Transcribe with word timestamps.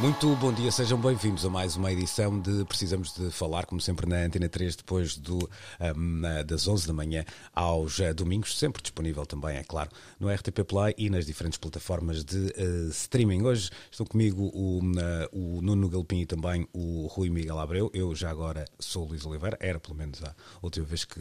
Muito 0.00 0.36
bom 0.36 0.52
dia, 0.52 0.70
sejam 0.70 0.96
bem-vindos 0.96 1.44
a 1.44 1.50
mais 1.50 1.74
uma 1.74 1.92
edição 1.92 2.38
de 2.38 2.64
Precisamos 2.66 3.12
de 3.12 3.32
Falar, 3.32 3.66
como 3.66 3.80
sempre 3.80 4.06
na 4.06 4.18
Antena 4.18 4.48
3, 4.48 4.76
depois 4.76 5.16
do, 5.16 5.38
um, 5.96 6.22
das 6.46 6.68
11 6.68 6.86
da 6.86 6.92
manhã 6.92 7.24
aos 7.52 7.98
uh, 7.98 8.14
domingos, 8.14 8.56
sempre 8.56 8.80
disponível 8.80 9.26
também, 9.26 9.56
é 9.56 9.64
claro, 9.64 9.90
no 10.20 10.32
RTP 10.32 10.62
Play 10.64 10.94
e 10.96 11.10
nas 11.10 11.26
diferentes 11.26 11.58
plataformas 11.58 12.24
de 12.24 12.36
uh, 12.36 12.88
streaming. 12.90 13.42
Hoje 13.42 13.70
estão 13.90 14.06
comigo 14.06 14.44
o, 14.54 14.78
uh, 14.78 14.88
o 15.32 15.60
Nuno 15.62 15.88
Galpim 15.88 16.20
e 16.20 16.26
também 16.26 16.68
o 16.72 17.08
Rui 17.08 17.28
Miguel 17.28 17.58
Abreu. 17.58 17.90
Eu 17.92 18.14
já 18.14 18.30
agora 18.30 18.66
sou 18.78 19.04
o 19.04 19.08
Luís 19.08 19.26
Oliveira, 19.26 19.58
era 19.60 19.80
pelo 19.80 19.96
menos 19.96 20.22
a 20.22 20.32
última 20.62 20.86
vez 20.86 21.04
que, 21.04 21.20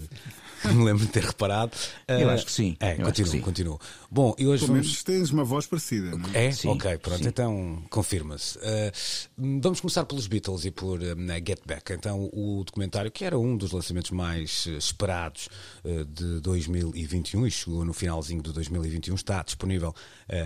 que 0.61 0.67
me 0.69 0.85
lembro 0.85 1.03
de 1.03 1.11
ter 1.11 1.23
reparado. 1.23 1.71
Eu 2.07 2.29
acho 2.29 2.45
que 2.45 2.51
sim. 2.51 2.77
É, 2.79 2.93
continuo, 2.93 3.41
continuo. 3.41 3.81
Bom, 4.11 4.35
e 4.37 4.45
hoje 4.45 4.65
Pelo 4.65 4.75
vamos... 4.75 4.87
menos 4.87 5.03
tens 5.03 5.31
uma 5.31 5.43
voz 5.43 5.65
parecida, 5.65 6.15
não 6.15 6.29
é? 6.31 6.45
É? 6.45 6.51
Sim, 6.51 6.67
ok, 6.67 6.95
pronto, 6.99 7.23
sim. 7.23 7.27
então 7.27 7.83
confirma-se. 7.89 8.66
Uh, 8.67 9.61
vamos 9.61 9.79
começar 9.79 10.03
pelos 10.03 10.27
Beatles 10.27 10.65
e 10.65 10.71
por 10.71 10.99
uh, 10.99 11.15
Get 11.45 11.61
Back. 11.65 11.93
Então, 11.93 12.29
o 12.33 12.63
documentário, 12.65 13.09
que 13.09 13.23
era 13.23 13.39
um 13.39 13.55
dos 13.55 13.71
lançamentos 13.71 14.11
mais 14.11 14.65
uh, 14.65 14.71
esperados 14.71 15.47
uh, 15.85 16.03
de 16.03 16.41
2021 16.41 17.47
e 17.47 17.51
chegou 17.51 17.85
no 17.85 17.93
finalzinho 17.93 18.41
de 18.41 18.51
2021, 18.51 19.15
está 19.15 19.41
disponível 19.41 19.95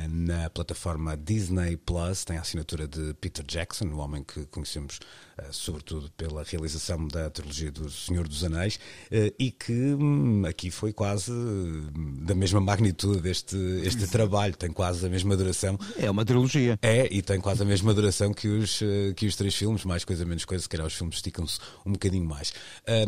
na 0.10 0.50
plataforma 0.50 1.18
Disney 1.18 1.78
Plus. 1.78 2.24
Tem 2.24 2.38
a 2.38 2.42
assinatura 2.42 2.88
de 2.88 3.14
Peter 3.16 3.46
Jackson, 3.46 3.86
o 3.86 3.98
homem 3.98 4.24
que 4.24 4.46
conhecemos 4.48 5.00
uh, 5.40 5.52
sobretudo 5.52 6.12
pela 6.12 6.44
realização 6.44 7.08
da 7.08 7.30
trilogia 7.30 7.72
do 7.72 7.90
Senhor 7.90 8.28
dos 8.28 8.44
Anéis 8.44 8.76
uh, 8.76 9.34
e 9.40 9.52
que 9.52 9.72
hum, 9.72 10.44
aqui 10.46 10.70
foi 10.70 10.94
quase 10.94 11.32
hum, 11.32 11.90
da 12.22 12.36
mesma 12.36 12.60
magnitude 12.60 13.22
deste 13.22 13.58
este 13.84 14.08
trabalho, 14.08 14.56
tem 14.56 14.72
quase 14.72 15.06
a 15.06 15.10
mesma 15.10 15.36
duração 15.36 15.78
É 15.98 16.10
uma 16.10 16.26
trilogia. 16.26 16.78
é, 16.82 17.08
e 17.12 17.22
tem 17.22 17.40
quase 17.40 17.62
a 17.62 17.66
mesma 17.66 17.94
duração 17.94 18.34
que 18.34 18.48
os, 18.48 18.82
eh, 18.82 19.14
que 19.16 19.26
os 19.26 19.36
três 19.36 19.56
filmes, 19.56 19.84
mais 19.84 20.04
coisa, 20.04 20.26
menos 20.26 20.46
coisa, 20.46 20.62
se 20.62 20.70
calhar 20.70 20.86
os 20.86 20.94
filmes 20.94 21.16
esticam-se 21.16 21.60
um 21.86 21.94
bocadinho 21.94 22.26
mais. 22.26 22.54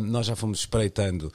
Nós 0.00 0.26
já 0.26 0.36
fomos 0.36 0.60
espreitando 0.60 1.32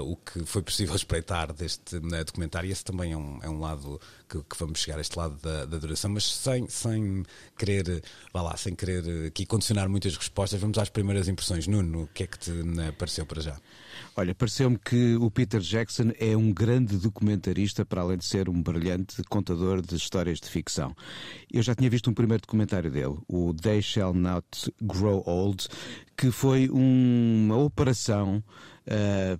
o 0.00 0.16
que 0.16 0.44
foi 0.44 0.62
possível 0.62 0.94
espreitar 0.96 1.52
deste 1.52 1.96
eh, 1.96 2.24
documentário, 2.24 2.68
e 2.68 2.72
esse 2.72 2.84
também 2.84 3.12
é 3.12 3.16
um, 3.16 3.38
é 3.42 3.48
um 3.48 3.60
lado 3.60 4.00
que, 4.28 4.38
que 4.42 4.56
vamos 4.58 4.80
chegar 4.80 4.98
a 4.98 5.00
este 5.00 5.16
lado 5.18 5.36
da, 5.42 5.64
da 5.64 5.78
duração, 5.78 6.10
mas 6.10 6.24
sem, 6.30 6.68
sem 6.68 7.24
querer, 7.56 8.02
vá 8.32 8.42
lá, 8.42 8.56
sem 8.56 8.74
querer 8.74 9.26
aqui 9.26 9.46
condicionar 9.46 9.88
muitas 9.88 10.16
respostas, 10.16 10.60
vamos 10.60 10.78
às 10.78 10.88
primeiras 10.88 11.28
impressões. 11.28 11.66
Nuno, 11.66 12.02
o 12.02 12.06
que 12.08 12.24
é 12.24 12.26
que 12.26 12.38
te 12.38 12.50
eh, 12.50 12.92
pareceu 12.92 13.24
para 13.26 13.40
já? 13.40 13.56
Olha, 14.16 14.34
pareceu-me 14.34 14.78
que 14.78 15.16
o 15.16 15.30
Peter 15.30 15.60
Jackson 15.60 16.12
é 16.18 16.36
um 16.36 16.52
grande 16.52 16.96
documentarista, 16.98 17.84
para 17.84 18.02
além 18.02 18.18
de 18.18 18.24
ser 18.24 18.48
um 18.48 18.60
brilhante 18.62 19.22
contador 19.24 19.80
de 19.80 19.94
histórias 19.96 20.38
de 20.40 20.48
ficção. 20.48 20.94
Eu 21.52 21.62
já 21.62 21.74
tinha 21.74 21.88
visto 21.88 22.10
um 22.10 22.14
primeiro 22.14 22.40
documentário 22.42 22.90
dele, 22.90 23.16
o 23.28 23.54
They 23.54 23.80
Shall 23.82 24.12
Not 24.14 24.46
Grow 24.82 25.22
Old, 25.26 25.66
que 26.16 26.30
foi 26.30 26.68
um- 26.70 27.44
uma 27.46 27.56
operação. 27.56 28.42
ah, 28.90 29.38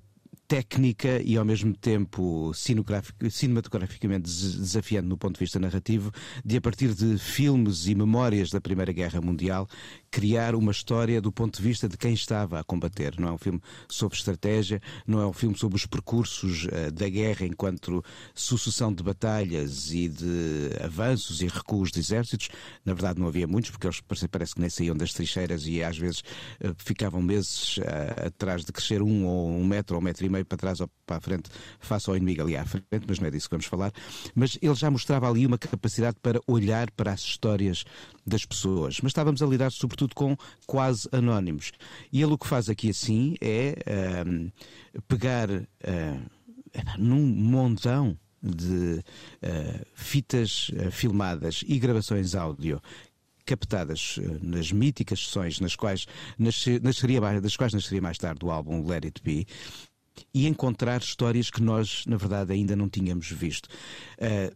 técnica 0.49 1.21
e 1.23 1.37
ao 1.37 1.45
mesmo 1.45 1.77
tempo 1.77 2.53
cinematograficamente 2.55 4.23
des- 4.23 4.55
desafiante 4.57 5.07
no 5.07 5.19
ponto 5.19 5.35
de 5.35 5.41
vista 5.41 5.59
narrativo, 5.61 6.11
de 6.45 6.57
a 6.57 6.61
partir 6.61 6.95
de 6.95 7.19
filmes 7.19 7.87
e 7.87 7.95
memórias 7.95 8.51
da 8.51 8.61
Primeira 8.61 8.91
Guerra 8.93 9.21
Mundial 9.21 9.69
criar 10.19 10.57
uma 10.57 10.73
história 10.73 11.21
do 11.21 11.31
ponto 11.31 11.59
de 11.59 11.63
vista 11.63 11.89
de 11.89 11.97
quem 11.97 12.13
estava 12.13 12.59
a 12.59 12.65
combater. 12.65 13.15
Não 13.21 13.29
é 13.29 13.33
um 13.33 13.39
filme 13.39 13.61
sobre 13.89 14.19
estratégia, 14.19 14.83
não 15.07 15.21
é 15.21 15.27
um 15.29 15.33
filme 15.33 15.57
sobre 15.57 15.77
os 15.77 15.87
percursos 15.87 16.67
eh, 16.73 16.91
da 16.91 17.09
guerra 17.09 17.47
enquanto 17.47 18.05
sucessão 18.35 18.93
de 18.93 19.01
batalhas 19.01 19.93
e 19.93 20.09
de 20.09 20.71
avanços 20.83 21.41
e 21.41 21.47
recuos 21.47 21.93
de 21.93 22.01
exércitos. 22.01 22.49
Na 22.85 22.95
verdade 22.95 23.21
não 23.21 23.29
havia 23.29 23.47
muitos, 23.47 23.71
porque 23.71 23.87
eles 23.87 24.01
parece, 24.29 24.57
que 24.57 24.61
nem 24.61 24.69
saíam 24.69 24.97
das 24.97 25.13
trincheiras 25.13 25.69
e 25.69 25.85
às 25.85 25.97
vezes 25.97 26.25
eh, 26.59 26.73
ficavam 26.79 27.23
meses 27.23 27.79
eh, 27.81 28.27
atrás 28.27 28.65
de 28.65 28.73
crescer 28.73 29.01
um 29.01 29.25
ou 29.25 29.49
um 29.49 29.65
metro 29.65 29.95
ou 29.95 30.03
um 30.03 30.05
metro 30.05 30.27
e 30.27 30.29
meio 30.29 30.45
para 30.45 30.59
trás 30.59 30.81
ou 30.81 30.91
para 31.07 31.19
a 31.19 31.21
frente, 31.21 31.49
face 31.79 32.11
ao 32.11 32.17
inimigo 32.17 32.43
ali 32.43 32.57
à 32.57 32.65
frente, 32.67 33.05
mas 33.07 33.21
não 33.21 33.29
é 33.29 33.31
disso 33.31 33.49
que 33.49 33.55
vamos 33.55 33.67
falar. 33.67 33.93
Mas 34.35 34.59
ele 34.61 34.75
já 34.75 34.91
mostrava 34.91 35.31
ali 35.31 35.47
uma 35.47 35.59
capacidade 35.59 36.17
para 36.21 36.41
olhar 36.45 36.91
para 36.91 37.13
as 37.13 37.21
histórias 37.21 37.85
das 38.29 38.45
pessoas. 38.45 39.01
Mas 39.01 39.11
estávamos 39.11 39.43
a 39.43 39.47
lidar 39.47 39.71
sobretudo 39.73 40.15
com 40.15 40.37
quase 40.67 41.09
anónimos. 41.13 41.73
E 42.13 42.23
ele 42.23 42.33
o 42.33 42.39
que 42.39 42.47
faz 42.47 42.69
aqui 42.69 42.91
assim 42.91 43.35
é 43.41 43.75
ahm, 43.87 44.49
pegar 45.07 45.49
ah, 45.51 46.97
num 46.99 47.27
montão 47.27 48.17
de 48.43 49.03
ah, 49.43 49.85
fitas 49.95 50.71
ah, 50.79 50.91
filmadas 50.91 51.65
e 51.67 51.79
gravações 51.79 52.35
áudio 52.35 52.81
captadas 53.45 54.19
nas 54.43 54.71
míticas 54.71 55.25
sessões 55.25 55.59
nas 55.59 55.75
quais 55.75 56.07
nasce- 56.39 56.81
nasceria, 56.81 57.41
das 57.41 57.57
quais 57.57 57.73
nasceria 57.73 58.03
mais 58.03 58.19
tarde 58.19 58.45
o 58.45 58.51
álbum 58.51 58.87
Let 58.87 59.07
It 59.07 59.23
Be 59.23 59.47
e 60.35 60.47
encontrar 60.47 61.01
histórias 61.01 61.51
que 61.51 61.63
nós, 61.63 62.05
na 62.07 62.17
verdade, 62.17 62.53
ainda 62.53 62.77
não 62.77 62.89
tínhamos 62.89 63.31
visto. 63.31 63.69
Eh, 64.19 64.53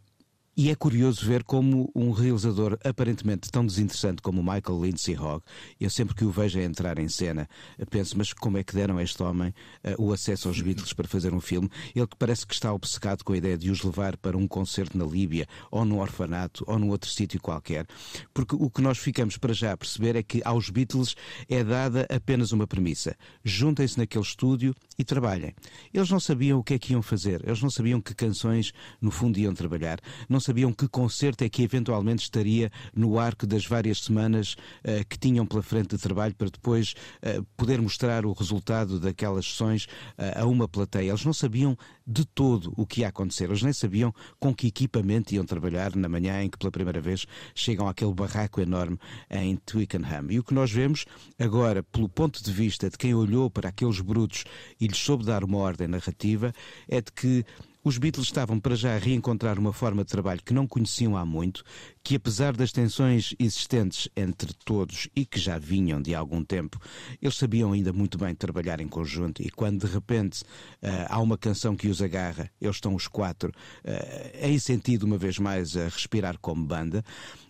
e 0.57 0.69
é 0.69 0.75
curioso 0.75 1.25
ver 1.25 1.45
como 1.45 1.91
um 1.95 2.11
realizador 2.11 2.79
aparentemente 2.85 3.51
tão 3.51 3.65
desinteressante 3.65 4.21
como 4.21 4.43
Michael 4.43 4.83
Lindsay 4.83 5.17
Hogg, 5.17 5.43
eu 5.81 5.89
sempre 5.89 6.15
que 6.15 6.25
o 6.25 6.31
vejo 6.31 6.59
a 6.59 6.63
entrar 6.63 6.99
em 6.99 7.09
cena, 7.09 7.49
penso, 7.91 8.17
mas 8.19 8.33
como 8.33 8.59
é 8.59 8.63
que 8.63 8.75
deram 8.75 8.99
a 8.99 9.03
este 9.03 9.23
homem 9.23 9.55
eh, 9.83 9.95
o 9.99 10.13
acesso 10.13 10.49
aos 10.49 10.61
Beatles 10.61 10.93
para 10.93 11.09
fazer 11.09 11.33
um 11.33 11.41
filme? 11.41 11.71
Ele 11.95 12.07
que 12.07 12.17
parece 12.17 12.47
que 12.47 12.53
está 12.53 12.73
obcecado 12.73 13.25
com 13.25 13.33
a 13.33 13.37
ideia 13.37 13.57
de 13.57 13.71
os 13.71 13.83
levar 13.83 14.17
para 14.19 14.37
um 14.37 14.47
concerto 14.47 14.99
na 14.99 15.07
Líbia, 15.07 15.47
ou 15.71 15.85
num 15.85 16.01
orfanato, 16.01 16.65
ou 16.67 16.79
num 16.79 16.91
outro 16.91 17.11
sítio 17.11 17.41
qualquer. 17.41 17.87
Porque 18.35 18.55
o 18.55 18.69
que 18.69 18.83
nós 18.83 18.99
ficamos 18.99 19.39
para 19.39 19.55
já 19.55 19.73
a 19.73 19.77
perceber 19.77 20.17
é 20.17 20.23
que 20.23 20.43
aos 20.45 20.69
Beatles 20.69 21.17
é 21.49 21.65
dada 21.65 22.07
apenas 22.15 22.53
uma 22.53 22.67
premissa. 22.67 23.17
Juntem-se 23.43 23.99
naquele 23.99 24.25
estúdio 24.25 24.75
e 24.99 25.05
trabalhem. 25.05 25.55
Eles 25.93 26.11
não 26.11 26.21
sabiam 26.21 26.59
o 26.59 26.65
que 26.65 26.75
é 26.75 26.79
que 26.79 26.93
iam 26.93 27.03
fazer, 27.03 27.43
eles 27.47 27.63
não 27.63 27.71
sabiam 27.71 28.01
que 28.01 28.15
canções 28.15 28.73
no 29.01 29.11
fundo 29.11 29.39
iam 29.39 29.55
trabalhar, 29.55 29.99
não 30.29 30.41
sabiam 30.41 30.73
que 30.73 30.89
concerto 30.89 31.45
é 31.45 31.49
que 31.49 31.63
eventualmente 31.63 32.23
estaria 32.23 32.71
no 32.95 33.19
arco 33.19 33.47
das 33.47 33.67
várias 33.67 34.01
semanas 34.01 34.57
eh, 34.85 35.05
que 35.05 35.19
tinham 35.19 35.47
pela 35.47 35.63
frente 35.63 35.97
de 35.97 35.99
trabalho 35.99 36.35
para 36.35 36.51
depois 36.51 36.95
eh, 37.23 37.41
poder 37.57 37.81
mostrar 37.81 38.27
o 38.27 38.33
resultado 38.33 38.99
daquelas 38.99 39.47
sessões 39.47 39.87
eh, 40.19 40.35
a 40.41 40.47
uma 40.47 40.69
plateia. 40.69 41.11
Eles 41.11 41.25
não 41.25 41.33
sabiam 41.33 41.77
de 42.07 42.25
todo 42.25 42.73
o 42.77 42.87
que 42.87 43.01
ia 43.01 43.09
acontecer, 43.09 43.45
eles 43.45 43.63
nem 43.63 43.73
sabiam 43.73 44.15
com 44.39 44.55
que 44.55 44.67
equipamento 44.67 45.35
iam 45.35 45.45
trabalhar 45.45 45.95
na 45.97 46.09
manhã 46.09 46.43
em 46.43 46.49
que 46.49 46.59
pela 46.59 46.71
primeira 46.71 47.01
vez 47.01 47.27
chegam 47.55 47.89
àquele 47.89 48.13
barraco 48.13 48.61
enorme 48.61 48.99
em 49.31 49.57
Twickenham. 49.57 50.31
E 50.31 50.39
o 50.39 50.45
que 50.45 50.55
nós 50.55 50.71
vemos 50.71 51.05
agora, 51.39 51.83
pelo 51.83 52.09
ponto 52.09 52.43
de 52.43 52.53
vista 52.53 52.91
de 52.91 52.99
quem 52.99 53.15
olhou 53.15 53.51
para 53.51 53.69
aqueles 53.69 54.01
brutos 54.01 54.45
e 54.83 54.87
lhes 54.89 54.99
soube 54.99 55.25
dar 55.25 55.45
uma 55.45 55.59
ordem 55.59 55.87
narrativa, 55.87 56.53
é 56.89 57.01
de 57.01 57.13
que 57.13 57.45
os 57.85 57.99
Beatles 57.99 58.27
estavam 58.27 58.59
para 58.59 58.75
já 58.75 58.95
a 58.95 58.99
reencontrar 58.99 59.59
uma 59.61 59.73
forma 59.73 60.05
de 60.05 60.11
trabalho 60.11 60.43
que 60.45 60.53
não 60.53 60.67
conheciam 60.67 61.17
há 61.17 61.25
muito, 61.25 61.63
que 62.03 62.17
apesar 62.17 62.57
das 62.57 62.73
tensões 62.73 63.33
existentes 63.39 64.09
entre 64.17 64.53
todos 64.65 65.09
e 65.15 65.25
que 65.25 65.39
já 65.39 65.57
vinham 65.57 66.03
de 66.03 66.17
algum 66.17 66.45
tempo, 66.45 66.81
eles 67.21 67.37
sabiam 67.37 67.73
ainda 67.73 67.93
muito 67.93 68.19
bem 68.19 68.35
trabalhar 68.35 68.81
em 68.81 68.89
conjunto 68.89 69.41
e 69.41 69.51
quando 69.51 69.87
de 69.87 69.93
repente 69.93 70.43
ah, 70.83 71.07
há 71.11 71.21
uma 71.21 71.39
canção 71.39 71.77
que 71.77 71.89
os 71.89 72.03
agarra, 72.03 72.51
eles 72.61 72.77
estão 72.77 72.95
os 72.95 73.07
quatro 73.07 73.53
ah, 73.85 74.49
em 74.49 74.59
sentido 74.59 75.05
uma 75.05 75.19
vez 75.19 75.39
mais 75.39 75.77
a 75.77 75.85
respirar 75.85 76.39
como 76.41 76.65
banda 76.65 77.05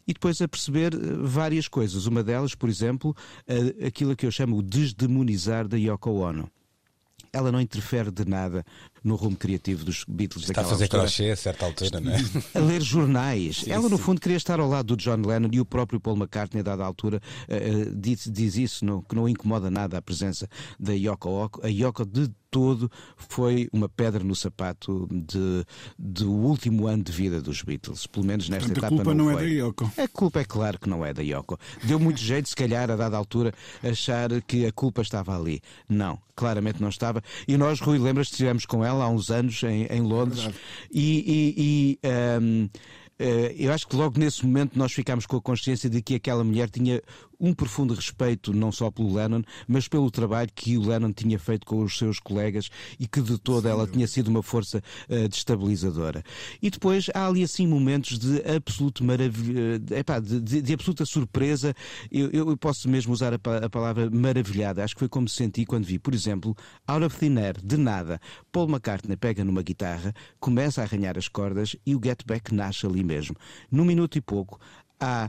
e 0.07 0.13
depois 0.13 0.41
a 0.43 0.49
perceber 0.49 0.95
eh, 0.95 0.99
várias 1.23 1.69
coisas. 1.69 2.07
Uma 2.07 2.25
delas, 2.25 2.55
por 2.55 2.69
exemplo, 2.69 3.15
aquilo 3.87 4.17
que 4.17 4.27
eu 4.27 4.31
chamo 4.33 4.59
o 4.59 4.63
desdemonizar 4.63 5.69
da 5.69 5.77
Yoko 5.77 6.11
Ono 6.11 6.51
ela 7.33 7.51
não 7.51 7.61
interfere 7.61 8.11
de 8.11 8.25
nada 8.27 8.65
no 9.03 9.17
rumo 9.17 9.37
criativo 9.37 9.85
dos 9.85 10.05
Beatles 10.07 10.45
Está 10.45 10.61
a 10.61 10.65
fazer 10.65 10.89
crochê 10.89 11.31
a 11.31 11.37
certa 11.37 11.65
altura, 11.65 11.99
não 11.99 12.13
é? 12.13 12.19
A 12.55 12.59
ler 12.61 12.83
jornais. 12.83 13.63
Sim, 13.63 13.73
Ela, 13.73 13.89
no 13.89 13.99
fundo, 13.99 14.21
queria 14.21 14.37
estar 14.37 14.61
ao 14.61 14.69
lado 14.69 14.95
do 14.95 14.97
John 14.97 15.23
Lennon 15.27 15.49
e 15.51 15.61
o 15.61 15.65
próprio 15.65 15.99
Paul 15.99 16.17
McCartney, 16.17 16.61
a 16.61 16.63
dada 16.63 16.85
altura, 16.85 17.21
uh, 17.49 17.97
diz, 17.97 18.29
diz 18.31 18.57
isso, 18.57 18.85
no, 18.85 19.03
que 19.03 19.15
não 19.15 19.29
incomoda 19.29 19.71
nada 19.71 19.99
a 19.99 20.03
presença 20.03 20.49
da 20.79 20.93
Yoko 20.93 21.29
Ono. 21.31 21.51
A 21.63 21.69
Yoko 21.69 22.05
de 22.05 22.31
todo 22.53 22.93
foi 23.17 23.67
uma 23.73 23.89
pedra 23.89 24.23
no 24.23 24.37
sapato 24.37 25.09
de, 25.11 25.65
do 25.99 26.31
último 26.31 26.87
ano 26.87 27.03
de 27.03 27.11
vida 27.11 27.41
dos 27.41 27.63
Beatles, 27.63 28.07
pelo 28.07 28.27
menos 28.27 28.49
nesta 28.51 28.69
Portanto, 28.69 28.93
etapa. 28.93 28.95
A 28.95 29.05
culpa 29.05 29.15
não, 29.15 29.25
não 29.25 29.33
foi. 29.33 29.43
é 29.43 29.47
da 29.47 29.65
Yoko. 29.65 29.93
A 29.97 30.09
culpa 30.09 30.41
é 30.41 30.45
claro 30.45 30.79
que 30.79 30.89
não 30.89 31.05
é 31.05 31.15
da 31.15 31.23
Yoko. 31.23 31.59
Deu 31.83 31.99
muito 31.99 32.21
jeito, 32.21 32.51
se 32.51 32.55
calhar, 32.55 32.91
a 32.91 32.95
dada 32.95 33.17
altura, 33.17 33.55
achar 33.83 34.29
que 34.43 34.67
a 34.67 34.73
culpa 34.73 35.01
estava 35.01 35.35
ali. 35.35 35.63
Não, 35.89 36.19
claramente 36.37 36.81
não 36.81 36.91
estava. 36.91 37.23
E 37.49 37.57
nós, 37.57 37.81
Rui, 37.81 37.99
lembras 37.99 38.29
que 38.29 38.35
estivemos 38.35 38.67
com 38.67 38.85
ela 38.85 39.05
há 39.05 39.09
uns 39.09 39.31
anos 39.31 39.61
em, 39.63 39.87
em 39.87 40.03
Londres 40.03 40.51
e. 40.93 41.25
e, 41.57 41.99
e 42.05 42.41
um, 42.43 42.69
eh, 43.19 43.55
eu 43.57 43.73
acho 43.73 43.87
que 43.87 43.95
logo 43.95 44.19
nesse 44.19 44.45
momento 44.45 44.77
nós 44.77 44.93
ficámos 44.93 45.27
com 45.27 45.37
a 45.37 45.41
consciência 45.41 45.89
de 45.89 46.03
que 46.03 46.17
aquela 46.17 46.43
mulher 46.43 46.69
tinha 46.69 47.01
um 47.43 47.53
profundo 47.53 47.93
respeito 47.93 48.55
não 48.55 48.71
só 48.71 48.89
pelo 48.89 49.13
Lennon, 49.13 49.43
mas 49.67 49.89
pelo 49.89 50.09
trabalho 50.13 50.49
que 50.55 50.79
o 50.79 50.89
Lennon 50.89 51.13
tinha 51.13 51.39
feito 51.41 51.67
com 51.67 51.83
os 51.83 51.99
seus 51.99 52.21
colegas 52.21 52.71
e 53.01 53.09
que 53.09 53.21
de 53.21 53.37
toda 53.37 53.69
ela 53.69 53.85
tinha 53.85 54.07
sido 54.07 54.29
uma 54.29 54.45
força 54.45 54.81
uh, 55.09 55.29
destabilizadora. 55.29 56.23
E 56.63 56.71
depois 56.71 57.11
há 57.13 57.27
ali 57.27 57.43
assim 57.43 57.67
momentos 57.67 58.17
de 58.17 58.41
absoluto 58.49 59.03
maravilha, 59.03 59.83
epá, 59.91 60.21
de, 60.21 60.41
de, 60.41 60.63
de, 60.63 60.73
absoluta 60.73 61.05
surpresa. 61.05 61.75
Eu, 62.11 62.31
eu, 62.31 62.57
posso 62.57 62.89
mesmo 62.89 63.13
usar 63.13 63.33
a, 63.35 63.37
a, 63.65 63.69
palavra 63.69 64.09
maravilhada. 64.09 64.85
Acho 64.85 64.95
que 64.95 65.01
foi 65.01 65.09
como 65.09 65.29
se 65.29 65.35
senti 65.35 65.67
quando 65.67 65.85
vi, 65.85 65.99
por 65.99 66.15
exemplo, 66.15 66.57
Out 66.87 67.05
of 67.05 67.19
Thin 67.19 67.37
Air, 67.39 67.57
de 67.63 67.77
nada, 67.77 68.21
Paul 68.53 68.69
McCartney 68.69 69.17
pega 69.17 69.45
numa 69.45 69.63
guitarra, 69.63 70.15
começa 70.39 70.81
a 70.81 70.85
arranhar 70.85 71.19
as 71.19 71.27
cordas 71.27 71.75
e 71.85 71.97
o 71.97 72.01
Get 72.03 72.23
Back 72.25 72.55
nasce 72.55 72.87
ali 72.87 73.03
mesmo. 73.03 73.35
Num 73.71 73.85
minuto 73.85 74.17
e 74.17 74.21
pouco 74.21 74.61
há 75.01 75.29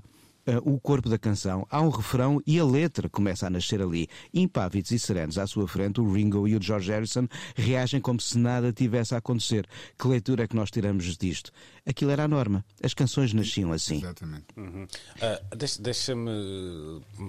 o 0.63 0.80
corpo 0.80 1.10
da 1.10 1.18
canção, 1.18 1.66
há 1.69 1.81
um 1.81 1.90
refrão 1.90 2.42
e 2.45 2.60
a 2.60 2.66
letra 2.66 3.10
começa 3.10 3.48
a 3.48 3.50
nascer 3.50 3.81
ali. 3.81 4.07
Impávidos 4.34 4.92
e 4.92 5.00
serenos 5.00 5.38
à 5.38 5.48
sua 5.48 5.68
frente, 5.68 6.01
o 6.01 6.12
Ringo 6.12 6.48
e 6.48 6.56
o 6.56 6.62
George 6.62 6.92
Harrison 6.92 7.28
reagem 7.56 8.01
como 8.01 8.19
se 8.19 8.38
nada 8.38 8.74
tivesse 8.74 9.16
a 9.16 9.19
acontecer. 9.19 9.66
Que 9.98 10.07
leitura 10.07 10.44
é 10.44 10.48
que 10.48 10.56
nós 10.56 10.69
tiramos 10.69 11.18
disto? 11.18 11.51
Aquilo 11.85 12.12
era 12.12 12.24
a 12.24 12.27
norma. 12.27 12.63
As 12.81 12.94
canções 12.94 13.33
nasciam 13.33 13.71
assim. 13.74 13.97
Exatamente. 13.97 14.45
Uhum. 14.56 14.83
Uh, 14.83 15.56
Deixa-me 15.81 16.31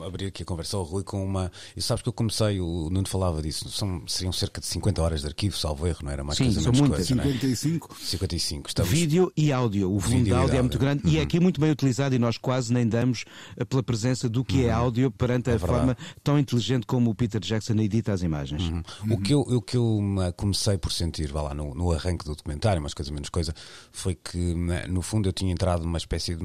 abrir 0.07 0.27
aqui 0.27 0.43
a 0.43 0.47
conversa 0.47 0.77
ao 0.77 0.85
Rui 0.85 1.03
com 1.03 1.25
uma. 1.25 1.51
E 1.77 1.83
sabes 1.83 2.03
que 2.03 2.09
eu 2.09 2.13
comecei, 2.13 2.61
o 2.61 2.89
Nuno 2.91 3.09
falava 3.09 3.43
disso, 3.43 3.69
são, 3.69 4.07
seriam 4.07 4.33
cerca 4.33 4.61
de 4.61 4.67
50 4.69 5.03
horas 5.03 5.21
de 5.23 5.27
arquivo, 5.27 5.57
salvo 5.57 5.87
erro, 5.87 5.99
não 6.05 6.11
era 6.13 6.23
mais 6.23 6.39
Sim, 6.39 6.45
coisa 6.45 6.61
são 6.61 6.73
menos 6.73 6.89
muitas. 6.89 7.09
coisa. 7.09 7.23
55. 7.23 7.89
Não 7.91 7.97
é? 7.97 8.07
55. 8.07 8.69
Estamos... 8.69 8.91
Vídeo 8.93 9.33
e 9.37 9.53
áudio. 9.53 9.91
O 9.93 9.99
volume 9.99 10.23
de 10.25 10.31
e 10.31 10.33
áudio 10.33 10.57
é 10.57 10.63
muito 10.63 10.75
áudio. 10.75 10.79
grande 10.79 11.09
e 11.09 11.19
é 11.19 11.23
aqui 11.23 11.41
muito 11.41 11.61
bem 11.61 11.71
utilizado 11.71 12.15
e 12.15 12.19
nós 12.19 12.39
quase 12.39 12.73
nem 12.73 12.87
damos 12.87 13.25
eh, 13.57 13.65
pela 13.65 13.83
presença 13.83 14.29
do 14.29 14.45
que 14.45 14.67
é 14.67 14.71
áudio 14.71 15.11
perante 15.11 15.51
a 15.51 15.55
É 15.55 15.59
verdade. 15.59 15.79
forma 15.79 15.97
tão 16.23 16.39
inteligente 16.39 16.87
como 16.87 17.11
o 17.11 17.15
Peter 17.15 17.41
Jackson 17.41 17.75
edita 17.81 18.13
as 18.13 18.23
imagens. 18.23 18.63
O 19.11 19.19
que 19.21 19.35
eu, 19.35 19.41
o 19.41 19.61
que 19.61 19.77
eu 19.77 20.01
comecei 20.37 20.79
por 20.79 20.93
sentir, 20.93 21.33
vá 21.33 21.43
lá, 21.43 21.55
no, 21.55 21.75
no 21.75 21.91
arranque 21.91 22.25
do 22.25 22.37
documentário, 22.37 22.81
mais 22.81 22.95
coisa 22.95 23.11
menos 23.13 23.29
coisa, 23.29 23.53
foi 23.91 24.15
que, 24.15 24.44
uh, 24.53 24.93
no 24.93 25.03
fundo, 25.03 25.29
eu 25.29 25.33
tinha 25.33 25.53
entrado 25.53 25.85
numa 25.85 25.99
espécie 25.99 26.35
de. 26.35 26.43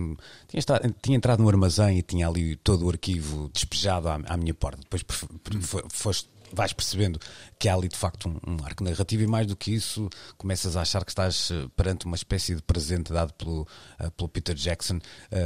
Tinha, 0.48 0.60
estado, 0.60 0.96
tinha 1.02 1.18
entrado 1.18 1.42
no 1.42 1.50
armazém 1.50 2.00
e 2.00 2.02
tinha 2.02 2.28
ali 2.28 2.56
todo 2.58 2.86
o 2.86 2.90
arquivo 2.90 3.50
despejado 3.54 4.08
à, 4.10 4.20
à 4.28 4.38
minha 4.38 4.54
porta. 4.54 4.80
Depois 4.82 5.04
foste. 5.90 6.30
Vais 6.52 6.74
percebendo 6.74 7.20
que 7.60 7.68
há 7.68 7.76
ali 7.76 7.90
de 7.90 7.98
facto 7.98 8.30
um, 8.30 8.54
um 8.54 8.64
arco 8.64 8.84
narrativo 8.86 9.24
e 9.24 9.28
mais 9.28 9.46
do 9.46 9.56
que 9.56 9.72
isso 9.74 10.10
começas 10.38 10.78
a 10.78 10.82
achar 10.82 11.04
que 11.04 11.12
estás 11.12 11.52
eh, 11.52 11.68
perante 11.76 12.06
uma 12.06 12.16
espécie 12.16 12.56
de 12.56 12.62
presente 12.62 13.12
dado 13.12 13.34
pelo, 13.34 13.68
eh, 14.00 14.10
pelo 14.12 14.30
Peter 14.30 14.56
Jackson. 14.56 15.00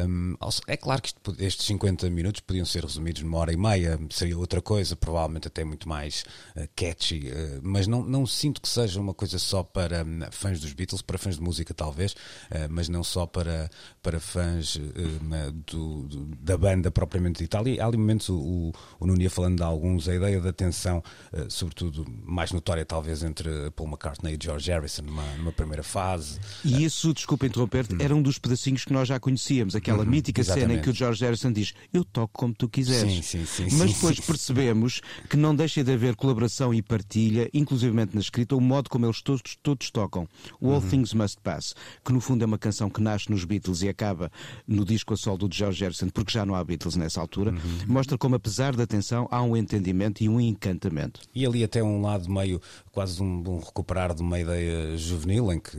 Um, 0.08 0.36
é 0.68 0.78
claro 0.78 1.02
que 1.02 1.08
isto 1.10 1.36
estes 1.40 1.66
50 1.66 2.08
minutos 2.12 2.42
podiam 2.42 2.66
ser 2.68 2.84
resumidos 2.84 3.24
numa 3.24 3.40
hora 3.40 3.52
e 3.52 3.58
meia, 3.58 4.00
seria 4.12 4.38
outra 4.38 4.62
coisa, 4.62 4.96
provavelmente 4.96 5.48
até 5.48 5.64
muito 5.64 5.90
mais 5.90 6.24
eh, 6.56 6.70
catchy, 6.76 7.30
eh, 7.30 7.60
mas 7.64 7.88
não, 7.88 8.04
não 8.04 8.28
sinto 8.28 8.62
que 8.62 8.70
seja 8.70 9.02
uma 9.02 9.14
coisa 9.16 9.40
só 9.40 9.64
para 9.64 10.04
hum, 10.04 10.20
fãs 10.30 10.60
dos 10.60 10.72
Beatles, 10.74 11.02
para 11.02 11.18
fãs 11.18 11.38
de 11.38 11.42
música 11.42 11.74
talvez, 11.74 12.16
mas 12.70 12.88
não 12.90 13.04
só 13.04 13.26
para, 13.26 13.70
para 14.04 14.20
fãs 14.20 14.78
eh, 14.78 15.52
do- 15.72 16.04
do- 16.04 16.26
da 16.36 16.56
banda 16.58 16.92
propriamente 16.92 17.42
dita. 17.44 17.58
Ali, 17.58 17.80
há 17.80 17.88
ali 17.88 17.98
momentos, 17.98 18.30
o, 18.30 18.36
o, 18.38 18.72
o 19.00 19.08
Nuno 19.08 19.22
ia 19.22 19.30
falando 19.32 19.58
de 19.58 19.64
alguns, 19.64 20.08
a 20.08 20.14
ideia 20.16 20.40
da 20.40 20.54
tensão, 20.54 21.04
eh, 21.32 21.48
mais 22.26 22.52
notória 22.52 22.86
talvez 22.86 23.24
entre 23.24 23.50
Paul 23.76 23.90
McCartney 23.90 24.36
e 24.36 24.44
George 24.44 24.70
Harrison 24.72 25.04
numa, 25.04 25.24
numa 25.38 25.52
primeira 25.52 25.84
fase. 25.84 26.40
E 26.64 26.84
isso, 26.84 27.14
desculpa 27.14 27.46
interromper-te, 27.46 27.96
era 28.02 28.16
um 28.16 28.22
dos 28.22 28.38
pedacinhos 28.40 28.86
que 28.86 28.94
nós 28.94 29.08
já 29.08 29.20
conhecíamos, 29.20 29.76
aquela 29.76 30.04
mítica 30.06 30.44
cena 30.44 30.58
em 30.58 30.60
exatamente. 30.62 30.84
que 30.84 30.90
o 30.90 30.94
George 30.94 31.24
Harrison 31.24 31.52
diz: 31.52 31.74
Eu 31.94 32.04
toco 32.04 32.32
como 32.34 32.54
tu 32.54 32.68
quiseres. 32.70 33.12
Sim, 33.14 33.46
sim, 33.46 33.46
sim, 33.70 33.76
Mas 33.78 33.94
depois 33.94 34.20
percebemos 34.20 35.02
que 35.30 35.38
não 35.38 35.56
deixa 35.56 35.84
de 35.84 35.92
haver 35.92 36.16
colaboração 36.16 36.74
e 36.74 36.82
partilha, 36.82 37.50
inclusivamente 37.54 38.16
na 38.16 38.22
escrita, 38.22 38.56
o 38.56 38.62
modo 38.62 38.90
como 38.90 39.06
eles 39.06 39.22
todos, 39.22 39.58
todos 39.62 39.90
tocam. 39.92 40.28
O 40.60 40.68
Uhum. 40.68 40.76
All 40.76 40.82
Things 40.82 41.14
Must 41.14 41.38
Pass, 41.42 41.76
que 42.04 42.12
no 42.14 42.20
fundo 42.22 42.44
é 42.44 42.46
uma 42.46 42.58
canção 42.58 42.90
que 42.90 43.02
nasce 43.02 43.30
nos 43.30 43.44
Beatles 43.46 43.82
e 43.82 43.90
acaba 43.90 44.32
no 44.68 44.84
disco 44.86 45.14
a 45.14 45.18
solo 45.18 45.38
do 45.38 45.50
George 45.54 45.84
Harrison, 45.84 46.10
porque 46.10 46.32
já 46.32 46.46
não 46.46 46.56
há 46.56 46.64
Beatles 46.64 46.96
nessa 46.96 47.20
altura, 47.22 47.52
Uhum. 47.52 47.60
mostra 47.88 48.18
como, 48.18 48.36
apesar 48.36 48.76
da 48.76 48.86
tensão, 48.88 49.28
há 49.32 49.42
um 49.42 49.56
entendimento 49.56 50.24
e 50.24 50.30
um 50.30 50.40
encantamento. 50.40 51.22
E 51.36 51.46
ali 51.46 51.64
até 51.64 51.84
um 51.84 51.93
lado 52.02 52.30
meio, 52.30 52.62
quase 52.94 53.24
um, 53.24 53.44
um 53.50 53.58
recuperar 53.60 54.14
de 54.14 54.22
uma 54.22 54.40
ideia 54.40 54.96
juvenil, 54.96 55.52
em 55.52 55.60
que 55.60 55.76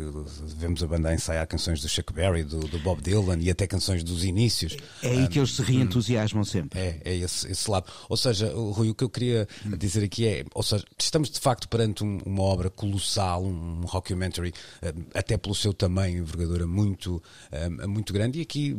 vemos 0.58 0.82
a 0.82 0.87
banda 0.88 1.14
ensaiar 1.14 1.46
canções 1.46 1.81
do 1.81 1.88
Chuck 1.88 2.12
Berry, 2.12 2.43
do, 2.43 2.58
do 2.66 2.76
Bob 2.81 3.00
Dylan 3.00 3.38
e 3.40 3.49
até 3.49 3.69
canções 3.69 4.02
dos 4.02 4.25
inícios. 4.25 4.76
É 5.00 5.11
aí 5.11 5.28
que 5.28 5.38
eles 5.38 5.55
se 5.55 5.62
reentusiasmam 5.62 6.43
sempre. 6.43 6.76
É, 6.81 7.00
é 7.05 7.14
esse, 7.16 7.49
esse 7.50 7.70
lado. 7.70 7.87
Ou 8.08 8.16
seja, 8.16 8.52
o- 8.52 8.72
Rui, 8.72 8.90
o 8.90 8.94
que 8.96 9.05
eu 9.05 9.08
queria 9.08 9.46
dizer 9.78 10.02
aqui 10.02 10.26
é, 10.26 10.44
ou 10.52 10.62
seja, 10.64 10.84
estamos 10.99 11.31
de 11.31 11.38
facto 11.38 11.69
perante 11.69 12.02
um- 12.02 12.19
uma 12.26 12.43
obra 12.43 12.69
colossal, 12.69 13.44
um 13.44 13.82
documentary, 13.82 14.52
eh, 14.82 14.93
até 15.14 15.37
pelo 15.37 15.55
seu 15.55 15.72
tamanho 15.72 16.19
envergadura 16.19 16.66
muito, 16.66 17.22
eh, 17.52 17.69
muito 17.87 18.12
grande, 18.12 18.40
e 18.40 18.43
aqui 18.43 18.76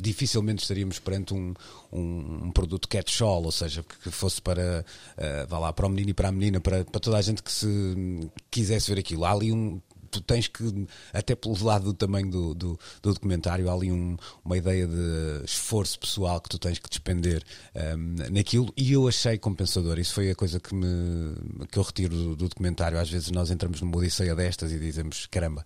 dificilmente 0.00 0.62
estaríamos 0.62 1.00
perante 1.00 1.34
um, 1.34 1.52
um, 1.92 2.44
um 2.44 2.50
produto 2.52 2.86
catch-all, 2.88 3.42
ou 3.42 3.50
seja, 3.50 3.82
que 4.02 4.10
fosse 4.12 4.40
para, 4.40 4.84
vá 5.48 5.58
lá, 5.58 5.72
para 5.72 5.86
o 5.86 5.88
menino 5.88 6.10
e 6.10 6.14
para 6.14 6.28
a 6.28 6.32
menina, 6.32 6.60
para, 6.60 6.84
para 6.84 7.00
toda 7.00 7.16
a 7.18 7.22
gente 7.22 7.42
que 7.42 7.50
se 7.50 7.71
quisesse 8.50 8.92
ver 8.92 9.00
aquilo. 9.00 9.24
Há 9.24 9.32
ali 9.32 9.52
um, 9.52 9.80
tu 10.12 10.20
tens 10.20 10.46
que, 10.48 10.86
até 11.12 11.34
pelo 11.34 11.62
lado 11.64 11.84
do 11.86 11.94
tamanho 11.94 12.30
do, 12.30 12.54
do, 12.54 12.78
do 13.02 13.14
documentário, 13.14 13.68
há 13.68 13.74
ali 13.74 13.90
um- 13.90 14.16
uma 14.44 14.56
ideia 14.56 14.86
de 14.86 15.44
esforço 15.44 15.98
pessoal 15.98 16.40
que 16.40 16.48
tu 16.48 16.58
tens 16.58 16.78
que 16.78 16.88
despender 16.88 17.42
um, 17.74 18.32
naquilo 18.32 18.72
e 18.76 18.92
eu 18.92 19.08
achei 19.08 19.38
compensador. 19.38 19.98
Isso 19.98 20.14
foi 20.14 20.30
a 20.30 20.34
coisa 20.34 20.60
que, 20.60 20.74
me, 20.74 21.34
que 21.70 21.78
eu 21.78 21.82
retiro 21.82 22.14
do, 22.14 22.36
do 22.36 22.48
documentário. 22.48 22.98
Às 22.98 23.10
vezes 23.10 23.30
nós 23.30 23.50
entramos 23.50 23.80
numa 23.80 23.96
odisseia 23.96 24.34
destas 24.34 24.70
e 24.72 24.78
dizemos: 24.78 25.26
caramba, 25.30 25.64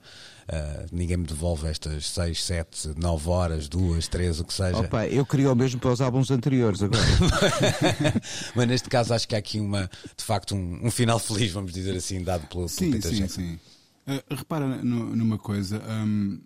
uh, 0.49 0.87
ninguém 0.93 1.17
me 1.17 1.27
devolve 1.27 1.67
estas 1.69 2.07
6, 2.11 2.45
7, 2.45 2.89
9 2.97 3.29
horas, 3.29 3.69
2, 3.69 4.09
3, 4.09 4.41
o 4.41 4.45
que 4.45 4.55
seja. 4.55 4.79
Opa, 4.79 5.07
eu 5.07 5.25
queria 5.27 5.51
o 5.53 5.55
mesmo 5.57 5.81
para 5.81 5.91
os 5.93 6.01
álbuns 6.01 6.31
anteriores 6.31 6.83
agora. 6.83 7.03
Mas 8.55 8.69
neste 8.69 8.89
caso 8.89 9.15
acho 9.15 9.27
que 9.29 9.35
há 9.35 9.39
aqui 9.39 9.61
uma, 9.61 9.91
de 10.17 10.25
facto, 10.25 10.55
um, 10.55 10.87
um 10.87 10.91
final 10.91 11.19
feliz, 11.19 11.53
vamos 11.53 11.73
dizer 11.73 11.97
assim, 11.97 12.23
dado 12.23 12.47
pelo, 12.47 12.67
pelo 12.67 12.69
Sim, 12.69 12.91
Peter 12.93 13.11
sim, 13.11 13.19
Jackson. 13.19 13.41
sim. 13.41 13.59
Uh, 14.07 14.35
repara 14.35 14.83
nu- 14.83 15.17
numa 15.17 15.39
coisa. 15.39 15.83
hum, 16.05 16.41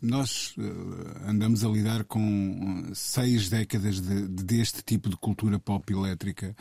nós 0.00 0.54
uh, 0.56 1.28
andamos 1.28 1.64
a 1.64 1.68
lidar 1.68 2.04
com 2.04 2.90
seis 2.94 3.48
décadas 3.50 4.00
de- 4.00 4.28
de- 4.28 4.44
deste 4.44 4.82
tipo 4.82 5.08
de 5.10 5.16
cultura 5.16 5.58
pop 5.58 5.92
elétrica 5.92 6.54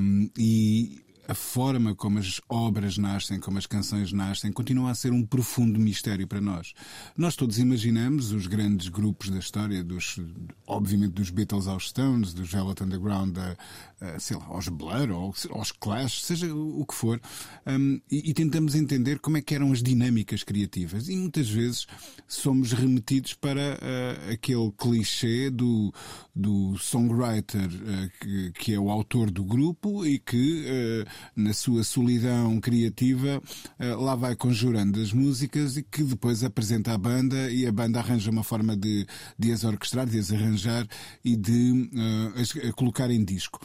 hum, 0.00 0.30
e 0.38 1.00
a 1.30 1.34
forma 1.34 1.94
como 1.94 2.18
as 2.18 2.40
obras 2.48 2.98
nascem, 2.98 3.38
como 3.38 3.56
as 3.56 3.64
canções 3.64 4.12
nascem, 4.12 4.50
continua 4.50 4.90
a 4.90 4.94
ser 4.96 5.12
um 5.12 5.24
profundo 5.24 5.78
mistério 5.78 6.26
para 6.26 6.40
nós. 6.40 6.74
Nós 7.16 7.36
todos 7.36 7.60
imaginamos 7.60 8.32
os 8.32 8.48
grandes 8.48 8.88
grupos 8.88 9.30
da 9.30 9.38
história, 9.38 9.84
dos, 9.84 10.18
obviamente 10.66 11.12
dos 11.12 11.30
Beatles 11.30 11.68
aos 11.68 11.88
Stones, 11.90 12.34
dos 12.34 12.50
Velvet 12.50 12.82
Underground 12.82 13.36
a, 13.38 13.56
a, 14.00 14.18
sei 14.18 14.36
lá, 14.36 14.46
aos 14.46 14.66
Blur 14.68 15.10
ou 15.12 15.32
aos 15.50 15.70
Clash, 15.70 16.22
seja 16.22 16.52
o 16.52 16.84
que 16.84 16.94
for, 16.94 17.20
hum, 17.64 18.00
e, 18.10 18.30
e 18.30 18.34
tentamos 18.34 18.74
entender 18.74 19.20
como 19.20 19.36
é 19.36 19.42
que 19.42 19.54
eram 19.54 19.70
as 19.70 19.82
dinâmicas 19.82 20.42
criativas. 20.42 21.08
E 21.08 21.14
muitas 21.14 21.48
vezes 21.48 21.86
somos 22.26 22.72
remetidos 22.72 23.34
para 23.34 23.78
ah, 23.80 24.32
aquele 24.32 24.72
clichê 24.72 25.48
do, 25.48 25.92
do 26.34 26.76
songwriter 26.78 27.68
ah, 27.86 28.08
que, 28.20 28.52
que 28.52 28.74
é 28.74 28.80
o 28.80 28.90
autor 28.90 29.30
do 29.30 29.44
grupo 29.44 30.04
e 30.04 30.18
que, 30.18 30.66
ah, 30.66 31.10
na 31.36 31.52
sua 31.52 31.84
solidão 31.84 32.60
criativa, 32.60 33.42
ah, 33.78 33.84
lá 33.96 34.14
vai 34.14 34.34
conjurando 34.36 35.00
as 35.00 35.12
músicas 35.12 35.76
e 35.76 35.82
que 35.82 36.02
depois 36.02 36.42
apresenta 36.44 36.92
à 36.92 36.98
banda 36.98 37.50
e 37.50 37.66
a 37.66 37.72
banda 37.72 37.98
arranja 38.00 38.30
uma 38.30 38.42
forma 38.44 38.76
de, 38.76 39.06
de 39.38 39.52
as 39.52 39.64
orquestrar, 39.64 40.06
de 40.06 40.18
as 40.18 40.32
arranjar 40.32 40.86
e 41.24 41.36
de 41.36 41.90
ah, 41.96 42.40
as- 42.40 42.56
a 42.56 42.72
colocar 42.72 43.10
em 43.10 43.24
disco. 43.24 43.60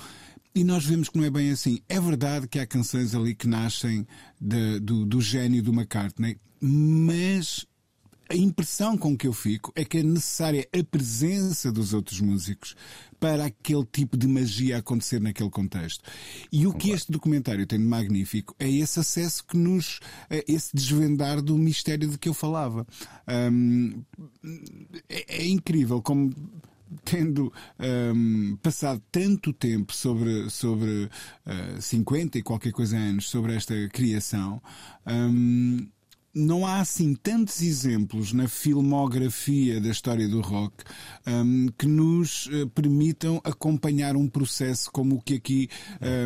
e 0.53 0.63
nós 0.63 0.85
vemos 0.85 1.09
que 1.09 1.17
não 1.17 1.25
é 1.25 1.29
bem 1.29 1.51
assim. 1.51 1.79
É 1.89 1.99
verdade 1.99 2.47
que 2.47 2.59
há 2.59 2.65
canções 2.65 3.13
ali 3.13 3.35
que 3.35 3.47
nascem 3.47 4.07
de, 4.39 4.79
do, 4.79 5.05
do 5.05 5.19
gênio 5.21 5.61
do 5.61 5.71
McCartney, 5.73 6.37
mas 6.61 7.65
a 8.29 8.35
impressão 8.35 8.97
com 8.97 9.17
que 9.17 9.27
eu 9.27 9.33
fico 9.33 9.71
é 9.75 9.85
que 9.85 9.99
é 9.99 10.03
necessária 10.03 10.67
a 10.73 10.83
presença 10.83 11.71
dos 11.71 11.93
outros 11.93 12.19
músicos 12.19 12.75
para 13.19 13.45
aquele 13.45 13.85
tipo 13.85 14.17
de 14.17 14.27
magia 14.27 14.77
acontecer 14.77 15.21
naquele 15.21 15.49
contexto. 15.49 16.03
E 16.51 16.67
o 16.67 16.73
que 16.73 16.91
este 16.91 17.11
documentário 17.11 17.65
tem 17.65 17.79
de 17.79 17.85
magnífico 17.85 18.55
é 18.59 18.69
esse 18.69 18.99
acesso 18.99 19.45
que 19.45 19.57
nos. 19.57 19.99
esse 20.47 20.75
desvendar 20.75 21.41
do 21.41 21.57
mistério 21.57 22.09
de 22.09 22.17
que 22.17 22.29
eu 22.29 22.33
falava. 22.33 22.85
Um, 23.27 24.03
é, 25.09 25.43
é 25.43 25.47
incrível 25.47 26.01
como 26.01 26.33
tendo 27.03 27.51
um, 27.79 28.55
passado 28.57 29.01
tanto 29.11 29.51
tempo 29.51 29.93
sobre, 29.93 30.49
sobre 30.49 31.09
uh, 31.45 31.81
50 31.81 32.37
e 32.37 32.43
qualquer 32.43 32.71
coisa 32.71 32.97
anos 32.97 33.29
sobre 33.29 33.55
esta 33.55 33.73
criação, 33.89 34.61
um, 35.05 35.87
não 36.35 36.67
há 36.67 36.81
assim 36.81 37.15
tantos 37.15 37.61
exemplos 37.61 38.33
na 38.33 38.47
filmografia 38.49 39.79
da 39.79 39.89
história 39.89 40.27
do 40.27 40.41
rock 40.41 40.83
um, 41.25 41.67
que 41.77 41.87
nos 41.87 42.47
uh, 42.47 42.67
permitam 42.69 43.39
acompanhar 43.43 44.17
um 44.17 44.27
processo 44.27 44.91
como 44.91 45.15
o 45.15 45.21
que 45.21 45.35
aqui 45.35 45.69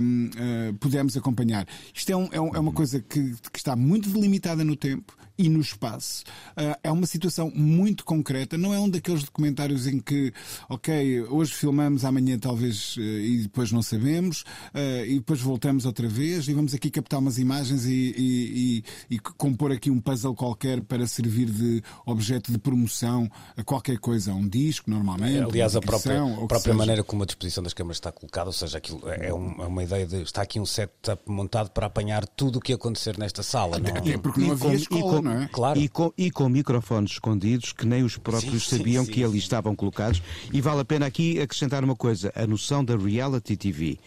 um, 0.02 0.26
uh, 0.26 0.30
eh, 0.40 0.74
pudemos 0.80 1.16
acompanhar. 1.16 1.68
Isto 1.94 2.12
é, 2.12 2.16
um, 2.16 2.26
é, 2.26 2.38
é 2.38 2.60
uma 2.60 2.72
coisa 2.72 3.00
que, 3.00 3.36
que, 3.52 3.60
está 3.60 3.76
muito 3.76 4.10
delimitada 4.10 4.64
no 4.64 4.76
tempo 4.76 5.16
e 5.40 5.48
no 5.48 5.62
espaço. 5.62 6.24
Uh, 6.52 6.76
é 6.84 6.92
uma 6.92 7.06
situação 7.06 7.50
muito 7.56 8.04
concreta, 8.04 8.58
não 8.58 8.74
é 8.74 8.80
um 8.80 8.90
daqueles 8.90 9.24
documentários 9.24 9.88
em 9.88 9.98
que, 9.98 10.34
ok, 10.68 11.22
hoje 11.24 11.54
filmamos, 11.54 12.04
amanhã 12.04 12.38
talvez 12.38 12.98
uh, 12.98 13.02
e 13.02 13.44
depois 13.44 13.72
não 13.72 13.82
sabemos, 13.82 14.42
uh, 14.74 15.06
e 15.08 15.16
depois 15.16 15.40
voltamos 15.40 15.86
outra 15.86 16.10
vez 16.10 16.48
e 16.50 16.54
vamos 16.54 16.74
aqui 16.74 16.92
captar 16.92 17.20
umas 17.20 17.38
imagens 17.38 17.86
e, 17.86 18.14
e, 18.18 18.84
e, 19.10 19.16
e, 19.16 19.20
compor 19.20 19.72
aqui 19.72 19.90
um 19.90 19.99
puzzle 20.00 20.36
qualquer 20.36 20.82
para 20.82 21.06
servir 21.08 21.50
de 21.50 21.84
objeto 22.06 22.52
de 22.52 22.58
promoção 22.58 23.30
a 23.56 23.64
qualquer 23.64 23.98
coisa, 23.98 24.32
a 24.32 24.36
um 24.36 24.48
disco, 24.48 24.90
normalmente. 24.90 25.44
Aliás, 25.44 25.76
a 25.76 25.82
própria, 25.82 26.22
a 26.22 26.48
própria 26.48 26.74
maneira 26.74 27.04
como 27.04 27.24
a 27.24 27.26
disposição 27.26 27.64
das 27.64 27.74
câmaras 27.74 27.98
está 27.98 28.12
colocada, 28.12 28.48
ou 28.48 28.54
seja, 28.54 28.78
aquilo 28.78 29.02
é, 29.10 29.34
um, 29.34 29.62
é 29.62 29.68
uma 29.68 29.84
ideia 29.84 30.06
de 30.06 30.22
está 30.22 30.42
aqui 30.42 30.60
um 30.60 30.66
setup 30.66 31.22
montado 31.30 31.70
para 31.72 31.88
apanhar 31.88 32.26
tudo 32.28 32.60
o 32.60 32.62
que 32.62 32.74
acontecer 32.74 33.18
nesta 33.18 33.44
sala. 33.44 33.80
Não? 33.80 33.90
É 33.90 34.18
porque 34.18 34.42
não 34.42 34.52
havia 34.52 34.74
escola, 34.74 35.22
não 35.22 35.42
é? 35.42 35.48
Claro. 35.52 35.80
E 35.80 35.88
com, 35.88 36.14
e 36.18 36.32
com 36.32 36.50
microfones 36.50 37.12
escondidos 37.12 37.74
que 37.74 37.86
nem 37.86 38.04
os 38.04 38.18
próprios 38.18 38.68
sim, 38.68 38.78
sabiam 38.78 39.06
sim, 39.06 39.12
que 39.12 39.20
sim, 39.20 39.26
ali 39.26 39.38
estavam 39.38 39.76
colocados. 39.76 40.22
E 40.52 40.62
vale 40.62 40.82
a 40.82 40.86
pena 40.86 41.06
aqui 41.06 41.40
acrescentar 41.40 41.84
uma 41.84 41.96
coisa: 41.96 42.32
a 42.36 42.46
noção 42.46 42.84
da 42.84 42.96
reality 42.96 43.56
TV 43.56 44.00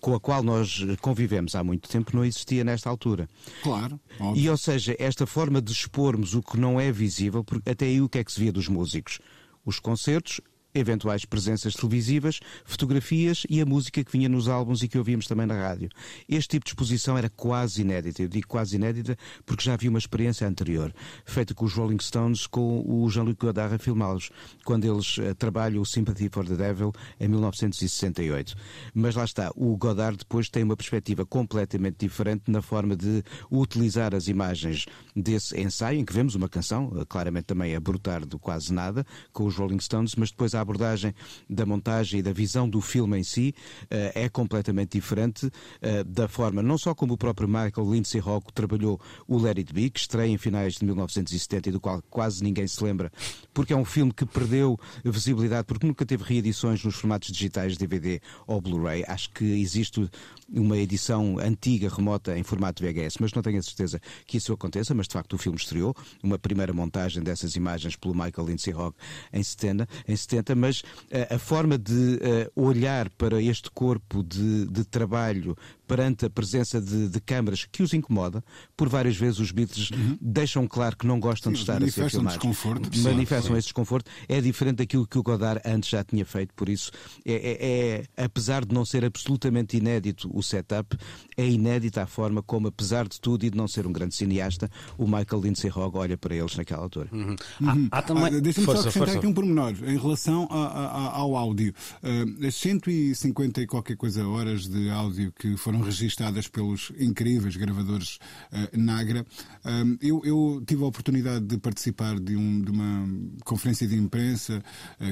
com 0.00 0.14
a 0.14 0.20
qual 0.20 0.42
nós 0.42 0.84
convivemos 1.00 1.54
há 1.54 1.64
muito 1.64 1.88
tempo 1.88 2.16
não 2.16 2.24
existia 2.24 2.64
nesta 2.64 2.88
altura. 2.88 3.28
Claro. 3.62 4.00
Óbvio. 4.18 4.42
E, 4.42 4.48
ou 4.48 4.56
seja, 4.56 4.96
esta 4.98 5.26
forma 5.26 5.60
de 5.60 5.72
expormos 5.72 6.34
o 6.34 6.42
que 6.42 6.58
não 6.58 6.80
é 6.80 6.90
visível, 6.92 7.42
porque 7.42 7.70
até 7.70 7.86
aí 7.86 8.00
o 8.00 8.08
que 8.08 8.18
é 8.18 8.24
que 8.24 8.32
se 8.32 8.40
via 8.40 8.52
dos 8.52 8.68
músicos? 8.68 9.18
Os 9.64 9.78
concertos, 9.78 10.40
eventuais 10.78 11.24
presenças 11.24 11.74
televisivas, 11.74 12.40
fotografias 12.64 13.44
e 13.48 13.60
a 13.60 13.66
música 13.66 14.02
que 14.02 14.12
vinha 14.12 14.28
nos 14.28 14.48
álbuns 14.48 14.82
e 14.82 14.88
que 14.88 14.98
ouvíamos 14.98 15.26
também 15.26 15.46
na 15.46 15.54
rádio. 15.54 15.88
Este 16.28 16.50
tipo 16.50 16.64
de 16.64 16.70
exposição 16.70 17.16
era 17.16 17.28
quase 17.28 17.82
inédita. 17.82 18.22
Eu 18.22 18.28
digo 18.28 18.46
quase 18.46 18.76
inédita 18.76 19.16
porque 19.44 19.64
já 19.64 19.74
havia 19.74 19.90
uma 19.90 19.98
experiência 19.98 20.46
anterior, 20.46 20.92
feita 21.24 21.54
com 21.54 21.64
os 21.64 21.72
Rolling 21.74 22.00
Stones, 22.00 22.46
com 22.46 22.84
o 22.86 23.08
Jean-Luc 23.08 23.38
Godard 23.38 23.74
a 23.74 23.78
filmá-los, 23.78 24.30
quando 24.64 24.84
eles 24.84 25.18
uh, 25.18 25.34
trabalham 25.34 25.80
o 25.80 25.86
Sympathy 25.86 26.28
for 26.28 26.46
the 26.46 26.56
Devil 26.56 26.92
em 27.20 27.28
1968. 27.28 28.54
Mas 28.94 29.14
lá 29.14 29.24
está, 29.24 29.50
o 29.54 29.76
Godard 29.76 30.18
depois 30.18 30.48
tem 30.48 30.62
uma 30.62 30.76
perspectiva 30.76 31.24
completamente 31.24 31.96
diferente 32.00 32.50
na 32.50 32.62
forma 32.62 32.96
de 32.96 33.22
utilizar 33.50 34.14
as 34.14 34.28
imagens 34.28 34.86
desse 35.14 35.58
ensaio, 35.60 35.98
em 35.98 36.04
que 36.04 36.12
vemos 36.12 36.34
uma 36.34 36.48
canção, 36.48 36.88
uh, 36.88 37.06
claramente 37.06 37.44
também 37.44 37.74
a 37.74 37.80
brotar 37.80 38.26
do 38.26 38.38
quase 38.38 38.72
nada, 38.72 39.06
com 39.32 39.44
os 39.44 39.56
Rolling 39.56 39.80
Stones, 39.80 40.14
mas 40.14 40.30
depois 40.30 40.54
há 40.54 40.60
abordagem 40.68 41.14
da 41.48 41.64
montagem 41.64 42.20
e 42.20 42.22
da 42.22 42.32
visão 42.32 42.68
do 42.68 42.80
filme 42.80 43.18
em 43.18 43.24
si 43.24 43.54
uh, 43.84 44.12
é 44.14 44.28
completamente 44.28 44.92
diferente 44.92 45.46
uh, 45.46 46.04
da 46.04 46.28
forma, 46.28 46.62
não 46.62 46.76
só 46.76 46.94
como 46.94 47.14
o 47.14 47.16
próprio 47.16 47.48
Michael 47.48 47.90
Lindsay 47.90 48.20
Rocco 48.20 48.52
trabalhou 48.52 49.00
o 49.26 49.38
Let 49.38 49.58
It 49.58 49.72
Be, 49.72 49.88
que 49.88 50.00
estreia 50.00 50.30
em 50.30 50.36
finais 50.36 50.74
de 50.74 50.84
1970 50.84 51.68
e 51.68 51.72
do 51.72 51.80
qual 51.80 52.02
quase 52.10 52.44
ninguém 52.44 52.66
se 52.66 52.82
lembra, 52.84 53.10
porque 53.54 53.72
é 53.72 53.76
um 53.76 53.84
filme 53.84 54.12
que 54.12 54.26
perdeu 54.26 54.78
visibilidade, 55.04 55.66
porque 55.66 55.86
nunca 55.86 56.04
teve 56.04 56.22
reedições 56.24 56.84
nos 56.84 56.96
formatos 56.96 57.30
digitais 57.32 57.76
DVD 57.76 58.20
ou 58.46 58.60
Blu-ray. 58.60 59.04
Acho 59.06 59.30
que 59.30 59.44
existe 59.44 60.08
uma 60.52 60.76
edição 60.76 61.38
antiga, 61.38 61.88
remota, 61.88 62.38
em 62.38 62.42
formato 62.42 62.82
VHS, 62.82 63.16
mas 63.20 63.32
não 63.32 63.42
tenho 63.42 63.58
a 63.58 63.62
certeza 63.62 64.00
que 64.26 64.36
isso 64.36 64.52
aconteça, 64.52 64.94
mas 64.94 65.06
de 65.06 65.14
facto 65.14 65.34
o 65.34 65.38
filme 65.38 65.58
estreou, 65.58 65.94
uma 66.22 66.38
primeira 66.38 66.72
montagem 66.72 67.22
dessas 67.22 67.56
imagens 67.56 67.96
pelo 67.96 68.14
Michael 68.14 68.48
Lindsay 68.48 68.72
Rocco 68.72 68.98
em 69.32 69.42
70, 69.42 69.88
em 70.06 70.16
70 70.16 70.47
mas 70.54 70.80
uh, 70.80 71.34
a 71.34 71.38
forma 71.38 71.78
de 71.78 72.18
uh, 72.54 72.60
olhar 72.60 73.08
para 73.10 73.40
este 73.42 73.70
corpo 73.70 74.22
de, 74.22 74.66
de 74.66 74.84
trabalho 74.84 75.56
perante 75.88 76.26
a 76.26 76.30
presença 76.30 76.80
de, 76.80 77.08
de, 77.08 77.20
câmaras 77.20 77.64
que 77.64 77.82
os 77.82 77.94
incomoda, 77.94 78.44
por 78.76 78.88
várias 78.88 79.16
vezes 79.16 79.40
os 79.40 79.50
Beatles 79.50 79.90
uhum. 79.90 80.18
deixam 80.20 80.68
claro 80.68 80.96
que 80.96 81.06
não 81.06 81.18
gostam 81.18 81.50
Sim, 81.50 81.54
de 81.54 81.60
estar 81.62 81.82
a 81.82 81.90
ser 81.90 82.10
filmados. 82.10 82.34
Desconforto, 82.34 82.90
manifestam 82.98 83.56
esse 83.56 83.68
desconforto. 83.68 84.10
É 84.28 84.40
diferente 84.40 84.76
daquilo 84.76 85.06
que 85.06 85.18
o 85.18 85.22
Godard 85.22 85.62
antes 85.64 85.88
já 85.88 86.04
tinha 86.04 86.26
feito, 86.26 86.52
por 86.54 86.68
isso, 86.68 86.92
é, 87.24 87.32
é, 87.32 88.04
é, 88.18 88.24
apesar 88.24 88.64
de 88.64 88.74
não 88.74 88.84
ser 88.84 89.04
absolutamente 89.04 89.76
inédito 89.78 90.30
o 90.32 90.42
setup, 90.42 90.96
é 91.36 91.48
inédita 91.48 92.02
a 92.02 92.06
forma 92.06 92.42
como, 92.42 92.68
apesar 92.68 93.08
de 93.08 93.18
tudo 93.18 93.46
e 93.46 93.50
de 93.50 93.56
não 93.56 93.66
ser 93.66 93.86
um 93.86 93.92
grande 93.92 94.14
cineasta, 94.14 94.70
o 94.98 95.06
Michael 95.06 95.42
Lindsay 95.42 95.70
Hogg 95.70 95.96
olha 95.96 96.18
para 96.18 96.36
eles 96.36 96.54
naquela 96.54 96.82
altura. 96.82 97.08
Uhum. 97.10 97.34
Uhum. 97.60 97.88
Há, 97.90 97.98
há 97.98 98.02
também... 98.02 98.24
ah, 98.24 98.40
Deixa-me 98.40 98.66
só 98.66 98.72
acrescentar 98.72 98.92
força. 98.92 99.18
aqui 99.18 99.26
um 99.26 99.32
pormenor 99.32 99.74
em 99.82 99.98
relação 99.98 100.46
a, 100.50 100.66
a, 100.66 101.16
ao 101.16 101.36
áudio. 101.36 101.72
Uh, 102.02 102.46
as 102.46 102.54
150 102.56 103.62
e 103.62 103.66
qualquer 103.66 103.96
coisa 103.96 104.26
horas 104.26 104.68
de 104.68 104.90
áudio 104.90 105.32
que 105.32 105.56
foram 105.56 105.77
registadas 105.80 106.48
pelos 106.48 106.92
incríveis 106.98 107.56
gravadores 107.56 108.18
uh, 108.52 108.78
Nagra, 108.78 109.22
uh, 109.64 109.98
eu, 110.00 110.22
eu, 110.24 110.62
tive 110.66 110.82
a 110.82 110.86
oportunidade 110.86 111.44
de 111.44 111.58
participar 111.58 112.18
de, 112.18 112.36
um, 112.36 112.60
de 112.60 112.70
uma 112.70 113.08
conferência 113.44 113.86
de 113.86 113.96
imprensa 113.96 114.62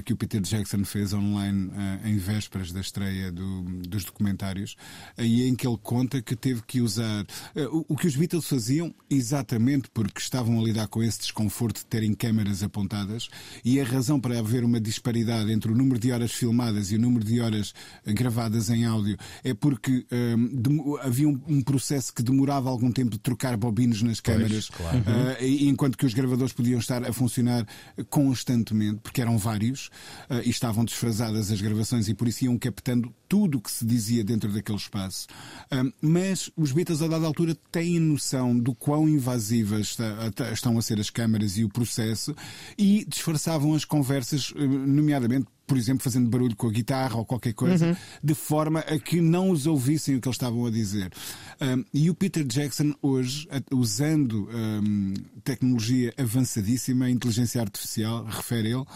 que 0.04 0.12
o 0.12 0.16
Peter 0.16 0.40
Jackson 0.40 0.85
fez 0.85 1.12
online 1.12 1.70
em 2.04 2.16
vésperas 2.16 2.73
da 2.73 2.80
estreia 2.80 3.30
do, 3.30 3.62
dos 3.88 4.04
documentários, 4.04 4.76
e 5.18 5.44
em 5.44 5.54
que 5.54 5.66
ele 5.66 5.78
conta 5.82 6.20
que 6.20 6.37
teve 6.37 6.62
que 6.62 6.80
usar 6.80 7.26
o, 7.70 7.94
o 7.94 7.96
que 7.96 8.06
os 8.06 8.16
Beatles 8.16 8.46
faziam 8.46 8.94
exatamente 9.08 9.88
porque 9.92 10.20
estavam 10.20 10.58
a 10.61 10.62
lidar 10.62 10.88
com 10.88 11.02
esse 11.02 11.20
desconforto 11.20 11.78
de 11.78 11.87
terem 11.87 12.14
câmaras 12.14 12.62
apontadas 12.62 13.28
e 13.64 13.80
a 13.80 13.85
razão 13.85 14.20
para 14.20 14.38
haver 14.38 14.64
uma 14.64 14.80
disparidade 14.80 15.50
entre 15.52 15.70
o 15.70 15.75
número 15.75 15.99
de 15.99 16.12
horas 16.12 16.32
filmadas 16.32 16.90
e 16.90 16.96
o 16.96 16.99
número 16.99 17.25
de 17.25 17.40
horas 17.40 17.75
gravadas 18.04 18.70
em 18.70 18.85
áudio 18.85 19.16
é 19.44 19.54
porque 19.54 20.06
um, 20.11 20.55
havia 21.02 21.28
um, 21.28 21.40
um, 21.46 21.60
processo 21.62 22.12
que 22.12 22.22
demorava 22.22 22.68
algum 22.68 22.90
tempo 22.90 23.10
de 23.10 23.18
trocar 23.18 23.56
bobinos 23.56 24.02
nas 24.02 24.20
câmaras, 24.20 24.68
claro. 24.68 24.98
uh, 24.98 25.44
enquanto 25.44 25.96
que 25.96 26.06
os 26.06 26.14
gravadores 26.14 26.52
podiam 26.52 26.78
estar 26.78 27.04
a 27.04 27.12
funcionar 27.12 27.66
constantemente, 28.08 29.00
porque 29.02 29.20
eram 29.20 29.38
vários 29.38 29.86
uh, 30.30 30.40
e 30.44 30.50
estavam 30.50 30.84
desfasadas 30.84 31.50
as 31.50 31.60
gravações 31.60 32.08
e 32.08 32.14
por 32.14 32.28
isso 32.28 32.44
iam 32.44 32.58
captando 32.58 33.14
tudo 33.28 33.58
o 33.58 33.60
que 33.60 33.70
se 33.70 33.84
dizia 33.84 34.22
dentro 34.22 34.52
daquele 34.52 34.78
espaço. 34.78 35.26
Um, 35.72 35.92
mas 36.00 36.50
os 36.56 36.72
Beatles, 36.72 37.02
a 37.02 37.08
dada 37.08 37.26
altura, 37.26 37.56
têm 37.70 37.98
noção 37.98 38.56
do 38.56 38.75
quão 38.75 39.08
invasivas 39.08 39.88
está, 39.88 40.52
estão 40.52 40.78
a 40.78 40.82
ser 40.82 41.00
as 41.00 41.10
câmaras 41.10 41.58
e 41.58 41.64
o 41.64 41.68
processo 41.68 42.34
e 42.78 43.04
disfarçavam 43.08 43.75
as 43.75 43.84
conversas, 43.84 44.52
nomeadamente 44.56 45.46
por 45.66 45.76
exemplo, 45.76 46.02
fazendo 46.02 46.28
barulho 46.28 46.54
com 46.54 46.68
a 46.68 46.70
guitarra 46.70 47.16
ou 47.16 47.25
qualquer 47.25 47.52
coisa, 47.52 47.88
uhum. 47.88 47.96
de 48.23 48.35
forma 48.35 48.80
a 48.80 48.99
que 48.99 49.20
não 49.20 49.50
os 49.50 49.66
ouvissem 49.66 50.16
o 50.16 50.20
que 50.20 50.28
eles 50.28 50.37
estavam 50.37 50.64
a 50.66 50.70
dizer. 50.70 51.12
Um, 51.61 51.85
e 51.92 52.08
o 52.08 52.14
Peter 52.14 52.44
Jackson, 52.44 52.94
hoje, 53.02 53.49
usando 53.73 54.49
um, 54.49 55.14
tecnologia 55.42 56.12
avançadíssima, 56.16 57.11
inteligência 57.11 57.61
artificial, 57.61 58.25
refere 58.25 58.68
ele, 58.68 58.76
uh, 58.76 58.87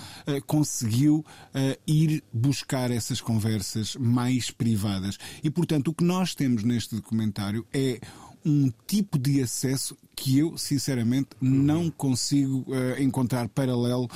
conseguiu 0.47 1.25
uh, 1.55 1.81
ir 1.87 2.23
buscar 2.33 2.91
essas 2.91 3.21
conversas 3.21 3.97
mais 3.97 4.51
privadas. 4.51 5.19
E, 5.43 5.51
portanto, 5.51 5.89
o 5.89 5.95
que 5.95 6.05
nós 6.05 6.35
temos 6.35 6.63
neste 6.63 6.95
documentário 6.95 7.67
é 7.73 8.01
um 8.45 8.71
tipo 8.87 9.19
de 9.19 9.43
acesso 9.43 9.97
que 10.21 10.39
eu, 10.39 10.57
sinceramente, 10.59 11.31
não 11.41 11.91
consigo 11.91 12.67
uh, 12.69 13.01
encontrar 13.01 13.49
paralelo, 13.49 14.09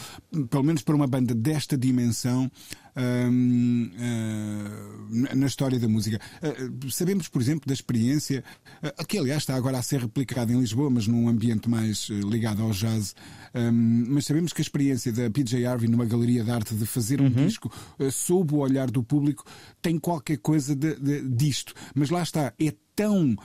pelo 0.50 0.62
menos 0.62 0.82
para 0.82 0.94
uma 0.94 1.06
banda 1.06 1.34
desta 1.34 1.76
dimensão. 1.78 2.50
Um, 2.96 3.90
uh, 3.92 5.34
na 5.34 5.46
história 5.46 5.80
da 5.80 5.88
música. 5.88 6.20
Uh, 6.40 6.88
sabemos, 6.92 7.26
por 7.26 7.42
exemplo, 7.42 7.66
da 7.66 7.74
experiência, 7.74 8.44
uh, 8.80 9.04
que 9.04 9.18
aliás 9.18 9.42
está 9.42 9.56
agora 9.56 9.78
a 9.78 9.82
ser 9.82 9.98
replicada 9.98 10.52
em 10.52 10.60
Lisboa, 10.60 10.88
mas 10.88 11.08
num 11.08 11.28
ambiente 11.28 11.68
mais 11.68 12.08
ligado 12.08 12.62
ao 12.62 12.70
jazz. 12.70 13.16
Um, 13.52 14.04
mas 14.10 14.26
sabemos 14.26 14.52
que 14.52 14.60
a 14.60 14.62
experiência 14.62 15.10
da 15.10 15.28
PJ 15.28 15.66
Harvey 15.66 15.88
numa 15.88 16.04
galeria 16.04 16.44
de 16.44 16.52
arte 16.52 16.72
de 16.72 16.86
fazer 16.86 17.20
um 17.20 17.24
uhum. 17.24 17.46
disco 17.46 17.68
sob 18.12 18.54
o 18.54 18.58
olhar 18.58 18.88
do 18.88 19.02
público 19.02 19.44
tem 19.82 19.98
qualquer 19.98 20.36
coisa 20.36 20.76
de, 20.76 20.94
de, 20.94 21.28
disto. 21.30 21.74
Mas 21.96 22.10
lá 22.10 22.22
está, 22.22 22.54
é 22.60 22.72
tão 22.94 23.32
uh, 23.32 23.36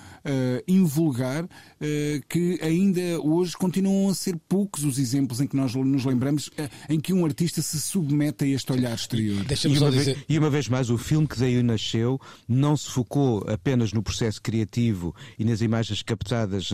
invulgar 0.68 1.44
uh, 1.44 1.48
que 2.28 2.60
ainda 2.62 3.20
hoje 3.22 3.58
continuam 3.58 4.10
a 4.10 4.16
ser 4.16 4.38
poucos 4.48 4.84
os 4.84 5.00
exemplos 5.00 5.42
em 5.42 5.48
que 5.48 5.56
nós 5.56 5.74
nos 5.74 6.06
lembramos 6.06 6.48
uh, 6.48 6.70
em 6.88 7.00
que 7.00 7.14
um 7.14 7.26
artista 7.26 7.62
se 7.62 7.80
submete 7.80 8.46
a 8.46 8.48
este 8.48 8.72
olhar 8.72 8.94
exterior. 8.94 9.46
E 9.66 9.78
uma, 9.78 9.92
vez, 9.92 10.18
e 10.30 10.40
uma, 10.40 10.50
vez, 10.50 10.68
mais, 10.68 10.90
o 10.90 10.98
filme 10.98 11.28
que 11.28 11.38
daí 11.40 11.62
nasceu 11.64 12.20
não 12.48 12.78
se 12.78 12.90
focou 12.90 13.44
apenas 13.48 13.92
no 13.92 14.04
processo 14.04 14.42
criativo 14.42 15.16
e 15.38 15.44
nas 15.44 15.62
imagens 15.62 16.02
captadas 16.04 16.70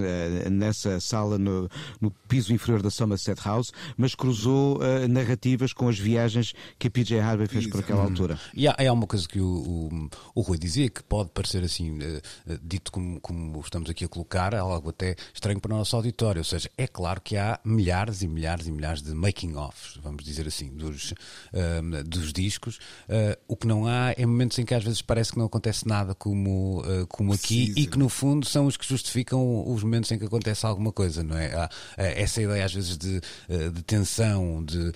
nessa 0.51 0.99
sala 0.99 1.37
no, 1.37 1.69
no, 1.99 2.11
piso 2.27 2.53
inferior 2.53 2.81
da 2.81 2.89
Somerset 2.89 3.41
House, 3.43 3.71
mas 3.97 4.15
cruzou 4.15 4.79
narrativas 5.09 5.73
com 5.73 5.87
as 5.87 5.97
viagens 5.97 6.53
que 6.77 6.87
a 6.87 6.91
PJ 6.91 7.19
Harvey 7.19 7.47
fez 7.47 7.67
por 7.67 7.79
aquela 7.79 8.03
altura. 8.03 8.39
E 8.53 8.67
há, 8.67 8.75
há 8.77 8.93
uma 8.93 9.07
coisa 9.07 9.27
que 9.27 9.39
o, 9.39 9.45
o, 9.45 10.09
o 10.35 10.41
Rui 10.41 10.57
dizia 10.57 10.89
que 10.89 11.03
pode 11.03 11.29
parecer 11.29 11.63
assim 11.63 11.97
dito 12.65 12.91
como, 12.91 13.19
como, 13.21 13.59
estamos 13.61 13.89
aqui 13.89 14.05
a 14.05 14.07
colocar, 14.07 14.53
é 14.53 14.57
algo 14.57 14.89
até 14.89 15.15
estranho 15.33 15.59
para 15.59 15.73
o 15.73 15.77
nosso 15.77 15.95
auditório. 15.95 16.39
Ou 16.39 16.43
seja, 16.43 16.69
é 16.77 16.87
claro 16.87 17.21
que 17.21 17.37
há 17.37 17.59
milhares 17.63 18.21
e 18.21 18.27
milhares 18.27 18.67
e 18.67 18.71
milhares 18.71 19.01
de 19.01 19.13
making-offs, 19.13 19.99
vamos 20.01 20.23
dizer 20.23 20.47
assim, 20.47 20.69
dos, 20.69 21.11
uh, 21.11 22.03
dos 22.05 22.33
discos. 22.33 22.77
Uh, 23.07 23.37
o 23.47 23.55
que 23.55 23.67
não 23.67 23.85
há 23.85 24.13
é 24.17 24.25
momentos 24.25 24.57
em 24.59 24.65
que 24.65 24.73
às 24.73 24.83
vezes 24.83 25.01
parece 25.01 25.31
que 25.31 25.37
não 25.37 25.45
acontece 25.45 25.87
nada 25.87 26.15
como, 26.15 26.81
uh, 26.81 27.07
como 27.07 27.33
aqui 27.33 27.73
e 27.75 27.85
que 27.85 27.97
no 27.97 28.09
fundo 28.09 28.45
são 28.45 28.65
os 28.65 28.77
que 28.77 28.87
justificam 28.87 29.67
os 29.67 29.83
momentos 29.83 30.11
em 30.11 30.17
que 30.17 30.25
acontece 30.25 30.65
alguma 30.65 30.91
coisa, 30.91 31.23
não 31.23 31.37
é? 31.37 31.53
Há, 31.53 31.69
essa 31.97 32.41
ideia 32.41 32.65
às 32.65 32.73
vezes 32.73 32.97
de, 32.97 33.21
de 33.73 33.83
tensão, 33.83 34.63
de 34.63 34.91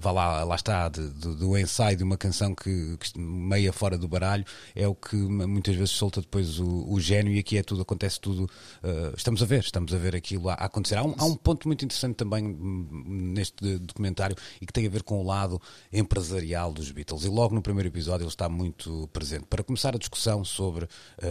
vá 0.00 0.10
lá, 0.10 0.44
lá 0.44 0.54
está, 0.54 0.88
de, 0.88 1.08
de, 1.10 1.34
do 1.36 1.56
ensaio 1.56 1.96
de 1.96 2.02
uma 2.02 2.16
canção 2.16 2.54
que, 2.54 2.96
que 2.98 3.18
meia 3.18 3.72
fora 3.72 3.96
do 3.96 4.06
baralho, 4.06 4.44
é 4.74 4.86
o 4.86 4.94
que 4.94 5.16
muitas 5.16 5.74
vezes 5.74 5.90
solta 5.90 6.20
depois 6.20 6.58
o, 6.58 6.86
o 6.88 7.00
gênio 7.08 7.32
e 7.32 7.38
aqui 7.38 7.56
é 7.56 7.62
tudo, 7.62 7.82
acontece 7.82 8.20
tudo. 8.20 8.44
Uh, 8.44 9.16
estamos 9.16 9.42
a 9.42 9.46
ver, 9.46 9.60
estamos 9.60 9.92
a 9.94 9.96
ver 9.96 10.14
aquilo 10.14 10.48
a, 10.48 10.54
a 10.54 10.66
acontecer. 10.66 10.96
Há 10.96 11.02
um, 11.02 11.14
há 11.16 11.24
um, 11.24 11.34
ponto 11.34 11.66
muito 11.66 11.84
interessante 11.84 12.16
também 12.16 12.44
hum, 12.44 13.04
neste 13.34 13.78
documentário 13.78 14.36
e 14.60 14.66
que 14.66 14.72
tem 14.72 14.86
a 14.86 14.90
ver 14.90 15.02
com 15.02 15.20
o 15.20 15.26
lado 15.26 15.60
empresarial 15.92 16.72
dos 16.72 16.90
Beatles. 16.90 17.24
E 17.24 17.28
logo 17.28 17.54
no 17.54 17.62
primeiro 17.62 17.88
episódio 17.88 18.24
ele 18.24 18.28
está 18.28 18.48
muito 18.48 19.08
presente. 19.12 19.46
Para 19.46 19.64
começar 19.64 19.94
a 19.94 19.98
discussão 19.98 20.44
sobre 20.44 20.84
uh, 20.84 20.88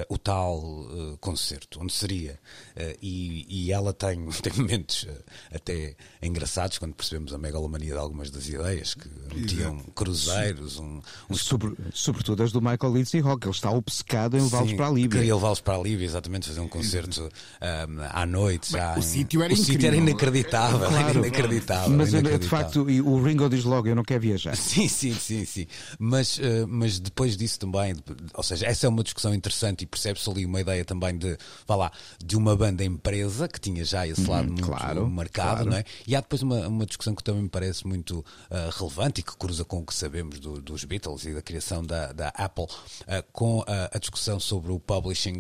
o 0.10 0.18
tal 0.18 0.60
uh, 0.60 1.18
concerto, 1.20 1.80
onde 1.82 1.94
seria. 1.94 2.40
E, 3.02 3.46
e, 3.50 3.72
ela 3.72 3.94
tem, 3.94 4.30
tem 4.42 4.54
momentos 4.54 5.08
até 5.54 5.96
engraçados 6.22 6.78
quando 6.78 6.94
percebemos 6.94 7.34
a 7.34 7.38
megalomania 7.38 7.94
de 7.94 8.00
algumas 8.00 8.30
das 8.30 8.48
ideias 8.48 8.94
que 8.94 9.10
metiam 9.34 9.80
cruzeiros, 9.96 10.80
um, 10.80 11.02
um... 11.30 11.36
Sobre, 11.36 11.76
sobretudo 11.94 12.44
as 12.44 12.52
do 12.52 12.62
Michael 12.62 12.94
Lindsay 12.94 13.20
Rock. 13.20 13.46
Ele 13.46 13.56
está 13.56 13.72
obcecado 13.72 14.38
em 14.38 14.42
levá-los 14.42 14.74
para 14.74 14.88
a 14.88 14.92
Líbia. 14.92 15.20
Queria 15.20 15.36
levá-los 15.36 15.62
para 15.68 15.76
a 15.76 15.82
Líbia, 15.82 16.06
exatamente, 16.06 16.48
fazer 16.48 16.62
um 16.62 16.68
concerto 16.70 17.24
um, 17.24 18.02
à 18.10 18.26
noite. 18.26 18.72
Já 18.72 18.98
o 18.98 19.02
sítio 19.02 19.44
era, 19.44 19.54
o 19.54 19.58
sítio 19.58 19.86
era 19.86 19.98
inacreditável. 19.98 20.80
Claro, 20.80 21.10
era 21.10 21.20
inacreditável. 21.20 21.90
Mas 21.90 22.14
inacreditável. 22.14 22.40
de 22.40 22.48
facto, 22.48 22.82
o 23.06 23.22
Ringo 23.22 23.50
diz 23.50 23.66
logo: 23.66 23.86
Eu 23.86 23.96
não 23.96 24.04
quero 24.04 24.22
viajar. 24.22 24.56
Sim, 24.68 24.88
sim, 24.88 25.14
sim. 25.14 25.44
sim. 25.44 25.68
Mas, 26.00 26.38
uh, 26.38 26.66
mas 26.68 27.00
depois 27.00 27.36
disso 27.36 27.60
também, 27.60 27.96
ou 28.34 28.44
seja, 28.44 28.66
essa 28.66 28.86
é 28.86 28.90
uma 28.90 29.04
discussão 29.04 29.34
interessante 29.34 29.82
e 29.82 29.86
percebe-se 29.86 30.30
ali 30.30 30.46
uma 30.46 30.62
ideia 30.62 30.86
também 30.86 31.18
de, 31.18 31.38
vá 31.68 31.76
lá, 31.76 31.92
de 32.24 32.38
uma 32.38 32.56
banda 32.56 32.86
empresa 32.86 33.48
que 33.50 33.60
tinha 33.60 33.84
já 33.84 34.08
esse 34.08 34.26
lado 34.26 34.46
hum, 34.46 34.54
muito 34.54 34.68
claro, 34.68 35.10
marcado, 35.10 35.50
claro. 35.50 35.70
não 35.70 35.78
é? 35.78 35.84
E 36.06 36.16
há 36.16 36.22
depois 36.22 36.42
uma, 36.42 36.66
uma 36.68 36.86
discussão 36.86 37.14
que 37.14 37.24
também 37.24 37.44
me 37.44 37.50
parece 37.50 37.86
muito 37.86 38.20
uh, 38.20 38.70
relevante 38.78 39.20
e 39.20 39.24
que 39.24 39.36
cruza 39.36 39.66
com 39.66 39.80
o 39.80 39.86
que 39.86 39.94
sabemos 39.94 40.40
do, 40.40 40.62
dos 40.62 40.86
Beatles 40.86 41.26
e 41.26 41.34
da 41.34 41.42
criação 41.42 41.84
da, 41.84 42.14
da 42.14 42.30
Apple, 42.30 42.66
uh, 42.66 43.24
com 43.34 43.66
a 43.68 43.98
discussão 44.00 44.40
sobre 44.40 44.72
o 44.72 44.80
publishing 44.80 45.40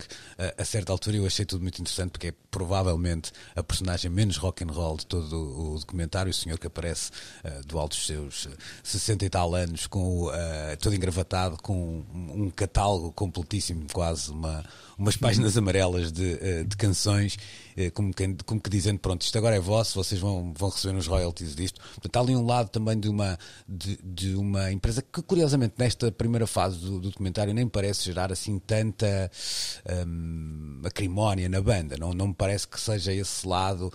a 0.57 0.65
certa 0.65 0.91
altura 0.91 1.17
eu 1.17 1.25
achei 1.25 1.45
tudo 1.45 1.61
muito 1.61 1.81
interessante 1.81 2.11
porque 2.11 2.27
é 2.27 2.33
provavelmente 2.51 3.31
a 3.55 3.63
personagem 3.63 4.09
menos 4.09 4.37
rock 4.37 4.63
and 4.63 4.71
roll 4.71 4.97
de 4.97 5.05
todo 5.05 5.35
o 5.35 5.79
documentário, 5.79 6.29
o 6.29 6.33
senhor 6.33 6.57
que 6.57 6.67
aparece 6.67 7.11
uh, 7.43 7.65
do 7.65 7.77
alto 7.77 7.95
dos 7.95 8.05
seus 8.05 8.47
60 8.83 9.25
e 9.25 9.29
tal 9.29 9.55
anos, 9.55 9.87
com 9.87 10.27
uh, 10.27 10.31
todo 10.79 10.95
engravatado, 10.95 11.57
com 11.61 12.03
um, 12.13 12.45
um 12.45 12.49
catálogo 12.49 13.11
completíssimo, 13.11 13.87
quase 13.91 14.31
uma 14.31 14.63
umas 14.97 15.15
páginas 15.17 15.57
amarelas 15.57 16.11
de, 16.11 16.37
eh, 16.41 16.63
de 16.63 16.77
canções, 16.77 17.37
eh, 17.75 17.89
como 17.89 18.13
que, 18.13 18.35
como 18.45 18.61
que 18.61 18.69
dizendo: 18.69 18.99
pronto, 18.99 19.21
isto 19.21 19.37
agora 19.37 19.55
é 19.55 19.59
vosso, 19.59 19.95
vocês 19.95 20.19
vão, 20.19 20.53
vão 20.55 20.69
receber 20.69 20.97
os 20.97 21.07
royalties 21.07 21.55
disto. 21.55 21.79
Portanto, 21.95 22.17
há 22.17 22.19
ali 22.19 22.35
um 22.35 22.45
lado 22.45 22.69
também 22.69 22.99
de 22.99 23.07
uma, 23.07 23.37
de, 23.67 23.97
de 24.03 24.35
uma 24.35 24.71
empresa 24.71 25.01
que, 25.01 25.21
curiosamente, 25.21 25.75
nesta 25.77 26.11
primeira 26.11 26.45
fase 26.45 26.77
do, 26.77 26.99
do 26.99 27.09
documentário, 27.09 27.53
nem 27.53 27.67
parece 27.67 28.05
gerar 28.05 28.31
assim 28.31 28.59
tanta 28.59 29.31
hum, 30.05 30.81
acrimónia 30.83 31.47
na 31.47 31.61
banda. 31.61 31.95
Não, 31.97 32.13
não 32.13 32.27
me 32.27 32.33
parece 32.33 32.67
que 32.67 32.79
seja 32.79 33.13
esse 33.13 33.47
lado. 33.47 33.91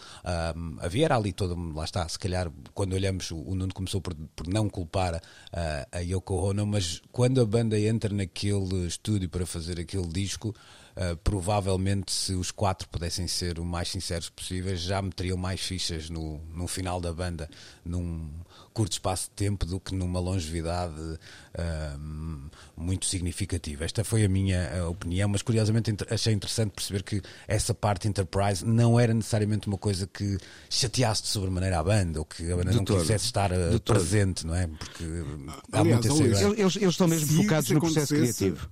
Um, 0.56 0.76
havia 0.80 1.12
ali 1.14 1.32
todo, 1.32 1.56
lá 1.74 1.84
está, 1.84 2.08
se 2.08 2.18
calhar, 2.18 2.50
quando 2.74 2.92
olhamos, 2.92 3.30
o, 3.30 3.54
Nuno 3.54 3.72
começou 3.74 4.00
por, 4.00 4.14
por 4.36 4.46
não 4.46 4.68
culpar 4.68 5.20
a, 5.52 5.88
a 5.90 5.98
Yoko 6.00 6.34
Ono, 6.34 6.66
mas 6.66 7.02
quando 7.10 7.40
a 7.40 7.44
banda 7.44 7.78
entra 7.78 8.14
naquele 8.14 8.86
estúdio 8.86 9.28
para 9.28 9.44
fazer 9.46 9.80
aquele 9.80 10.06
disco. 10.06 10.54
Uh, 10.94 11.16
provavelmente, 11.24 12.12
se 12.12 12.34
os 12.34 12.50
quatro 12.50 12.86
pudessem 12.88 13.26
ser 13.26 13.58
o 13.58 13.64
mais 13.64 13.88
sinceros 13.88 14.28
possíveis, 14.28 14.80
já 14.80 15.00
meteriam 15.00 15.38
mais 15.38 15.60
fichas 15.60 16.10
no, 16.10 16.38
no 16.54 16.66
final 16.66 17.00
da 17.00 17.12
banda, 17.14 17.48
num 17.82 18.28
curto 18.74 18.92
espaço 18.92 19.24
de 19.24 19.30
tempo, 19.30 19.64
do 19.64 19.80
que 19.80 19.94
numa 19.94 20.20
longevidade 20.20 21.00
uh, 21.00 22.50
muito 22.76 23.06
significativa. 23.06 23.86
Esta 23.86 24.04
foi 24.04 24.24
a 24.24 24.28
minha 24.28 24.70
uh, 24.82 24.90
opinião, 24.90 25.30
mas 25.30 25.40
curiosamente 25.40 25.94
achei 26.10 26.34
interessante 26.34 26.72
perceber 26.72 27.02
que 27.02 27.22
essa 27.48 27.72
parte 27.72 28.06
Enterprise 28.06 28.62
não 28.62 29.00
era 29.00 29.14
necessariamente 29.14 29.68
uma 29.68 29.78
coisa 29.78 30.06
que 30.06 30.36
chateasse 30.68 31.22
de 31.22 31.28
sobremaneira 31.28 31.78
a 31.78 31.82
banda, 31.82 32.18
ou 32.18 32.26
que 32.26 32.52
a 32.52 32.56
banda 32.56 32.70
de 32.70 32.76
não 32.76 32.84
todo. 32.84 33.00
quisesse 33.00 33.24
estar 33.24 33.50
presente, 33.82 34.46
não 34.46 34.54
é? 34.54 34.66
Porque 34.66 35.04
há 35.72 35.80
Aliás, 35.80 36.06
muita 36.06 36.22
eles, 36.22 36.40
eles, 36.42 36.76
eles, 36.76 36.90
estão 36.90 37.08
mesmo 37.08 37.42
focados 37.42 37.70
no 37.70 37.80
processo 37.80 38.14
criativo 38.14 38.70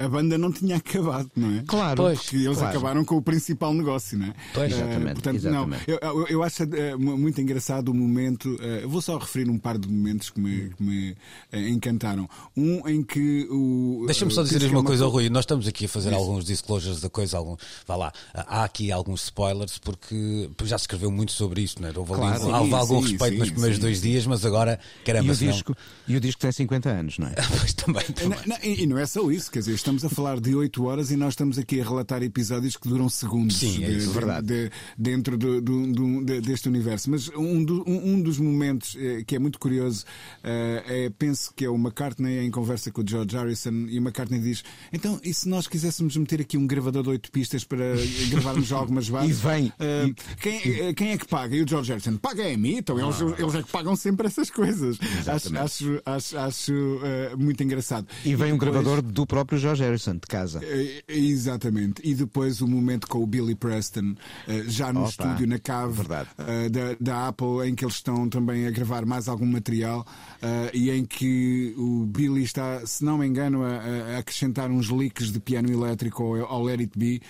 a 0.00 0.08
banda 0.08 0.38
não 0.38 0.50
tinha 0.50 0.76
acabado, 0.76 1.30
não 1.36 1.58
é? 1.58 1.62
Claro. 1.66 1.96
Pois, 2.02 2.20
porque 2.20 2.36
eles 2.36 2.56
claro. 2.56 2.70
acabaram 2.70 3.04
com 3.04 3.16
o 3.16 3.22
principal 3.22 3.74
negócio, 3.74 4.18
não 4.18 4.28
é? 4.28 4.34
Pois, 4.54 4.72
exatamente. 4.72 5.02
Uh, 5.02 5.12
portanto, 5.12 5.36
exatamente. 5.36 5.88
não. 5.88 5.94
Eu, 5.94 5.98
eu, 6.00 6.26
eu 6.28 6.42
acho 6.42 6.64
uh, 6.64 6.98
muito 6.98 7.40
engraçado 7.40 7.90
o 7.90 7.94
momento. 7.94 8.54
Uh, 8.54 8.88
vou 8.88 9.02
só 9.02 9.18
referir 9.18 9.50
um 9.50 9.58
par 9.58 9.76
de 9.76 9.88
momentos 9.88 10.30
que 10.30 10.40
me, 10.40 10.70
que 10.70 10.82
me 10.82 11.16
encantaram. 11.52 12.28
Um 12.56 12.88
em 12.88 13.02
que 13.02 13.46
o. 13.50 14.04
Deixa-me 14.06 14.32
só 14.32 14.42
dizer 14.42 14.62
uma, 14.70 14.78
uma 14.78 14.84
coisa, 14.84 15.06
Rui. 15.06 15.28
Nós 15.28 15.42
estamos 15.42 15.68
aqui 15.68 15.84
a 15.84 15.88
fazer 15.88 16.10
Isso. 16.10 16.18
alguns 16.18 16.44
disclosures 16.46 17.00
da 17.00 17.10
coisa. 17.10 17.36
Algum, 17.36 17.56
vá 17.86 17.96
lá. 17.96 18.12
Há 18.32 18.64
aqui 18.64 18.90
alguns 18.90 19.24
spoilers 19.24 19.78
porque 19.78 20.48
já 20.64 20.78
se 20.78 20.84
escreveu 20.84 21.10
muito 21.10 21.32
sobre 21.32 21.60
isso, 21.60 21.76
não 21.80 21.88
é? 21.88 21.92
Houve, 21.94 22.14
claro, 22.14 22.42
ali, 22.42 22.52
houve 22.52 22.74
algum 22.74 23.02
sim, 23.02 23.10
respeito 23.10 23.34
sim, 23.34 23.38
nos 23.40 23.50
primeiros 23.50 23.76
sim, 23.76 23.82
dois 23.82 24.00
dias, 24.00 24.26
mas 24.26 24.46
agora, 24.46 24.80
caramba, 25.04 25.28
e 25.28 25.30
o, 25.30 25.36
disco, 25.36 25.76
não... 25.76 26.14
e 26.14 26.16
o 26.16 26.20
disco 26.20 26.40
tem 26.40 26.52
50 26.52 26.88
anos, 26.88 27.18
não 27.18 27.26
é? 27.26 27.34
pois 27.58 27.74
também. 27.74 28.04
também. 28.06 28.38
Não, 28.46 28.56
não, 28.56 28.64
e 28.64 28.86
não 28.86 28.98
é 28.98 29.06
só 29.06 29.30
isso, 29.30 29.50
quer 29.50 29.58
dizer, 29.58 29.72
estamos 29.90 30.04
a 30.04 30.08
falar 30.08 30.40
de 30.40 30.54
8 30.54 30.70
8 30.70 30.84
horas 30.84 31.10
e 31.10 31.16
nós 31.16 31.32
estamos 31.32 31.58
aqui 31.58 31.80
a 31.80 31.84
relatar 31.84 32.22
episódios 32.22 32.76
que 32.76 32.88
duram 32.88 33.08
segundos 33.08 33.58
Sim, 33.58 33.84
é 33.84 33.90
isso, 33.90 34.08
de, 34.08 34.14
verdade. 34.14 34.46
De, 34.46 34.70
dentro 34.96 35.36
do, 35.36 35.60
do, 35.60 35.92
do, 35.92 36.40
deste 36.40 36.68
universo. 36.68 37.10
Mas 37.10 37.28
um, 37.30 37.62
do, 37.64 37.84
um, 37.88 38.20
dos 38.22 38.38
momentos 38.38 38.96
eh, 38.96 39.24
que 39.26 39.34
é 39.34 39.38
muito 39.38 39.58
curioso 39.58 40.04
eh, 40.44 40.84
é, 40.86 41.10
penso 41.10 41.52
que 41.54 41.64
é 41.64 41.68
o 41.68 41.74
McCartney 41.74 42.38
em 42.38 42.50
conversa 42.50 42.90
com 42.90 43.02
o 43.02 43.04
George 43.06 43.36
Harrison 43.36 43.86
e 43.88 43.98
o 43.98 44.02
McCartney 44.02 44.40
diz: 44.40 44.62
Então, 44.92 45.20
e 45.24 45.34
se 45.34 45.48
nós 45.48 45.66
quiséssemos 45.66 46.16
meter 46.16 46.40
aqui 46.40 46.56
um 46.56 46.66
gravador 46.66 47.02
de 47.02 47.10
8 47.10 47.32
pistas 47.32 47.64
para 47.64 47.84
gravarmos 48.30 48.70
algumas 48.72 49.08
bases? 49.08 49.30
E 49.30 49.32
vem. 49.42 49.66
Uh, 49.66 50.14
quem, 50.40 50.94
quem, 50.94 51.10
é 51.10 51.18
que 51.18 51.26
paga? 51.26 51.56
E 51.56 51.62
o 51.62 51.68
George 51.68 51.90
Harrison 51.90 52.16
paga 52.16 52.42
é 52.42 52.54
a 52.54 52.58
mim, 52.58 52.76
então 52.76 52.98
eles, 52.98 53.20
ah. 53.20 53.34
eles 53.38 53.54
é 53.54 53.62
que 53.62 53.70
pagam 53.70 53.96
sempre 53.96 54.26
essas 54.26 54.50
coisas. 54.50 54.98
Acho, 55.26 55.58
acho, 55.58 56.02
acho, 56.04 56.38
acho 56.38 56.72
uh, 56.72 57.38
muito 57.38 57.62
engraçado. 57.62 58.06
E 58.24 58.34
vem 58.34 58.50
e 58.50 58.52
um 58.52 58.58
depois... 58.58 58.72
gravador 58.72 59.02
do 59.02 59.26
próprio 59.26 59.58
George 59.58 59.79
Harrison 59.80 60.14
de 60.14 60.20
casa. 60.20 60.60
É, 60.62 61.02
exatamente. 61.08 62.00
E 62.04 62.14
depois 62.14 62.60
o 62.60 62.68
momento 62.68 63.06
com 63.06 63.22
o 63.22 63.26
Billy 63.26 63.54
Preston, 63.54 64.14
eh, 64.46 64.64
já 64.66 64.92
no 64.92 65.00
Opa, 65.00 65.08
estúdio, 65.10 65.46
na 65.46 65.58
cave 65.58 66.02
eh, 66.38 66.68
da, 66.68 66.96
da 67.00 67.28
Apple, 67.28 67.68
em 67.68 67.74
que 67.74 67.84
eles 67.84 67.96
estão 67.96 68.28
também 68.28 68.66
a 68.66 68.70
gravar 68.70 69.04
mais 69.04 69.28
algum 69.28 69.46
material 69.46 70.06
eh, 70.42 70.70
e 70.74 70.90
em 70.90 71.04
que 71.04 71.74
o 71.76 72.06
Billy 72.06 72.42
está, 72.42 72.84
se 72.86 73.04
não 73.04 73.18
me 73.18 73.26
engano, 73.26 73.62
a, 73.64 74.16
a 74.16 74.18
acrescentar 74.18 74.70
uns 74.70 74.90
leaks 74.90 75.32
de 75.32 75.40
piano 75.40 75.70
elétrico 75.70 76.22
ao, 76.22 76.46
ao 76.46 76.62
Let 76.62 76.80
It 76.80 76.98
Be 76.98 77.20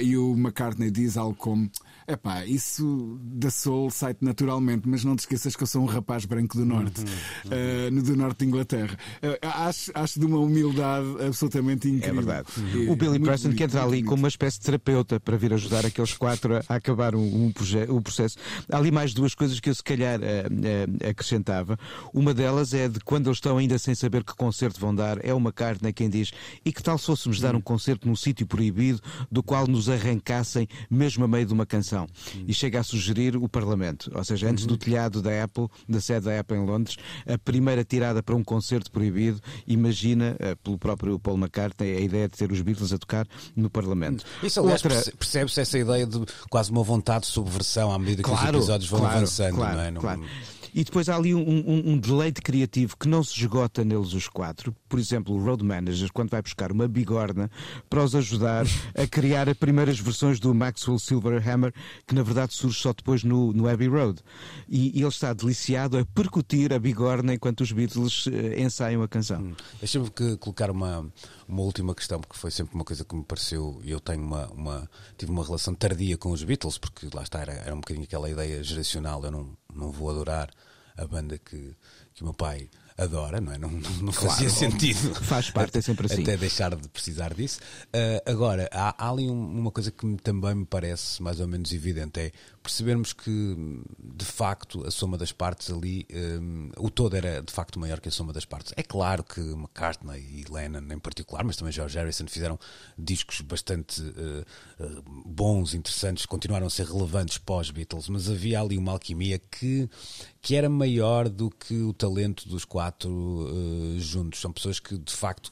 e 0.00 0.16
o 0.16 0.32
McCartney 0.32 0.90
diz 0.90 1.16
algo 1.16 1.34
como. 1.34 1.70
Epá, 2.10 2.44
isso 2.44 3.18
da 3.22 3.50
Soul 3.50 3.90
sai 3.90 4.16
naturalmente, 4.20 4.88
mas 4.88 5.04
não 5.04 5.14
te 5.14 5.20
esqueças 5.20 5.54
que 5.54 5.62
eu 5.62 5.66
sou 5.66 5.82
um 5.82 5.86
rapaz 5.86 6.24
branco 6.24 6.56
do 6.56 6.64
Norte, 6.66 7.04
eh, 7.50 7.88
no 7.90 8.02
do 8.02 8.16
Norte 8.16 8.38
de 8.40 8.46
Inglaterra. 8.46 8.98
Eh, 9.22 9.38
acho, 9.42 9.92
acho 9.94 10.18
de 10.18 10.26
uma 10.26 10.38
humildade 10.38 11.06
absolutamente 11.24 11.86
É 11.86 11.90
incrível. 11.92 12.14
verdade. 12.22 12.48
E- 12.74 12.88
O 12.90 12.96
Billy 12.96 13.10
muito 13.12 13.24
Preston 13.26 13.52
que 13.52 13.62
entra 13.62 13.80
ali 13.82 13.90
bonito. 13.90 14.06
como 14.08 14.22
uma 14.22 14.28
espécie 14.28 14.58
de 14.58 14.64
terapeuta 14.64 15.20
para 15.20 15.36
vir 15.36 15.52
ajudar 15.54 15.86
aqueles 15.86 16.12
quatro 16.14 16.56
a, 16.56 16.74
acabar 16.74 17.14
um, 17.14 17.20
um 17.20 17.52
um 17.90 18.02
processo. 18.02 18.36
Há 18.70 18.76
ali 18.76 18.90
mais 18.90 19.14
duas 19.14 19.34
coisas 19.34 19.60
que 19.60 19.70
eu 19.70 19.74
se 19.74 19.82
calhar 19.82 20.18
eh, 20.22 21.08
acrescentava. 21.08 21.78
Uma 22.12 22.34
delas 22.34 22.74
é 22.74 22.88
de 22.88 22.98
quando 23.00 23.26
eles 23.28 23.36
estão 23.36 23.56
ainda 23.58 23.78
sem 23.78 23.94
saber 23.94 24.24
que 24.24 24.34
concerto 24.34 24.80
vão 24.80 24.94
dar, 24.94 25.24
é 25.24 25.32
uma 25.32 25.52
carta 25.52 25.92
quem 25.92 26.08
diz 26.10 26.32
e 26.64 26.72
que 26.72 26.82
tal 26.82 26.98
se 26.98 27.06
fôssemos 27.06 27.38
dar 27.40 27.54
um 27.54 27.60
concerto 27.60 28.08
num 28.08 28.16
sítio 28.16 28.46
proibido 28.46 29.00
do 29.30 29.42
qual 29.42 29.66
nos 29.66 29.88
arrancassem 29.88 30.66
mesmo 30.90 31.24
a 31.24 31.28
meio 31.28 31.46
de 31.46 31.52
uma 31.52 31.66
canção. 31.66 31.99
E 32.46 32.52
chega 32.54 32.80
a 32.80 32.82
sugerir 32.82 33.36
o 33.36 33.48
Parlamento. 33.48 34.10
Ou 34.14 34.24
seja, 34.24 34.48
antes 34.48 34.66
do 34.66 34.76
telhado 34.76 35.20
da 35.22 35.42
Apple, 35.44 35.66
da 35.88 36.00
sede 36.00 36.26
da 36.26 36.38
Apple 36.40 36.56
em 36.58 36.64
Londres, 36.66 36.96
a 37.26 37.38
primeira 37.38 37.84
tirada 37.84 38.22
para 38.22 38.34
um 38.36 38.44
concerto 38.44 38.90
proibido, 38.90 39.40
imagina, 39.66 40.36
eh, 40.38 40.54
pelo 40.62 40.78
próprio 40.78 41.18
Paul 41.18 41.36
McCartney, 41.38 41.96
a 41.96 42.00
ideia 42.00 42.28
de 42.28 42.36
ter 42.36 42.50
os 42.52 42.60
Beatles 42.60 42.92
a 42.92 42.98
tocar 42.98 43.26
no 43.56 43.70
Parlamento. 43.70 44.24
Isso, 44.42 44.60
aliás, 44.60 44.82
Outra- 44.84 44.96
perce- 44.96 45.12
percebe-se 45.16 45.60
essa 45.60 45.78
ideia 45.78 46.06
de 46.06 46.20
quase 46.50 46.70
uma 46.70 46.82
vontade 46.82 47.22
de 47.22 47.26
subversão 47.32 47.92
à 47.92 47.98
medida 47.98 48.22
que 48.22 48.30
os 48.30 48.38
Claro, 48.38 48.58
episódios 48.58 48.90
vão 48.90 49.00
claro, 49.00 49.16
avançando, 49.16 49.54
claro, 49.56 49.76
não 49.76 49.82
é? 49.84 49.90
Não- 49.90 50.00
claro. 50.00 50.24
E 50.74 50.84
depois 50.84 51.08
há 51.08 51.16
ali 51.16 51.34
um, 51.34 51.40
um- 51.40 51.92
um 51.92 51.98
deleite 51.98 52.40
criativo 52.40 52.96
que 52.96 53.08
não 53.08 53.22
se 53.22 53.38
esgota 53.40 53.84
neles 53.84 54.12
os 54.12 54.28
quatro. 54.28 54.74
Por 54.88 54.98
exemplo, 54.98 55.34
o 55.34 55.42
Road 55.44 55.64
Manager, 55.64 56.10
quando 56.12 56.30
vai 56.30 56.42
buscar 56.42 56.72
uma 56.72 56.86
bigorna 56.88 57.50
para 57.88 58.02
os 58.04 58.14
ajudar 58.14 58.64
a 58.94 59.06
criar 59.06 59.48
as 59.48 59.56
primeiras 59.56 59.98
versões 59.98 60.38
do 60.40 60.54
Maxwell 60.54 60.98
Silverhammer, 60.98 61.72
que 62.06 62.14
na 62.14 62.22
verdade 62.22 62.54
surge 62.54 62.78
só 62.80 62.92
depois 62.92 63.24
no, 63.24 63.52
no 63.52 63.68
Abbey 63.68 63.88
Road. 63.88 64.20
E, 64.68 64.96
e 64.98 65.00
ele 65.00 65.08
está 65.08 65.32
deliciado 65.32 65.98
a 65.98 66.04
percutir 66.04 66.72
a 66.72 66.78
bigorna 66.78 67.34
enquanto 67.34 67.60
os 67.62 67.72
Beatles 67.72 68.26
eh, 68.28 68.60
ensaiam 68.62 69.02
a 69.02 69.08
canção. 69.08 69.54
Deixa-me 69.78 70.10
que- 70.10 70.36
colocar 70.36 70.70
uma, 70.70 71.06
uma 71.48 71.62
última 71.62 71.94
questão, 71.94 72.20
porque 72.20 72.36
foi 72.38 72.50
sempre 72.50 72.74
uma 72.74 72.84
coisa 72.84 73.04
que 73.04 73.14
me 73.14 73.24
pareceu, 73.24 73.80
eu 73.84 74.00
tenho 74.00 74.22
uma, 74.22 74.46
uma- 74.48 74.90
tive 75.18 75.30
uma 75.32 75.44
relação 75.44 75.74
tardia 75.74 76.16
com 76.16 76.30
os 76.30 76.42
Beatles, 76.44 76.78
porque 76.78 77.08
lá 77.14 77.22
está, 77.22 77.40
era, 77.40 77.52
era 77.52 77.74
um 77.74 77.80
bocadinho 77.80 78.04
aquela 78.04 78.30
ideia 78.30 78.62
geracional, 78.62 79.24
eu 79.24 79.30
não, 79.30 79.50
não 79.74 79.90
vou 79.90 80.10
adorar 80.10 80.50
a 80.96 81.06
banda 81.06 81.38
que, 81.38 81.74
que 82.14 82.22
o 82.22 82.24
meu 82.24 82.34
pai 82.34 82.68
adora, 82.98 83.40
não 83.40 83.52
é? 83.52 83.56
Não, 83.58 83.70
não, 83.70 83.90
não 84.02 84.12
fazia 84.12 84.50
sentido. 84.50 85.14
Faz 85.24 85.50
parte, 85.50 85.78
é 85.78 85.80
sempre 85.80 86.04
assim. 86.06 86.22
Até 86.22 86.36
deixar 86.36 86.74
de 86.76 86.86
precisar 86.88 87.32
disso. 87.32 87.58
Ah, 87.92 88.30
agora, 88.30 88.68
há, 88.70 88.94
há 89.06 89.10
ali 89.10 89.30
um- 89.30 89.58
uma 89.60 89.70
coisa 89.70 89.90
que 89.90 90.04
me- 90.04 90.18
também 90.18 90.54
me 90.54 90.66
parece 90.66 91.22
mais 91.22 91.40
ou 91.40 91.48
menos 91.48 91.72
evidente: 91.72 92.20
é 92.20 92.32
percebermos 92.62 93.12
que, 93.12 93.56
de 93.98 94.24
facto, 94.24 94.86
a 94.86 94.90
soma 94.90 95.16
das 95.16 95.32
partes 95.32 95.70
ali, 95.70 96.06
hum, 96.12 96.70
o 96.76 96.90
todo 96.90 97.16
era 97.16 97.42
de 97.42 97.52
facto 97.52 97.78
maior 97.78 98.00
que 98.00 98.08
a 98.08 98.12
soma 98.12 98.32
das 98.32 98.44
partes. 98.44 98.72
É 98.76 98.82
claro 98.82 99.24
que 99.24 99.40
McCartney 99.40 100.20
e 100.20 100.44
Lennon 100.50 100.92
em 100.92 100.98
particular, 100.98 101.42
mas 101.44 101.56
também 101.56 101.72
George 101.72 101.98
Harrison 101.98 102.26
fizeram 102.26 102.58
discos 102.98 103.40
bastante 103.40 104.02
eh, 104.02 104.44
eh, 104.78 105.02
bons, 105.24 105.74
interessantes, 105.74 106.26
continuaram 106.26 106.66
a 106.66 106.70
ser 106.70 106.86
relevantes 106.86 107.38
pós-Beatles, 107.38 108.08
mas 108.08 108.28
havia 108.28 108.60
ali 108.60 108.76
uma 108.76 108.92
alquimia 108.92 109.38
que, 109.38 109.88
que 110.42 110.54
era 110.54 110.68
maior 110.68 111.28
do 111.28 111.50
que 111.50 111.80
o 111.80 111.92
talento 111.94 112.48
dos 112.48 112.64
quatro 112.64 113.48
eh, 113.48 114.00
juntos. 114.00 114.40
São 114.40 114.52
pessoas 114.52 114.78
que, 114.78 114.98
de 114.98 115.12
facto, 115.12 115.50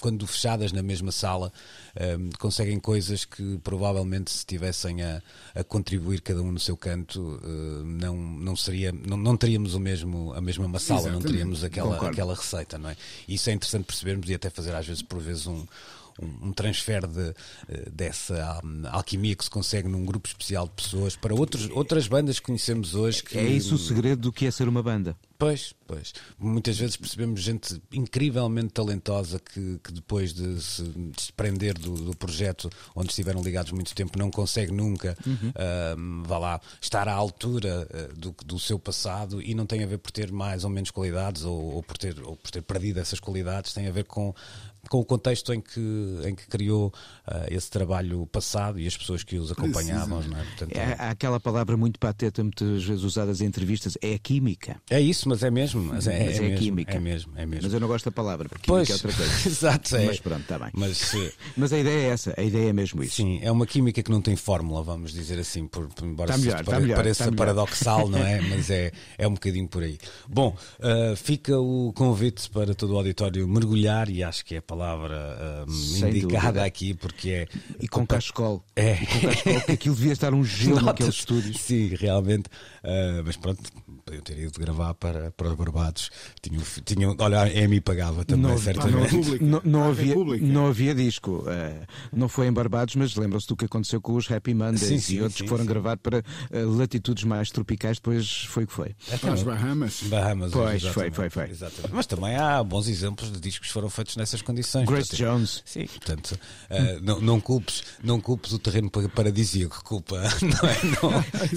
quando 0.00 0.26
fechadas 0.26 0.72
na 0.72 0.82
mesma 0.82 1.10
sala, 1.10 1.50
eh, 1.96 2.18
conseguem 2.38 2.78
coisas 2.78 3.24
que 3.24 3.58
provavelmente 3.58 4.30
se 4.30 4.38
estivessem 4.38 5.02
a, 5.02 5.22
a 5.54 5.64
contribuir 5.64 6.20
cada 6.20 6.42
um 6.42 6.49
no 6.50 6.58
seu 6.58 6.76
canto, 6.76 7.40
eh, 7.42 7.82
não, 7.84 8.16
não, 8.16 8.56
seria, 8.56 8.92
não, 8.92 9.16
não 9.16 9.36
teríamos 9.36 9.74
o 9.74 9.80
mesmo, 9.80 10.32
a 10.34 10.40
mesma 10.40 10.66
massala, 10.68 11.10
não 11.10 11.20
teríamos 11.20 11.64
aquela, 11.64 11.90
Concordo. 11.90 12.12
aquela 12.12 12.34
receita, 12.34 12.78
não 12.78 12.90
é? 12.90 12.96
E 13.26 13.34
isso 13.34 13.50
é 13.50 13.52
interessante 13.52 13.84
percebermos 13.84 14.28
e 14.28 14.34
até 14.34 14.50
fazer 14.50 14.74
às 14.74 14.86
vezes 14.86 15.02
por 15.02 15.20
vezes 15.20 15.46
um, 15.46 15.64
um, 16.20 16.48
um 16.48 16.52
transfer 16.52 17.06
de, 17.06 17.34
eh, 17.68 17.90
dessa 17.90 18.60
hum, 18.64 18.82
alquimia 18.90 19.34
que 19.34 19.44
se 19.44 19.50
consegue 19.50 19.88
num 19.88 20.04
grupo 20.04 20.28
especial 20.28 20.66
de 20.66 20.74
pessoas 20.74 21.16
para 21.16 21.34
outros, 21.34 21.68
outras 21.70 22.06
bandas 22.06 22.38
que 22.38 22.46
conhecemos 22.46 22.94
hoje 22.94 23.22
que 23.22 23.38
É 23.38 23.44
isso 23.44 23.74
o 23.74 23.78
segredo 23.78 24.22
do 24.22 24.32
que 24.32 24.46
é 24.46 24.50
ser 24.50 24.68
uma 24.68 24.82
banda. 24.82 25.16
Pois, 25.40 25.74
pois. 25.86 26.12
Muitas 26.38 26.78
vezes 26.78 26.98
percebemos 26.98 27.40
gente 27.40 27.80
incrivelmente 27.90 28.74
talentosa 28.74 29.40
que, 29.40 29.80
que 29.82 29.90
depois 29.90 30.34
de 30.34 30.60
se 30.60 30.82
desprender 31.16 31.78
do, 31.78 31.94
do 31.94 32.14
projeto 32.14 32.68
onde 32.94 33.08
estiveram 33.08 33.40
ligados 33.42 33.72
muito 33.72 33.94
tempo 33.94 34.18
não 34.18 34.30
consegue 34.30 34.70
nunca, 34.70 35.16
ahm, 35.26 36.22
vá 36.24 36.36
lá, 36.36 36.60
estar 36.78 37.08
à 37.08 37.14
altura 37.14 37.88
ah, 37.90 38.12
do, 38.14 38.36
do 38.44 38.58
seu 38.58 38.78
passado 38.78 39.40
e 39.40 39.54
não 39.54 39.64
tem 39.64 39.82
a 39.82 39.86
ver 39.86 39.96
por 39.96 40.10
ter 40.10 40.30
mais 40.30 40.62
ou 40.62 40.68
menos 40.68 40.90
qualidades 40.90 41.42
ou, 41.42 41.76
ou 41.76 41.82
por, 41.82 41.96
ter, 41.96 42.20
ou 42.22 42.36
por 42.36 42.50
ter 42.50 42.60
perdido 42.60 43.00
essas 43.00 43.18
qualidades, 43.18 43.72
tem 43.72 43.86
a 43.86 43.90
ver 43.90 44.04
com 44.04 44.34
com 44.88 44.98
o 44.98 45.04
contexto 45.04 45.52
em 45.52 45.60
que, 45.60 45.80
em 46.24 46.34
que 46.34 46.46
criou 46.48 46.92
ah, 47.26 47.46
esse 47.50 47.70
trabalho 47.70 48.26
passado 48.26 48.78
e 48.80 48.86
as 48.86 48.96
pessoas 48.96 49.22
que 49.22 49.36
os 49.36 49.52
acompanhavam, 49.52 50.22
não 50.22 50.38
é? 50.38 50.44
Portanto, 50.44 50.76
É, 50.76 50.96
há 50.98 51.10
aquela 51.10 51.38
palavra 51.38 51.76
muito 51.76 51.98
pateta, 51.98 52.42
muitas 52.42 52.82
vezes 52.84 53.02
usada 53.04 53.32
em 53.32 53.44
entrevistas, 53.46 53.96
é 54.00 54.14
a 54.14 54.18
química. 54.18 54.80
é 54.88 55.00
isso, 55.00 55.28
mas 55.28 55.42
é 55.42 55.50
mesmo. 55.50 55.82
Mas 55.82 56.06
é, 56.06 56.24
Mas 56.24 56.34
é 56.34 56.36
é 56.36 56.40
mesmo, 56.40 56.58
química. 56.58 56.92
É 56.96 57.00
mesmo, 57.00 57.32
é 57.36 57.46
mesmo. 57.46 57.64
Mas 57.64 57.72
eu 57.74 57.80
não 57.80 57.88
gosto 57.88 58.04
da 58.06 58.12
palavra, 58.12 58.48
porque 58.48 58.66
Pois, 58.66 58.88
química 58.88 59.06
é 59.06 59.08
outra 59.08 59.24
coisa. 59.26 59.48
exato, 59.48 59.96
é. 59.96 60.04
Mas 60.06 60.20
pronto, 60.20 60.42
está 60.42 60.58
bem. 60.58 60.70
Mas 60.74 61.14
eh, 61.14 61.32
Mas 61.56 61.72
a 61.72 61.78
ideia 61.78 62.06
é 62.08 62.10
essa, 62.10 62.34
a 62.36 62.42
ideia 62.42 62.70
é 62.70 62.72
mesmo 62.72 63.02
isso. 63.02 63.16
sim, 63.16 63.38
é 63.42 63.50
uma 63.50 63.66
química 63.66 64.02
que 64.02 64.10
não 64.10 64.20
tem 64.22 64.34
fórmula, 64.36 64.82
vamos 64.82 65.12
dizer 65.12 65.38
assim, 65.38 65.66
por, 65.66 65.88
por- 65.88 66.04
embora 66.06 66.28
Tá 66.32 66.38
se 66.38 66.44
melhor, 66.44 66.64
tá 66.64 66.70
pare- 66.72 66.82
melhor, 66.82 66.96
pareça 66.96 67.24
tá 67.30 67.32
paradoxal, 67.36 68.08
não 68.08 68.18
é? 68.24 68.40
Mas 68.48 68.70
é, 68.70 68.92
é 69.18 69.28
um 69.28 69.34
bocadinho 69.34 69.68
por 69.68 69.82
aí. 69.82 69.98
Bom, 70.28 70.56
eh, 70.80 71.14
fica 71.16 71.58
o 71.58 71.92
convite 71.94 72.48
para 72.50 72.74
todo 72.74 72.94
o 72.94 72.96
auditório 72.96 73.46
mergulhar, 73.48 74.08
e 74.08 74.22
acho 74.22 74.44
que 74.44 74.54
é 74.56 74.60
palavra 74.70 75.64
indicada 75.68 76.46
dúvida. 76.46 76.64
aqui, 76.64 76.94
porque 76.94 77.30
é. 77.30 77.48
E 77.80 77.88
com 77.88 78.06
cachecol. 78.06 78.64
É. 78.76 78.94
E 78.94 79.06
com 79.06 79.20
cachecol, 79.28 79.60
que 79.62 79.72
aquilo 79.72 79.94
devia 79.96 80.12
estar 80.12 80.32
um 80.32 80.44
gelo 80.44 80.80
naqueles 80.80 81.16
estúdios. 81.16 81.60
Sim, 81.60 81.94
realmente. 81.96 82.48
Ah, 82.84 83.22
mas 83.24 83.36
pronto, 83.36 83.60
podiam 84.10 84.22
ter 84.22 84.38
ido 84.38 84.58
gravar 84.58 84.94
para, 84.94 85.30
para 85.30 85.48
os 85.48 85.54
Barbados. 85.54 86.10
Tinham, 86.42 86.62
tinham, 86.84 87.16
olha, 87.18 87.40
a 87.42 87.44
Amy 87.64 87.80
pagava 87.80 88.24
também, 88.24 88.50
Não, 88.50 88.58
certamente. 88.58 89.42
Não, 89.42 89.60
não 89.64 89.84
havia, 89.88 90.06
República. 90.08 90.44
não 90.44 90.66
havia 90.66 90.94
disco. 90.94 91.44
eh, 91.48 91.86
não 92.12 92.28
foi 92.28 92.46
em 92.48 92.52
Barbados, 92.52 92.96
mas 92.96 93.14
lembram-se 93.14 93.46
do 93.46 93.56
que 93.56 93.64
aconteceu 93.64 94.00
com 94.00 94.14
os 94.14 94.30
Happy 94.30 94.52
Mondays 94.52 94.80
Sim, 94.80 94.98
sim, 94.98 95.14
e 95.16 95.20
outros 95.22 95.38
sim, 95.38 95.44
que 95.44 95.48
foram 95.48 95.64
sim. 95.64 95.68
gravar 95.68 95.96
para 95.96 96.18
eh, 96.50 96.62
latitudes 96.64 97.24
mais 97.24 97.50
tropicais, 97.50 97.98
depois 97.98 98.44
foi 98.46 98.64
o 98.64 98.66
que 98.66 98.72
foi. 98.72 98.94
Para 99.20 99.32
as 99.32 99.42
Bahamas. 99.42 100.02
Bahamas. 100.04 100.50
Pois, 100.52 100.82
exatamente, 100.82 100.92
foi, 100.94 101.10
foi, 101.10 101.30
foi. 101.30 101.50
exatamente. 101.52 101.94
Mas 101.94 102.06
também 102.06 102.36
há 102.36 102.62
bons 102.64 102.88
exemplos 102.88 103.30
de 103.32 103.38
discos 103.40 103.68
que 103.68 103.72
foram 103.72 103.88
feitos 103.88 104.16
nessas 104.16 104.42
condições. 104.42 104.86
Grace 104.88 105.10
Portanto, 105.10 105.28
Jones. 105.30 105.62
Sim, 105.64 105.86
portanto, 105.86 106.38
eh, 106.68 106.98
não, 107.02 107.20
não, 107.20 107.40
culpes, 107.40 107.82
não 108.02 108.20
culpes 108.20 108.52
o 108.52 108.58
terreno 108.58 108.90
pa- 108.90 109.08
paradisíaco, 109.14 109.82
culpa, 109.84 110.20
não 110.42 110.68
é? 110.68 110.80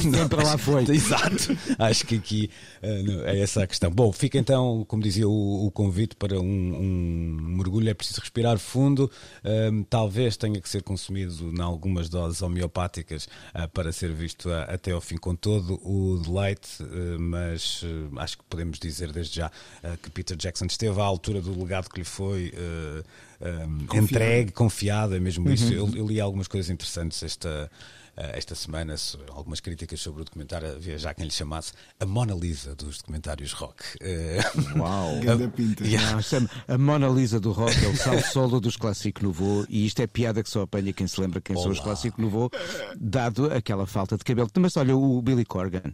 Não, 0.04 0.12
Nem 0.12 0.28
para 0.28 0.44
lá 0.44 0.58
foi. 0.58 0.84
Exato, 0.94 1.58
acho 1.80 2.06
que 2.06 2.16
aqui 2.16 2.43
eh, 2.82 3.04
é 3.26 3.40
essa 3.40 3.64
a 3.64 3.68
questão. 3.68 3.92
Bom, 3.92 4.12
fica 4.12 4.38
então, 4.38 4.86
como 4.88 5.02
dizia, 5.04 5.28
o, 5.28 5.66
o 5.68 5.72
convite 5.72 6.16
para 6.16 6.40
um, 6.40 6.44
um 6.44 7.56
mergulho. 7.58 7.90
É 7.90 7.94
preciso 7.94 8.20
respirar 8.22 8.58
fundo, 8.60 9.10
ehm, 9.44 9.84
talvez 9.90 10.38
tenha 10.38 10.60
que 10.62 10.70
ser 10.70 10.82
consumido 10.84 11.52
em 11.56 11.62
algumas 11.62 12.10
doses 12.10 12.42
homeopáticas 12.42 13.28
eh, 13.54 13.68
para 13.68 13.92
ser 13.92 14.14
visto 14.14 14.50
a- 14.52 14.64
até 14.64 14.92
ao 14.92 15.02
fim 15.02 15.18
com 15.18 15.36
todo 15.36 15.80
o 15.84 16.20
deleite, 16.20 16.70
eh, 16.82 17.18
mas 17.20 17.82
eh, 17.84 18.20
acho 18.22 18.38
que 18.38 18.44
podemos 18.50 18.80
dizer 18.80 19.12
desde 19.12 19.36
já 19.38 19.52
eh, 19.84 19.98
que 20.02 20.10
Peter 20.10 20.38
Jackson 20.38 20.66
esteve 20.66 21.00
à 21.00 21.04
altura 21.04 21.42
do 21.42 21.58
legado 21.60 21.90
que 21.90 22.00
lhe 22.00 22.06
foi. 22.06 22.54
eh, 22.56 23.04
ehm, 23.42 23.86
entregue, 23.98 24.52
confiado, 24.52 25.16
é 25.16 25.20
mesmo 25.20 25.50
isso. 25.52 25.74
Eu, 25.74 25.90
eu 25.96 26.08
li 26.08 26.20
algumas 26.20 26.48
coisas 26.48 26.70
interessantes 26.70 27.22
esta, 27.24 27.50
eh, 27.50 28.03
esta 28.16 28.54
semana, 28.56 28.96
algumas 29.30 29.60
críticas 29.60 30.00
sobre 30.00 30.22
o 30.22 30.26
documentário. 30.26 30.72
Havia 30.72 30.98
já 30.98 31.14
quem 31.14 31.26
lhe 31.26 31.32
chamasse 31.32 31.74
a 32.00 32.06
Mona 32.06 32.34
Lisa 32.34 32.76
dos 32.76 33.00
documentários 33.00 33.54
rock. 33.54 33.84
Eh, 34.02 34.40
Uau! 34.78 35.20
Pinta. 35.56 35.84
Yeah. 35.86 36.20
A 36.68 36.78
Mona 36.78 37.08
Lisa 37.08 37.40
do 37.40 37.52
rock 37.52 37.74
é 37.84 37.90
o 37.90 37.96
salto 37.96 38.26
solo 38.28 38.60
dos 38.60 38.78
Classic 38.78 39.22
Nouveau 39.22 39.66
e 39.70 39.86
isto 39.86 40.02
é 40.02 40.08
piada 40.08 40.44
que 40.44 40.50
só 40.50 40.62
apanha 40.62 40.94
quem 40.94 41.08
se 41.08 41.20
lembra 41.20 41.42
quem 41.42 41.56
são 41.56 41.72
os 41.72 41.78
Olá. 41.78 41.86
Classic 41.86 42.20
Nouveau, 42.20 42.52
dado 42.96 43.52
aquela 43.52 43.86
falta 43.86 44.18
de 44.18 44.24
cabelo. 44.24 44.50
Mas 44.60 44.78
olha, 44.78 44.96
o 44.96 45.22
Billy 45.22 45.46
Corgan. 45.46 45.94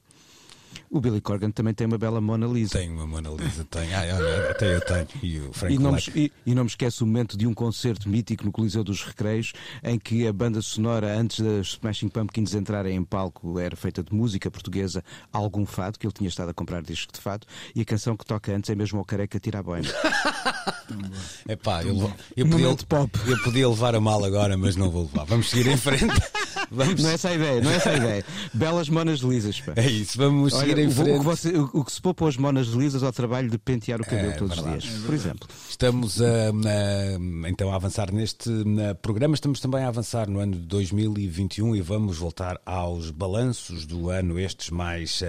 O 0.89 0.99
Billy 0.99 1.21
Corgan 1.21 1.51
também 1.51 1.73
tem 1.73 1.85
uma 1.85 1.97
bela 1.97 2.19
Mona 2.19 2.47
Lisa. 2.47 2.79
Tem 2.79 2.89
uma 2.89 3.05
Mona 3.05 3.29
Lisa, 3.29 3.63
tem. 3.65 3.93
Ah, 3.93 4.01
olha, 4.15 4.51
até 4.51 4.75
eu 4.75 4.81
tenho. 4.81 5.07
E 5.21 5.39
o 5.39 5.53
Frank 5.53 5.73
E 5.73 5.77
não, 5.77 5.91
me, 5.91 6.01
e, 6.15 6.31
e 6.45 6.55
não 6.55 6.63
me 6.63 6.69
esquece 6.69 7.03
o 7.03 7.05
momento 7.05 7.37
de 7.37 7.45
um 7.45 7.53
concerto 7.53 8.09
mítico 8.09 8.43
no 8.45 8.51
Coliseu 8.51 8.83
dos 8.83 9.03
Recreios, 9.03 9.53
em 9.83 9.99
que 9.99 10.27
a 10.27 10.33
banda 10.33 10.61
sonora, 10.61 11.17
antes 11.17 11.39
das 11.41 11.67
Smashing 11.67 12.09
Pumpkins 12.09 12.53
entrarem 12.55 12.95
em 12.95 13.03
palco, 13.03 13.59
era 13.59 13.75
feita 13.75 14.03
de 14.03 14.13
música 14.13 14.49
portuguesa, 14.49 15.03
algum 15.31 15.65
fado, 15.65 15.99
que 15.99 16.05
ele 16.05 16.13
tinha 16.13 16.27
estado 16.27 16.49
a 16.49 16.53
comprar 16.53 16.81
discos 16.81 17.13
de 17.13 17.21
fado, 17.21 17.45
e 17.75 17.81
a 17.81 17.85
canção 17.85 18.17
que 18.17 18.25
toca 18.25 18.51
antes 18.51 18.69
é 18.69 18.75
mesmo 18.75 18.99
o 18.99 19.05
Careca 19.05 19.39
Tira 19.39 19.59
a 19.59 19.63
Boina. 19.63 19.87
Epá, 21.47 21.83
eu, 21.83 22.11
eu, 22.35 22.47
podia, 22.47 22.75
pop. 22.87 23.19
eu 23.27 23.37
podia 23.43 23.69
levar 23.69 23.95
a 23.95 23.99
mal 23.99 24.23
agora, 24.23 24.57
mas 24.57 24.75
não 24.75 24.89
vou 24.89 25.03
levar. 25.03 25.25
Vamos 25.25 25.49
seguir 25.49 25.69
em 25.69 25.77
frente. 25.77 26.05
Vamos. 26.71 27.01
Não 27.01 27.09
é 27.09 27.13
essa 27.13 27.29
a 27.29 27.33
ideia, 27.33 27.61
não 27.61 27.71
é 27.71 27.75
essa 27.75 27.89
a 27.89 27.95
ideia. 27.95 28.25
Belas 28.53 28.89
monas 28.89 29.19
lisas, 29.21 29.59
pá. 29.59 29.73
É 29.75 29.89
isso, 29.89 30.17
vamos 30.17 30.53
Olha, 30.59 30.81
em 30.81 30.85
o, 30.85 30.89
o 30.89 30.91
frente. 30.93 31.19
que 31.19 31.25
você- 31.25 31.57
o- 31.57 31.69
o 31.73 31.83
que 31.85 31.91
se 31.91 32.01
poupa 32.01 32.27
as 32.27 32.37
monas 32.37 32.67
lisas 32.67 33.03
ao 33.03 33.11
trabalho 33.11 33.49
de 33.49 33.57
pentear 33.57 33.99
o 34.01 34.05
cabelo 34.05 34.31
É 34.31 34.35
todos 34.35 34.55
verdade. 34.55 34.77
os 34.77 34.83
dias, 34.83 35.03
por 35.05 35.13
exemplo. 35.13 35.47
Estamos 35.69 36.21
a, 36.21 36.25
a- 36.25 37.49
então 37.49 37.71
a 37.71 37.75
avançar 37.75 38.11
neste 38.11 38.49
na, 38.49 38.93
programa, 38.95 39.35
estamos 39.35 39.59
também 39.59 39.83
a 39.83 39.87
avançar 39.87 40.29
no 40.29 40.39
ano 40.39 40.53
de 40.55 40.61
2021 40.67 41.75
e 41.75 41.81
vamos 41.81 42.17
voltar 42.17 42.59
aos 42.65 43.11
balanços 43.11 43.85
do 43.85 44.09
ano, 44.09 44.39
estes 44.39 44.69
mais 44.69 45.21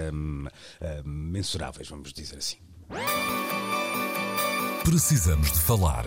mensuráveis, 1.04 1.88
vamos 1.88 2.12
dizer 2.12 2.36
assim. 2.38 2.56
Precisamos 4.84 5.52
de 5.52 5.58
falar. 5.60 6.06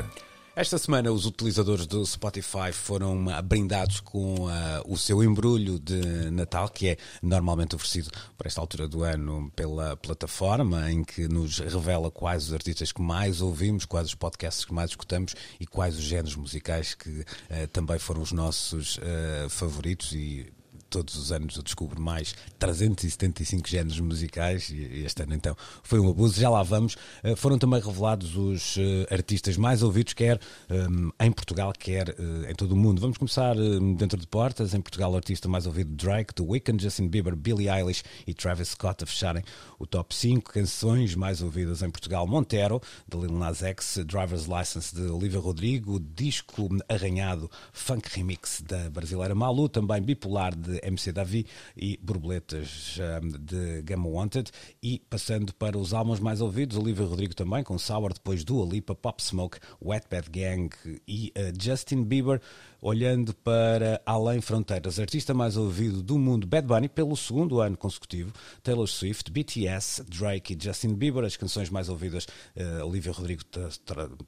Esta 0.55 0.77
semana, 0.77 1.11
os 1.11 1.25
utilizadores 1.25 1.87
do 1.87 2.05
Spotify 2.05 2.71
foram 2.71 3.27
ah, 3.27 3.41
brindados 3.41 3.99
com 3.99 4.47
ah, 4.47 4.83
o 4.85 4.95
seu 4.95 5.23
embrulho 5.23 5.79
de 5.79 6.29
Natal, 6.29 6.69
que 6.69 6.89
é 6.89 6.97
normalmente 7.23 7.75
oferecido 7.75 8.11
por 8.37 8.45
esta 8.45 8.61
altura 8.61 8.87
do 8.87 9.01
ano 9.01 9.51
pela 9.55 9.97
plataforma, 9.97 10.91
em 10.91 11.03
que 11.03 11.27
nos 11.27 11.57
revela 11.57 12.11
quais 12.11 12.43
os 12.49 12.53
artistas 12.53 12.91
que 12.91 13.01
mais 13.01 13.41
ouvimos, 13.41 13.83
quais 13.83 14.09
os 14.09 14.13
podcasts 14.13 14.63
que 14.63 14.71
mais 14.75 14.91
escutamos 14.91 15.33
e 15.59 15.65
quais 15.65 15.97
os 15.97 16.03
géneros 16.03 16.35
musicais 16.35 16.93
que 16.93 17.25
ah, 17.49 17.67
também 17.73 17.97
foram 17.97 18.21
os 18.21 18.31
nossos 18.31 18.99
ah, 19.01 19.49
favoritos 19.49 20.11
e 20.11 20.53
todos 20.93 21.15
os 21.15 21.32
anos 21.32 21.56
eu 21.56 21.63
descubro 21.63 21.99
mais 21.99 22.36
375 22.60 23.67
géneros 23.67 23.99
musicais 23.99 24.69
e 24.69 25.03
este 25.03 25.23
ano 25.23 25.34
então 25.34 25.58
foi 25.82 25.99
um 25.99 26.08
abuso. 26.08 26.39
Já 26.39 26.51
lá 26.51 26.62
vamos. 26.62 26.95
Eh, 27.23 27.36
Foram 27.36 27.58
também 27.58 27.82
revelados 27.82 28.38
os 28.38 28.77
eh, 28.77 29.12
artistas 29.12 29.58
mais 29.58 29.82
ouvidos, 29.82 30.13
quer 30.13 30.39
hum, 30.69 31.10
em 31.19 31.32
Portugal, 31.32 31.73
quer 31.77 32.10
eh, 32.10 32.51
em 32.51 32.53
todo 32.53 32.73
o 32.73 32.75
mundo. 32.75 33.01
Vamos 33.01 33.17
começar 33.17 33.56
dentro 33.97 34.19
de 34.19 34.27
portas. 34.27 34.75
Em 34.75 34.82
Portugal, 34.82 35.12
o 35.12 35.15
artista 35.15 35.49
mais 35.49 35.65
ouvido 35.65 35.95
Drake, 35.95 36.36
The 36.36 36.43
Weeknd, 36.43 36.84
Justin 36.84 37.08
Bieber, 37.08 37.36
Billie 37.36 37.69
Eilish 37.69 38.03
e 38.27 38.34
Travis 38.36 38.69
Scott 38.69 39.03
a 39.03 39.08
fecharem 39.08 39.43
o 39.79 39.88
top 39.88 40.13
5 40.13 40.53
canções 40.53 41.15
mais 41.15 41.41
ouvidas 41.41 41.82
em 41.82 41.89
Portugal. 41.89 42.27
Montero, 42.27 42.79
de 43.08 43.17
Lil 43.17 43.32
Nas 43.32 43.63
X, 43.63 43.97
Driver's 44.06 44.45
License 44.45 44.93
de 44.93 45.10
Olivia 45.10 45.39
Rodrigo, 45.39 45.99
disco 45.99 46.69
arranhado 46.88 47.49
Funk 47.71 48.08
Remix 48.15 48.62
da 48.62 48.91
brasileira 48.91 49.34
Malu, 49.34 49.67
também 49.67 49.99
Bipolar 50.03 50.56
de 50.56 50.82
MC 50.83 51.11
Davi 51.11 51.45
e 51.75 51.97
Borboletas 52.01 52.97
hum, 53.21 53.29
de 53.39 53.81
Gamma 53.83 54.07
Wanted. 54.07 54.51
E 54.81 54.99
passando 55.09 55.53
para 55.53 55.77
os 55.77 55.93
álbuns 55.93 56.19
mais 56.19 56.41
ouvidos, 56.41 56.77
Olivia 56.77 57.05
Rodrigo 57.05 57.35
também, 57.35 57.63
com 57.63 57.77
Sour, 57.77 58.13
depois 58.13 58.43
Dua 58.43 58.65
Lipa, 58.65 58.95
Pop 58.95 59.21
Smoke, 59.23 59.59
Wet 59.81 60.07
Bad 60.09 60.29
Gang 60.29 60.69
e 61.07 61.31
eh, 61.35 61.51
Justin 61.59 62.03
Bieber. 62.03 62.41
Olhando 62.85 63.33
para 63.33 64.01
Além 64.05 64.41
Fronteiras, 64.41 64.99
artista 64.99 65.33
mais 65.33 65.55
ouvido 65.55 66.03
do 66.03 66.19
mundo, 66.19 66.45
Bad 66.45 66.67
Bunny, 66.67 66.89
pelo 66.89 67.15
segundo 67.15 67.61
ano 67.61 67.77
consecutivo, 67.77 68.33
Taylor 68.61 68.85
Swift, 68.85 69.31
BTS, 69.31 70.03
Drake 70.03 70.53
e 70.53 70.57
Justin 70.61 70.93
Bieber. 70.93 71.23
As 71.23 71.37
canções 71.37 71.69
mais 71.69 71.87
ouvidas, 71.87 72.27
eh, 72.53 72.83
Olivia 72.83 73.13
Rodrigo 73.13 73.41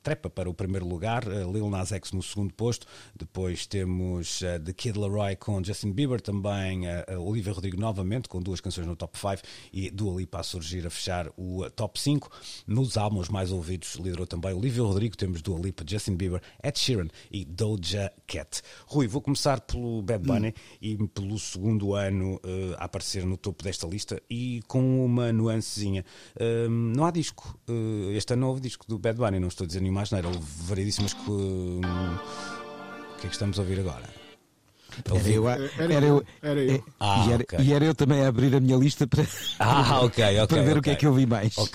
trepa 0.01 0.29
para 0.29 0.49
o 0.49 0.53
primeiro 0.53 0.87
lugar, 0.87 1.27
eh, 1.27 1.43
Lil 1.43 1.69
Nas 1.69 1.91
X 1.91 2.13
no 2.13 2.23
segundo 2.23 2.53
posto. 2.53 2.87
Depois 3.13 3.67
temos 3.67 4.41
eh, 4.41 4.57
The 4.57 4.71
Kid 4.71 4.97
Laroi 4.97 5.35
com 5.35 5.61
Justin 5.61 5.91
Bieber, 5.91 6.21
também 6.21 6.89
a 6.89 7.19
Olivia 7.19 7.51
Rodrigo 7.51 7.77
novamente 7.77 8.29
com 8.29 8.41
duas 8.41 8.61
canções 8.61 8.87
no 8.87 8.95
top 8.95 9.19
5 9.19 9.41
e 9.73 9.91
Dua 9.91 10.17
Lipa 10.17 10.39
a 10.39 10.43
surgir 10.43 10.87
a 10.87 10.89
fechar 10.89 11.29
o 11.35 11.69
top 11.71 11.99
5. 11.99 12.31
Nos 12.65 12.95
álbuns 12.95 13.27
mais 13.27 13.51
ouvidos 13.51 13.95
liderou 13.95 14.25
também 14.25 14.53
Olivia 14.53 14.81
Rodrigo, 14.81 15.17
temos 15.17 15.41
Dua 15.41 15.59
Lipa, 15.59 15.83
Justin 15.85 16.15
Bieber, 16.15 16.41
Ed 16.63 16.79
Sheeran 16.79 17.09
e 17.29 17.43
Doja 17.43 18.13
Cat. 18.25 18.44
Rui, 18.88 19.08
vou 19.08 19.21
começar 19.21 19.62
pelo 19.62 20.01
Bad 20.01 20.25
Bunny 20.25 20.53
e 20.81 20.97
pelo 21.08 21.38
segundo 21.39 21.93
ano 21.93 22.39
eh, 22.43 22.75
a 22.77 22.86
aparecer 22.86 23.25
no 23.25 23.38
topo 23.38 23.63
desta 23.63 23.88
lista 23.88 24.21
e 24.29 24.62
com 24.67 25.05
uma 25.05 25.31
nuancezinha. 25.31 26.05
Eh, 26.36 26.67
não 26.67 27.05
há 27.05 27.12
disco. 27.12 27.58
Eh, 27.67 28.15
este 28.15 28.34
ano 28.34 28.47
houve 28.47 28.62
disco 28.62 28.86
do 28.88 28.97
Bad 28.97 29.17
Bunny, 29.17 29.39
não 29.39 29.47
estou 29.47 29.65
a 29.65 29.67
dizer 29.67 29.81
nenhuma 29.81 30.01
asneira, 30.01 30.27
houve 30.27 30.39
variedíssimas 30.39 31.13
que. 31.13 31.29
hum, 31.29 31.81
o 31.81 33.17
que 33.17 33.27
é 33.27 33.29
que 33.29 33.36
estamos 33.36 33.58
a 33.58 33.62
ouvir 33.62 33.79
agora? 33.79 34.24
Era 35.03 35.29
eu, 35.29 35.47
a- 35.47 35.53
Era 35.53 35.93
era 35.93 36.05
eu, 36.05 36.23
era 36.41 36.62
eu. 36.63 36.84
Ah, 36.99 37.25
e, 37.27 37.31
era, 37.34 37.43
ok. 37.43 37.60
e 37.60 37.73
era 37.73 37.86
eu 37.86 37.95
também 37.95 38.21
a 38.23 38.27
abrir 38.27 38.55
a 38.55 38.60
minha 38.60 38.77
lista 38.77 39.05
para, 39.08 39.25
Ah, 39.60 40.01
ok, 40.01 40.23
ok. 40.41 40.47
para 40.47 40.63
ver 40.63 40.77
o 40.77 40.81
que 40.81 40.89
é 40.91 40.95
que 40.95 41.05
eu 41.05 41.13
vi 41.13 41.25
mais. 41.25 41.55
Uh, 41.58 41.69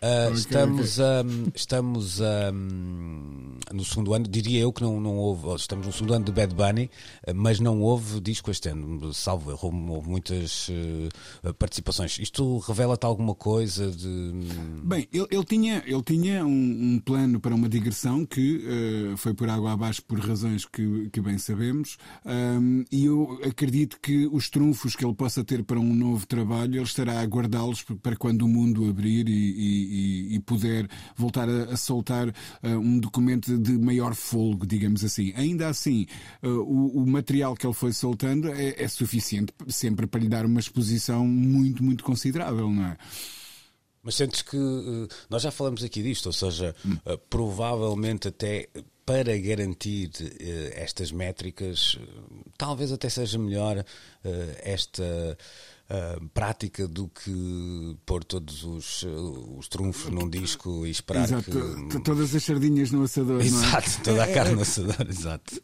estamos 0.34 0.98
um, 0.98 1.46
estamos 1.54 2.20
um, 2.20 3.58
no 3.72 3.84
segundo 3.84 4.14
ano, 4.14 4.26
diria 4.28 4.60
eu 4.60 4.72
que 4.72 4.82
não, 4.82 5.00
não 5.00 5.16
houve, 5.16 5.46
ou 5.46 5.56
estamos 5.56 5.86
no 5.86 5.92
segundo 5.92 6.14
ano 6.14 6.24
de 6.24 6.32
Bad 6.32 6.54
Bunny, 6.54 6.90
uh, 7.26 7.34
mas 7.34 7.60
não 7.60 7.80
houve 7.80 8.20
disco 8.20 8.50
este 8.50 8.68
ano, 8.68 9.12
salvo 9.14 9.50
erro, 9.50 9.72
houve, 9.90 10.08
muitas 10.08 10.68
uh, 10.68 11.54
participações. 11.54 12.18
Isto 12.18 12.58
revela-te 12.58 13.04
alguma 13.04 13.34
coisa 13.34 13.90
de. 13.90 14.32
Bem, 14.84 15.08
ele, 15.12 15.26
ele 15.30 15.44
tinha, 15.44 15.82
ele 15.86 16.02
tinha 16.02 16.44
um, 16.44 16.94
um 16.94 17.00
plano 17.04 17.40
para 17.40 17.54
uma 17.54 17.68
digressão 17.68 18.24
que 18.26 18.64
eh, 19.12 19.16
foi 19.16 19.34
por 19.34 19.48
água 19.48 19.72
abaixo 19.72 20.02
por 20.02 20.18
razões 20.18 20.64
que, 20.64 21.08
que 21.12 21.20
bem 21.20 21.38
sabemos, 21.38 21.96
E 22.90 23.04
eu 23.04 23.38
acredito 23.44 23.98
que 24.00 24.26
os 24.26 24.48
trunfos 24.50 24.94
que 24.96 25.04
ele 25.04 25.14
possa 25.14 25.44
ter 25.44 25.64
para 25.64 25.78
um 25.78 25.94
novo 25.94 26.26
trabalho, 26.26 26.76
ele 26.76 26.82
estará 26.82 27.20
a 27.20 27.24
guardá-los 27.24 27.82
para 28.02 28.16
quando 28.16 28.42
o 28.42 28.48
mundo 28.48 28.88
abrir 28.88 29.28
e, 29.28 29.32
e- 29.32 30.34
e- 30.36 30.40
puder 30.40 30.88
voltar 31.16 31.48
a, 31.48 31.64
a 31.64 31.76
soltar 31.76 32.32
ah, 32.62 32.68
um 32.68 32.98
documento 32.98 33.56
de 33.58 33.72
maior 33.78 34.14
folgo, 34.14 34.66
digamos 34.66 35.04
assim. 35.04 35.32
Ainda 35.36 35.68
assim, 35.68 36.06
ah, 36.42 36.48
o, 36.48 37.02
o 37.02 37.06
material 37.06 37.54
que 37.54 37.66
ele 37.66 37.74
foi 37.74 37.92
soltando 37.92 38.48
é, 38.48 38.82
é 38.82 38.88
suficiente 38.88 39.52
sempre 39.68 40.06
para 40.06 40.20
lhe 40.20 40.28
dar 40.28 40.46
uma 40.46 40.60
exposição 40.60 41.26
muito, 41.26 41.82
muito 41.84 42.04
considerável, 42.04 42.70
não 42.70 42.84
é? 42.84 42.96
Mas 44.02 44.14
sentes 44.14 44.40
que. 44.42 44.56
uh, 44.56 45.08
nós 45.28 45.42
já 45.42 45.50
falamos 45.50 45.84
aqui 45.84 46.02
disto, 46.02 46.26
ou 46.26 46.32
seja, 46.32 46.74
uh, 47.06 47.18
provavelmente 47.28 48.28
até 48.28 48.68
para 49.10 49.36
garantir 49.38 50.08
uh, 50.20 50.80
estas 50.80 51.10
métricas, 51.10 51.94
uh, 51.94 52.50
talvez 52.56 52.92
até 52.92 53.08
seja 53.08 53.38
melhor 53.40 53.78
uh, 53.78 53.84
esta. 54.62 55.36
Uh, 55.90 56.28
prática 56.28 56.86
do 56.86 57.08
que 57.08 57.96
pôr 58.06 58.22
todos 58.24 58.64
os, 58.64 59.02
uh, 59.02 59.56
os 59.58 59.68
trunfos 59.68 60.10
num 60.12 60.28
disco 60.28 60.86
e 60.86 60.90
esperar 60.90 61.24
Exato, 61.24 61.50
que. 61.50 62.00
Todas 62.00 62.34
as 62.34 62.42
sardinhas 62.42 62.90
no 62.90 63.02
assador, 63.02 63.36
não 63.36 63.42
é? 63.42 63.46
Exato, 63.46 64.00
toda 64.04 64.24
a 64.24 64.28
É, 64.28 64.32
carne 64.34 64.52
é, 64.52 64.54
no 64.56 64.62
assador, 64.62 65.06
exato. 65.08 65.60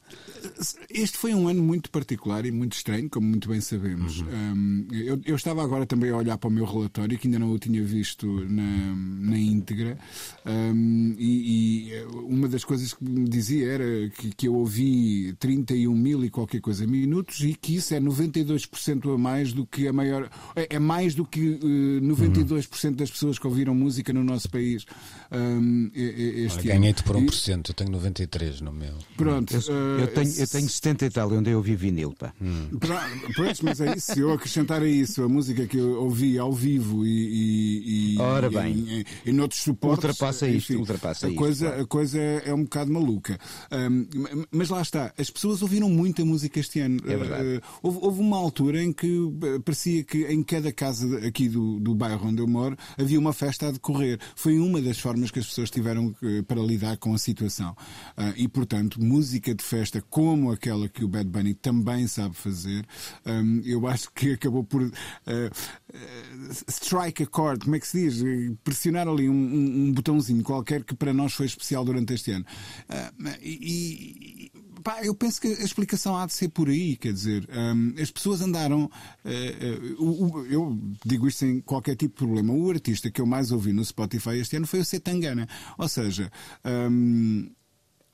Este 0.90 1.16
foi 1.18 1.34
um 1.34 1.48
ano 1.48 1.62
muito 1.62 1.90
particular 1.90 2.44
e 2.46 2.50
muito 2.50 2.74
estranho, 2.74 3.08
como 3.08 3.26
muito 3.26 3.48
bem 3.48 3.60
sabemos. 3.60 4.20
Uhum. 4.20 4.28
Um, 4.28 4.88
eu, 4.92 5.20
eu 5.24 5.36
estava 5.36 5.62
agora 5.62 5.86
também 5.86 6.10
a 6.10 6.16
olhar 6.16 6.38
para 6.38 6.48
o 6.48 6.52
meu 6.52 6.64
relatório, 6.64 7.18
que 7.18 7.26
ainda 7.26 7.38
não 7.38 7.50
o 7.50 7.58
tinha 7.58 7.82
visto 7.82 8.26
na, 8.48 8.94
na 9.30 9.38
íntegra, 9.38 9.98
um, 10.44 11.14
e, 11.18 11.90
e 11.90 12.04
uma 12.24 12.48
das 12.48 12.64
coisas 12.64 12.92
que 12.92 13.04
me 13.04 13.28
dizia 13.28 13.72
era 13.72 14.08
que, 14.10 14.34
que 14.34 14.48
eu 14.48 14.54
ouvi 14.54 15.34
31 15.38 15.94
mil 15.94 16.24
e 16.24 16.30
qualquer 16.30 16.60
coisa 16.60 16.86
minutos 16.86 17.40
e 17.40 17.54
que 17.54 17.76
isso 17.76 17.94
é 17.94 18.00
92% 18.00 19.14
a 19.14 19.18
mais 19.18 19.52
do 19.52 19.66
que 19.66 19.88
a 19.88 19.92
maior. 19.92 20.15
É, 20.54 20.76
é 20.76 20.78
mais 20.78 21.14
do 21.14 21.24
que 21.24 21.40
uh, 21.62 22.00
92% 22.02 22.94
das 22.96 23.10
pessoas 23.10 23.38
que 23.38 23.46
ouviram 23.46 23.74
música 23.74 24.12
no 24.12 24.22
nosso 24.24 24.48
país 24.50 24.84
um, 25.32 25.90
e- 25.94 26.00
e- 26.02 26.44
este 26.46 26.70
ano. 26.70 26.80
Ganhei-te 26.80 27.02
por 27.02 27.16
E- 27.16 27.20
1%, 27.26 27.68
eu 27.70 27.74
tenho 27.74 27.90
93 27.90 28.60
no 28.60 28.72
meu. 28.72 28.94
Pronto. 29.16 29.54
Eu, 29.54 29.60
uh, 29.60 30.00
eu 30.00 30.06
tenho, 30.08 30.32
eu 30.38 30.46
tenho 30.46 30.68
70 30.68 31.06
e 31.06 31.10
tal, 31.10 31.32
onde 31.32 31.50
eu 31.50 31.58
ouvi 31.58 31.76
vinil, 31.76 32.12
pá. 32.18 32.32
Pra- 32.80 33.06
Pois, 33.34 33.60
mas 33.60 33.80
é 33.80 33.96
isso. 33.96 34.12
Se 34.14 34.20
eu 34.20 34.32
acrescentar 34.32 34.82
a 34.82 34.88
isso 34.88 35.22
a 35.22 35.28
música 35.28 35.66
que 35.66 35.76
eu 35.76 36.02
ouvi 36.02 36.38
ao 36.38 36.52
vivo 36.52 37.04
e, 37.04 37.10
e, 37.10 38.14
e- 38.14 38.18
Ora 38.20 38.46
e 38.46 38.50
bem. 38.50 38.72
em, 38.72 39.00
em, 39.00 39.04
em 39.26 39.32
noutros 39.32 39.60
suportes, 39.62 40.04
Ultrapassa 40.04 40.48
isto, 40.48 40.72
enfim, 40.72 40.80
ultrapassa 40.80 41.26
a 41.26 41.30
isto, 41.30 41.38
coisa, 41.38 41.66
claro. 41.66 41.82
a 41.82 41.86
coisa 41.86 42.18
é 42.20 42.54
um 42.54 42.62
bocado 42.62 42.92
maluca. 42.92 43.38
Ahm, 43.70 44.06
mas 44.50 44.68
lá 44.68 44.80
está, 44.82 45.12
as 45.18 45.30
pessoas 45.30 45.62
ouviram 45.62 45.88
muita 45.90 46.24
música 46.24 46.60
este 46.60 46.80
ano. 46.80 47.00
É 47.06 47.16
verdade. 47.16 47.60
Ah, 47.62 47.68
houve, 47.82 47.98
houve 48.00 48.20
uma 48.20 48.36
altura 48.36 48.82
em 48.82 48.92
que 48.92 49.30
eh, 49.42 49.58
parecia 49.64 50.04
que 50.06 50.24
em 50.26 50.42
cada 50.42 50.72
casa 50.72 51.26
aqui 51.26 51.48
do, 51.48 51.80
do 51.80 51.94
bairro 51.94 52.28
onde 52.28 52.40
eu 52.40 52.46
moro 52.46 52.76
havia 52.96 53.18
uma 53.18 53.32
festa 53.32 53.68
a 53.68 53.70
decorrer. 53.70 54.18
Foi 54.34 54.58
uma 54.58 54.80
das 54.80 54.98
formas 54.98 55.30
que 55.30 55.38
as 55.38 55.46
pessoas 55.46 55.70
tiveram 55.70 56.14
eh, 56.22 56.42
para 56.42 56.60
lidar 56.60 56.96
com 56.96 57.14
a 57.14 57.18
situação. 57.18 57.76
Ah, 58.16 58.32
e, 58.36 58.48
portanto, 58.48 59.02
música 59.02 59.54
de 59.54 59.62
festa 59.62 60.02
como 60.08 60.50
aquela 60.50 60.88
que 60.88 61.04
o 61.04 61.08
Bad 61.08 61.28
Bunny 61.28 61.54
também 61.54 62.06
sabe 62.06 62.34
fazer, 62.34 62.86
um, 63.24 63.60
eu 63.64 63.86
acho 63.86 64.10
que 64.12 64.32
acabou 64.32 64.64
por 64.64 64.82
uh, 64.82 64.86
uh, 64.86 66.70
strike 66.70 67.22
a 67.22 67.26
chord, 67.34 67.64
como 67.64 67.76
é 67.76 67.80
que 67.80 67.86
se 67.86 68.08
diz? 68.08 68.22
Pressionar 68.62 69.08
ali 69.08 69.28
um, 69.28 69.32
um, 69.32 69.86
um, 69.86 69.92
botãozinho 69.92 70.42
qualquer 70.42 70.84
que 70.84 70.94
para 70.94 71.12
nós 71.12 71.32
foi 71.32 71.46
especial 71.46 71.84
durante 71.84 72.14
este 72.14 72.32
ano. 72.32 72.44
Uh, 72.88 73.28
e, 73.42 74.50
Pá, 74.86 75.02
eu 75.02 75.16
penso 75.16 75.40
que 75.40 75.48
a 75.48 75.64
explicação 75.64 76.16
há 76.16 76.24
de 76.26 76.32
ser 76.32 76.48
por 76.48 76.68
aí, 76.68 76.96
quer 76.96 77.12
dizer, 77.12 77.44
um, 77.50 78.00
as 78.00 78.08
pessoas 78.08 78.40
andaram. 78.40 78.88
Uh, 79.24 80.00
uh, 80.00 80.46
eu 80.46 80.78
digo 81.04 81.26
isto 81.26 81.38
sem 81.38 81.60
qualquer 81.60 81.96
tipo 81.96 82.14
de 82.14 82.24
problema. 82.24 82.52
O 82.52 82.70
artista 82.70 83.10
que 83.10 83.20
eu 83.20 83.26
mais 83.26 83.50
ouvi 83.50 83.72
no 83.72 83.84
Spotify 83.84 84.38
este 84.38 84.54
ano 84.54 84.64
foi 84.64 84.78
o 84.78 84.84
Setangana. 84.84 85.48
Ou 85.76 85.88
seja, 85.88 86.30
um, 86.64 87.50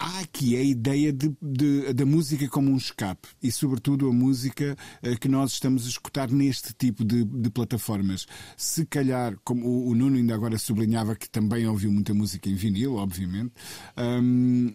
há 0.03 0.19
aqui 0.19 0.57
a 0.57 0.63
ideia 0.63 1.13
de, 1.13 1.33
de, 1.41 1.93
da 1.93 2.05
música 2.05 2.49
como 2.49 2.73
um 2.73 2.77
escape 2.77 3.29
e, 3.41 3.53
sobretudo, 3.53 4.09
a 4.09 4.13
música 4.13 4.77
uh, 5.01 5.19
que 5.19 5.29
nós 5.29 5.53
estamos 5.53 5.87
a 5.87 5.89
escutar 5.89 6.29
neste 6.29 6.75
tipo 6.75 7.05
de, 7.05 7.25
de 7.25 7.51
plataformas. 7.51 8.27
Se 8.57 8.85
calhar, 8.85 9.37
como 9.45 9.65
o, 9.65 9.91
o, 9.91 9.95
Nuno 9.95 10.17
ainda 10.17 10.35
agora 10.35 10.59
sublinhava 10.59 11.15
que 11.15 11.31
também 11.31 11.69
ouviu 11.69 11.93
muita 11.93 12.13
música 12.13 12.49
em 12.49 12.55
vinil, 12.55 12.97
obviamente, 12.97 13.53
um, 13.97 14.75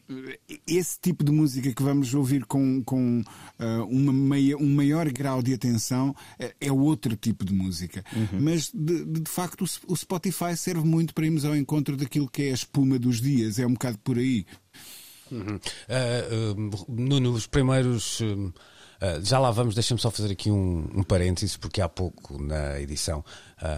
esse 0.65 0.97
tipo 0.99 1.25
de 1.25 1.31
música 1.31 1.73
que 1.73 1.83
vamos 1.83 2.13
ouvir 2.13 2.45
com, 2.45 2.81
com 2.83 3.19
uh, 3.19 3.83
uma 3.89 4.13
meia, 4.13 4.57
um 4.57 4.73
maior 4.73 5.11
grau 5.11 5.43
de 5.43 5.53
atenção 5.53 6.15
é, 6.39 6.55
é 6.61 6.71
outro 6.71 7.17
tipo 7.17 7.43
de 7.43 7.53
música. 7.53 8.01
Uhum. 8.15 8.39
Mas, 8.39 8.71
de, 8.73 9.03
de 9.03 9.29
facto, 9.29 9.65
o, 9.65 9.93
o 9.93 9.95
Spotify 9.95 10.55
serve 10.55 10.87
muito 10.87 11.13
para 11.13 11.25
irmos 11.25 11.43
ao 11.43 11.55
encontro 11.55 11.97
daquilo 11.97 12.29
que 12.29 12.43
é 12.43 12.51
a 12.51 12.53
espuma 12.53 12.97
dos 12.97 13.19
dias. 13.19 13.59
É 13.59 13.67
um 13.67 13.73
bocado 13.73 13.97
por 13.99 14.17
aí. 14.17 14.45
Uhum. 15.31 15.55
Uh, 15.55 16.61
uh, 16.61 16.85
Nuno, 16.87 17.33
os 17.33 17.47
primeiros. 17.47 18.19
Uh, 18.21 18.53
já 19.21 19.37
lá 19.37 19.51
vamos, 19.51 19.75
deixa-me 19.75 19.99
só 19.99 20.09
fazer 20.09 20.31
aqui 20.31 20.49
um, 20.49 20.89
um 20.95 21.03
parênteses, 21.03 21.55
porque 21.55 21.81
há 21.81 21.87
pouco 21.87 22.41
na 22.41 22.79
edição 22.81 23.23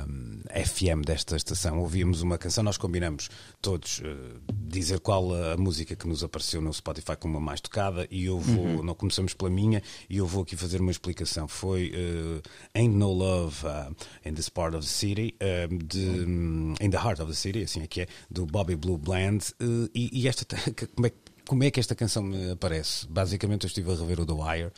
um, 0.07 0.39
FM 0.49 1.05
desta 1.05 1.35
estação 1.35 1.79
ouvíamos 1.79 2.21
uma 2.21 2.37
canção, 2.37 2.63
nós 2.63 2.77
combinamos 2.77 3.29
todos 3.61 4.01
dizer 4.49 5.01
qual 5.01 5.33
a 5.35 5.57
música 5.57 5.93
que 5.93 6.07
nos 6.07 6.23
apareceu 6.23 6.61
no 6.61 6.73
Spotify 6.73 7.17
como 7.19 7.37
a 7.37 7.41
mais 7.41 7.59
tocada 7.59 8.07
e 8.09 8.25
eu 8.25 8.39
vou, 8.39 8.63
uhum. 8.63 8.83
não 8.83 8.95
começamos 8.95 9.33
pela 9.33 9.49
minha, 9.49 9.83
e 10.09 10.15
eu 10.15 10.25
vou 10.25 10.43
aqui 10.43 10.55
fazer 10.55 10.79
uma 10.79 10.91
explicação. 10.91 11.49
Foi 11.49 11.91
Ain't 12.73 12.95
No 12.95 13.11
Love 13.11 13.65
in 14.25 14.33
This 14.33 14.47
Part 14.47 14.73
of 14.73 14.87
the 14.87 14.93
City, 14.93 15.35
de, 15.83 15.99
um, 15.99 16.75
In 16.79 16.91
the 16.91 16.97
Heart 16.97 17.19
of 17.19 17.29
the 17.29 17.37
City, 17.37 17.63
assim 17.63 17.81
é 17.81 17.87
que 17.87 18.01
é, 18.01 18.07
do 18.31 18.45
Bobby 18.45 18.77
Blue 18.77 18.97
Bland, 18.97 19.53
e, 19.93 20.21
e 20.21 20.29
esta, 20.29 20.45
como 20.95 21.07
é 21.07 21.09
que 21.09 21.28
como 21.49 21.63
é 21.63 21.71
que 21.71 21.79
esta 21.79 21.95
canção 21.95 22.21
me 22.21 22.51
aparece? 22.51 23.07
Basicamente, 23.07 23.63
eu 23.63 23.67
estive 23.69 23.91
a 23.91 23.95
rever 23.95 24.19
o 24.19 24.25
The 24.25 24.33
Wire 24.33 24.71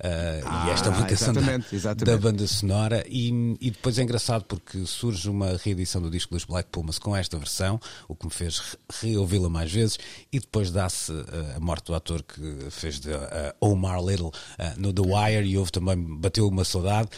ah, 0.00 0.66
e 0.66 0.70
esta 0.70 0.88
é 0.88 0.92
uma 0.92 1.06
canção 1.06 1.32
exatamente, 1.32 1.70
da, 1.70 1.76
exatamente. 1.76 2.04
da, 2.04 2.18
banda 2.18 2.46
sonora. 2.46 3.04
E, 3.08 3.56
e, 3.60 3.70
depois 3.70 3.98
é 3.98 4.02
engraçado 4.02 4.44
porque 4.44 4.84
surge 4.86 5.28
uma 5.28 5.56
reedição 5.56 6.00
do 6.00 6.10
disco 6.10 6.34
dos 6.34 6.44
Black 6.44 6.68
Pumas 6.70 6.98
com 6.98 7.14
esta 7.14 7.38
versão, 7.38 7.80
o 8.08 8.14
que 8.14 8.26
me 8.26 8.32
fez 8.32 8.76
reouvi-la 9.00 9.48
mais 9.48 9.70
vezes. 9.70 9.98
E 10.32 10.40
depois 10.40 10.70
dá-se 10.70 11.12
uh, 11.12 11.56
a 11.56 11.60
morte 11.60 11.86
do 11.86 11.94
ator 11.94 12.22
que 12.22 12.70
fez 12.70 13.00
de 13.00 13.10
uh, 13.10 13.54
Omar 13.60 14.02
Little 14.04 14.32
no 14.76 14.92
The 14.92 15.02
Wire 15.02 15.46
e 15.46 15.58
houve 15.58 15.70
também, 15.70 15.96
bateu 15.96 16.48
uma 16.48 16.64
saudade. 16.64 17.08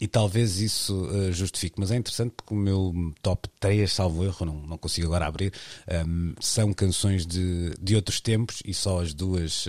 e 0.00 0.06
talvez 0.06 0.60
isso 0.60 1.08
justifique. 1.32 1.76
Mas 1.78 1.90
é 1.90 1.96
interessante 1.96 2.32
porque 2.36 2.54
o 2.54 2.56
meu 2.56 3.12
top 3.22 3.48
3, 3.60 3.90
salvo 3.90 4.24
erro, 4.24 4.46
não, 4.46 4.54
não 4.62 4.78
consigo 4.78 5.06
agora 5.06 5.26
abrir, 5.26 5.52
um, 6.06 6.34
são 6.40 6.72
canções 6.72 7.26
de, 7.26 7.72
de 7.80 7.96
outros 7.96 8.20
tempos 8.20 8.62
e 8.64 8.72
só 8.72 9.00
as 9.00 9.12
duas 9.14 9.66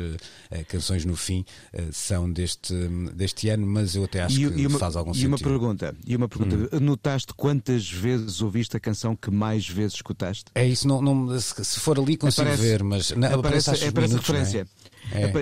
canções 0.67 1.05
no 1.05 1.15
fim 1.15 1.45
são 1.91 2.31
deste, 2.39 2.73
deste 3.13 3.49
ano, 3.49 3.67
mas 3.67 3.95
eu 3.95 4.05
até 4.05 4.21
acho 4.21 4.39
e, 4.39 4.49
que 4.49 4.61
e 4.61 4.67
uma, 4.67 4.79
faz 4.79 4.95
algum 4.95 5.11
e 5.11 5.15
sentido. 5.15 5.29
Uma 5.29 5.37
pergunta, 5.37 5.95
e 6.07 6.15
uma 6.15 6.29
pergunta: 6.29 6.75
hum. 6.75 6.79
notaste 6.79 7.33
quantas 7.33 7.89
vezes 7.89 8.41
ouviste 8.41 8.77
a 8.77 8.79
canção 8.79 9.15
que 9.15 9.29
mais 9.29 9.67
vezes 9.67 9.95
escutaste? 9.95 10.45
É 10.55 10.65
isso, 10.65 10.87
não, 10.87 11.01
não 11.01 11.39
se 11.39 11.79
for 11.79 11.99
ali 11.99 12.15
consigo 12.15 12.47
aparece, 12.47 12.63
ver, 12.63 12.83
mas 12.83 13.11
não, 13.11 13.27
aparece, 13.27 13.69
aparece, 13.69 13.87
aparece 13.87 14.13
minutos, 14.13 14.29
a 14.29 14.33
referência. 14.33 14.67
É. 14.85 14.88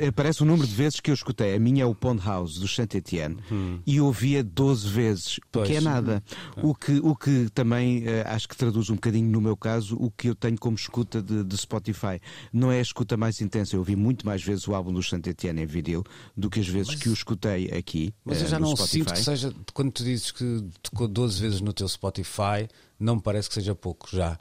Aparece 0.08 0.41
o 0.43 0.46
número 0.46 0.67
de 0.67 0.74
vezes 0.74 1.00
que 1.00 1.10
eu 1.10 1.13
escutei. 1.13 1.56
A 1.56 1.60
minha 1.60 1.84
é 1.84 1.86
o 1.86 1.93
Pond 1.93 2.24
House, 2.24 2.60
do 2.60 2.67
Saint 2.67 2.93
Etienne, 2.96 3.38
hum. 3.52 3.80
e 3.86 4.00
ouvia 4.00 4.43
12 4.43 4.88
vezes, 4.88 5.39
pois. 5.52 5.67
que 5.67 5.76
é 5.76 5.82
nada. 5.82 6.24
Hum. 6.58 6.70
O, 6.70 6.76
que, 6.76 7.00
o 7.04 7.15
que 7.15 7.50
também 7.54 8.04
uh, 8.04 8.24
acho 8.26 8.48
que 8.48 8.56
traduz 8.56 8.89
um 8.89 8.96
bocadinho, 8.96 9.30
no 9.30 9.41
meu 9.41 9.58
caso, 9.58 9.98
o 10.00 10.10
que 10.12 10.30
eu 10.30 10.36
tenho 10.36 10.58
como 10.58 10.76
escuta 10.76 11.22
de, 11.22 11.43
de 11.43 11.58
Spotify. 11.58 12.20
Não 12.52 12.72
é 12.72 12.80
a 12.80 12.82
escuta 12.82 13.17
mais 13.17 13.41
intensa. 13.41 13.76
Eu 13.76 13.80
ouvi 13.80 13.96
muito 13.96 14.26
mais 14.26 14.43
vezes 14.43 14.67
o 14.67 14.74
álbum 14.74 14.93
do 14.93 15.04
Saint 15.04 15.26
Etienne 15.26 15.62
em 15.62 15.65
vinil 15.65 16.04
do 16.36 16.50
que 16.50 16.60
as 16.60 16.67
vezes 16.67 16.93
mas, 16.93 17.00
que 17.00 17.10
o 17.10 17.13
escutei 17.13 17.70
aqui. 17.72 18.13
Mas 18.24 18.41
eu 18.41 18.48
já 18.48 18.60
não 18.60 18.76
Spotify. 18.76 18.98
sinto 18.98 19.13
que 19.13 19.20
seja. 19.20 19.54
Quando 19.74 19.91
tu 19.91 20.04
dizes 20.04 20.32
que 20.32 20.63
tocou 20.82 21.08
12 21.08 21.41
vezes 21.41 21.62
no 21.62 21.74
teu 21.74 21.88
Spotify, 21.88 22.67
não 23.00 23.15
me 23.15 23.22
parece 23.22 23.48
que 23.48 23.56
seja 23.56 23.76
pouco 23.76 24.08
já. 24.12 24.38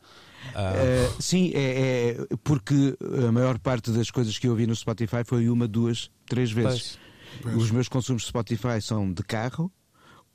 Uh, 0.51 1.23
sim, 1.23 1.51
é, 1.55 2.19
é, 2.19 2.37
porque 2.43 2.97
a 3.27 3.33
maior 3.33 3.59
parte 3.59 3.91
das 3.91 4.11
coisas 4.11 4.39
que 4.39 4.47
eu 4.47 4.53
ouvi 4.53 4.67
no 4.67 4.75
Spotify 4.75 5.25
foi 5.25 5.49
uma, 5.49 5.67
duas, 5.69 6.11
três 6.27 6.51
vezes. 6.51 6.99
Pois. 7.43 7.57
Os 7.57 7.71
meus 7.71 7.89
consumos 7.89 8.23
de 8.23 8.29
Spotify 8.29 8.81
são 8.81 9.13
de 9.13 9.23
carro 9.23 9.71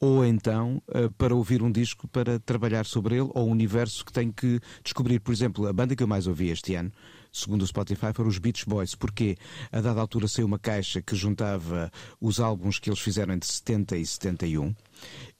ou 0.01 0.25
então 0.25 0.81
uh, 0.89 1.11
para 1.11 1.35
ouvir 1.35 1.61
um 1.61 1.71
disco 1.71 2.07
para 2.07 2.39
trabalhar 2.39 2.87
sobre 2.87 3.15
ele 3.15 3.29
ou 3.35 3.47
um 3.47 3.51
universo 3.51 4.03
que 4.03 4.11
tenho 4.11 4.33
que 4.33 4.59
descobrir. 4.83 5.19
Por 5.19 5.31
exemplo, 5.31 5.67
a 5.67 5.71
banda 5.71 5.95
que 5.95 6.01
eu 6.01 6.07
mais 6.07 6.25
ouvi 6.25 6.49
este 6.49 6.73
ano, 6.73 6.91
segundo 7.31 7.61
o 7.61 7.67
Spotify, 7.67 8.11
foram 8.11 8.27
os 8.27 8.39
Beach 8.39 8.65
Boys, 8.65 8.95
porque 8.95 9.37
a 9.71 9.79
dada 9.79 10.01
altura 10.01 10.27
saiu 10.27 10.47
uma 10.47 10.57
caixa 10.57 11.03
que 11.03 11.15
juntava 11.15 11.91
os 12.19 12.39
álbuns 12.39 12.79
que 12.79 12.89
eles 12.89 12.99
fizeram 12.99 13.35
entre 13.35 13.47
70 13.47 13.97
e 13.97 14.05
71 14.05 14.75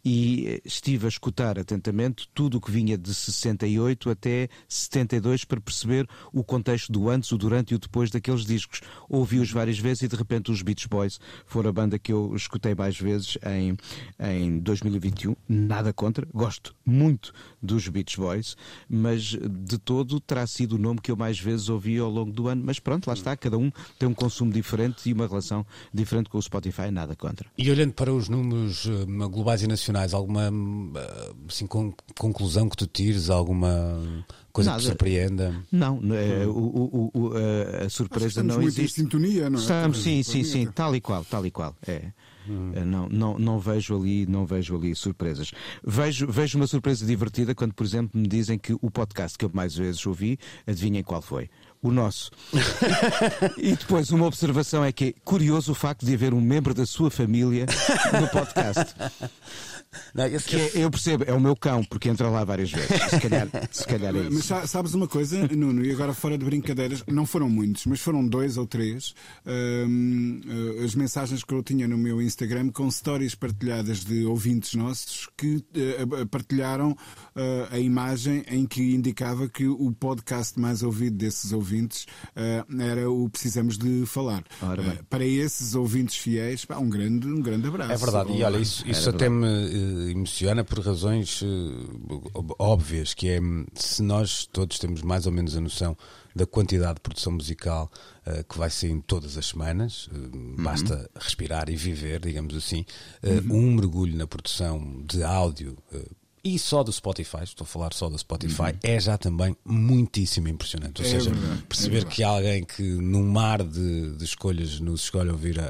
e 0.04 0.48
eh, 0.48 0.62
estive 0.66 1.06
a 1.06 1.10
escutar 1.10 1.60
atentamente 1.60 2.30
tudo 2.34 2.58
o 2.58 2.62
que 2.62 2.72
vinha 2.72 2.98
de 2.98 3.14
68 3.14 4.10
até 4.10 4.50
72 4.68 5.46
para 5.46 5.62
perceber 5.62 6.08
o 6.34 6.44
contexto 6.44 6.92
do 6.92 7.10
antes, 7.10 7.32
o 7.32 7.38
durante 7.38 7.72
e 7.72 7.76
o 7.76 7.80
depois 7.80 8.10
daqueles 8.10 8.46
discos. 8.46 8.82
Ouvi-os 9.10 9.52
várias 9.52 9.80
vezes 9.80 10.04
e 10.04 10.08
de 10.08 10.16
repente 10.16 10.52
os 10.52 10.62
Beach 10.62 10.88
Boys 10.88 11.20
foram 11.46 11.70
a 11.70 11.74
banda 11.74 12.00
que 12.00 12.12
eu 12.12 12.34
escutei 12.36 12.74
mais 12.76 13.00
vezes 13.00 13.38
em, 13.46 13.78
em 14.20 14.60
2021. 14.60 15.36
Nada 15.48 15.94
contra, 15.94 16.28
gosto 16.34 16.76
muito 16.86 17.34
dos 17.62 17.88
Beach 17.88 18.18
Boys, 18.18 18.56
mas 18.90 19.24
de 19.24 19.78
todo 19.78 20.20
terá 20.20 20.46
sido 20.48 20.76
o 20.76 20.78
nome 20.78 21.00
que 21.02 21.12
eu 21.12 21.16
mais 21.16 21.40
vezes 21.40 21.70
ouvi 21.70 21.98
ao 21.98 22.10
longo 22.10 22.32
do 22.32 22.48
ano. 22.48 22.64
Mas 22.66 22.80
pronto, 22.80 23.08
lá 23.08 23.14
está, 23.14 23.36
cada 23.38 23.58
um 23.58 23.72
tem 24.00 24.08
um 24.08 24.14
consumo 24.14 24.52
diferente 24.52 25.10
e 25.10 25.14
uma 25.14 25.28
relação 25.28 25.66
diferente 25.94 26.30
com 26.30 26.38
o 26.38 26.42
Spotify, 26.42 26.92
nada 26.92 27.16
contra. 27.16 27.50
E 27.58 27.70
olhando 27.70 27.94
para 27.94 28.14
os 28.14 28.30
números 28.30 28.88
eh, 28.88 29.06
globais 29.28 29.62
e 29.62 29.68
nacionais, 29.68 29.90
nacionais, 29.91 30.13
alguma 30.13 30.51
assim, 31.47 31.67
conclusão 32.17 32.69
que 32.69 32.77
tu 32.77 32.88
tires, 32.88 33.30
alguma 33.30 34.25
coisa 34.51 34.71
Nada. 34.71 34.82
que 34.82 34.86
te 34.86 34.89
surpreenda? 34.89 35.63
Não, 35.71 35.99
é, 36.13 36.45
o, 36.45 36.51
o, 36.51 37.12
o, 37.13 37.32
a 37.86 37.89
surpresa 37.89 38.41
não 38.41 38.56
muito 38.56 38.69
existe. 38.69 39.01
Em 39.01 39.04
sintonia, 39.04 39.49
não 39.49 39.60
é? 39.60 39.62
Estamos, 39.62 40.01
sim, 40.01 40.23
sim, 40.23 40.43
sim, 40.43 40.65
tal 40.67 40.95
e 40.95 41.01
qual, 41.01 41.23
tal 41.25 41.45
e 41.45 41.51
qual. 41.51 41.75
É. 41.86 42.12
Hum. 42.49 42.71
Não, 42.86 43.08
não, 43.08 43.38
não 43.38 43.60
vejo 43.60 43.95
ali, 43.95 44.25
não 44.25 44.45
vejo 44.45 44.75
ali 44.75 44.95
surpresas. 44.95 45.51
Vejo, 45.84 46.27
vejo 46.27 46.58
uma 46.58 46.65
surpresa 46.65 47.06
divertida 47.06 47.54
quando, 47.54 47.73
por 47.73 47.86
exemplo, 47.86 48.19
me 48.19 48.27
dizem 48.27 48.58
que 48.58 48.73
o 48.73 48.89
podcast 48.89 49.38
que 49.38 49.45
eu 49.45 49.51
mais 49.54 49.75
vezes 49.75 50.04
ouvi, 50.08 50.39
adivinhem 50.65 51.04
qual 51.04 51.21
foi? 51.21 51.49
O 51.82 51.91
nosso. 51.91 52.32
e 53.58 53.76
depois 53.76 54.12
uma 54.12 54.26
observação 54.26 54.84
é 54.84 54.91
que 54.91 55.06
é 55.06 55.13
curioso 55.24 55.72
o 55.72 55.76
facto 55.76 56.06
de 56.06 56.13
haver 56.13 56.34
um 56.34 56.41
membro 56.41 56.74
da 56.74 56.86
sua 56.86 57.10
família 57.10 57.65
no 58.20 58.28
podcast. 58.30 58.96
Não, 60.15 60.26
esse, 60.26 60.46
que 60.46 60.56
é, 60.56 60.72
eu 60.76 60.89
percebo, 60.89 61.26
é 61.28 61.34
o 61.34 61.39
meu 61.39 61.54
cão, 61.54 61.84
porque 61.84 62.08
entra 62.08 62.30
lá 62.30 62.46
várias 62.46 62.72
vezes. 62.72 62.88
Se 63.10 63.20
calhar, 63.20 63.48
se 63.72 63.86
calhar 63.86 64.15
é 64.15 64.20
isso. 64.20 64.54
Mas 64.54 64.70
sabes 64.70 64.94
uma 64.94 65.08
coisa, 65.08 65.48
Nuno, 65.48 65.84
e 65.84 65.91
agora 65.91 66.13
fora 66.13 66.38
de 66.38 66.46
brincadeiras, 66.46 67.04
não 67.08 67.26
foram 67.26 67.50
muitos, 67.50 67.86
mas 67.86 68.00
foram 68.00 68.26
dois 68.26 68.56
ou 68.56 68.65
três 68.65 69.13
hum, 69.46 70.39
eh, 70.80 70.86
as 70.86 70.96
mensagens 70.96 71.44
que 71.44 71.54
eu 71.54 71.62
tinha 71.62 71.88
no 71.88 71.98
meu 71.98 72.22
Instagram 72.22 72.70
com 72.70 72.89
stories 72.89 73.36
partilhadas 73.36 74.06
de 74.06 74.24
ouvintes 74.24 74.76
nossos 74.76 75.30
que 75.38 75.58
uh, 75.58 76.26
partilharam 76.28 76.91
uh, 76.91 76.98
a 77.70 77.80
imagem 77.80 78.46
em 78.48 78.65
que 78.65 78.96
indicava 78.96 79.50
que 79.50 79.67
o 79.67 79.91
podcast 79.91 80.60
mais 80.60 80.84
ouvido 80.84 81.17
desses 81.17 81.52
ouvintes 81.52 81.70
uh, 81.79 82.81
era 82.81 83.10
o 83.10 83.29
Precisamos 83.29 83.77
de 83.77 84.05
Falar. 84.05 84.43
para 85.10 85.25
esses 85.25 85.75
ouvintes 85.75 86.17
fiéis, 86.17 86.65
pá, 86.65 86.77
um, 86.77 86.89
grande, 86.89 87.27
um 87.27 87.41
grande 87.41 87.67
abraço. 87.67 87.91
É 87.91 87.97
verdade, 87.97 88.34
e 88.34 88.43
olha, 88.43 88.57
isso, 88.57 88.88
isso 88.88 89.10
até 89.10 89.29
me 89.29 89.45
uh, 89.45 90.10
emociona 90.10 90.63
por 90.63 90.79
razões 90.79 91.41
uh, 91.41 92.55
óbvias, 92.60 93.13
que 93.13 93.29
é 93.29 93.39
se 93.75 94.01
nós 94.03 94.45
todos 94.45 94.79
temos 94.79 95.01
mais 95.01 95.25
ou 95.25 95.31
menos 95.31 95.55
a 95.55 95.62
noção 95.62 95.97
da 96.36 96.45
quantidade 96.45 96.95
de 96.95 97.01
produção 97.01 97.34
musical 97.34 97.91
uh, 98.25 98.43
que 98.43 98.57
vai 98.57 98.69
saindo 98.69 99.03
todas 99.03 99.38
as 99.38 99.47
semanas, 99.47 100.07
uhum. 100.07 100.55
basta 100.60 101.10
respirar 101.15 101.69
e 101.69 101.75
viver, 101.75 102.19
digamos 102.19 102.55
assim, 102.55 102.86
uhum. 103.23 103.55
um 103.55 103.75
mergulho 103.75 104.15
na 104.15 104.27
produção 104.27 105.03
de 105.05 105.23
áudio 105.23 105.77
e 106.43 106.58
só 106.58 106.84
do 106.84 106.91
Spotify, 106.91 107.43
estou 107.43 107.63
a 107.63 107.67
falar 107.67 107.93
só 107.93 108.10
do 108.10 108.17
Spotify, 108.17 108.73
é 108.84 108.99
já 108.99 109.17
também 109.17 109.56
muitíssimo 109.63 110.47
impressionante. 110.47 111.01
Ou 111.01 111.08
Uhum. 111.08 111.13
É 111.15 111.19
seja, 111.19 111.30
verdade, 111.32 111.60
é 111.60 111.67
perceber 111.67 111.93
verdade. 111.95 112.15
que 112.15 112.23
há 112.23 112.30
alguém 112.30 112.63
que 112.63 112.82
num 112.84 113.23
mar 113.30 113.63
de, 113.63 114.15
de 114.15 114.23
escolhas 114.25 114.80
nos 114.80 115.04
escolhe 115.04 115.30
ouvir 115.30 115.60
a, 115.60 115.65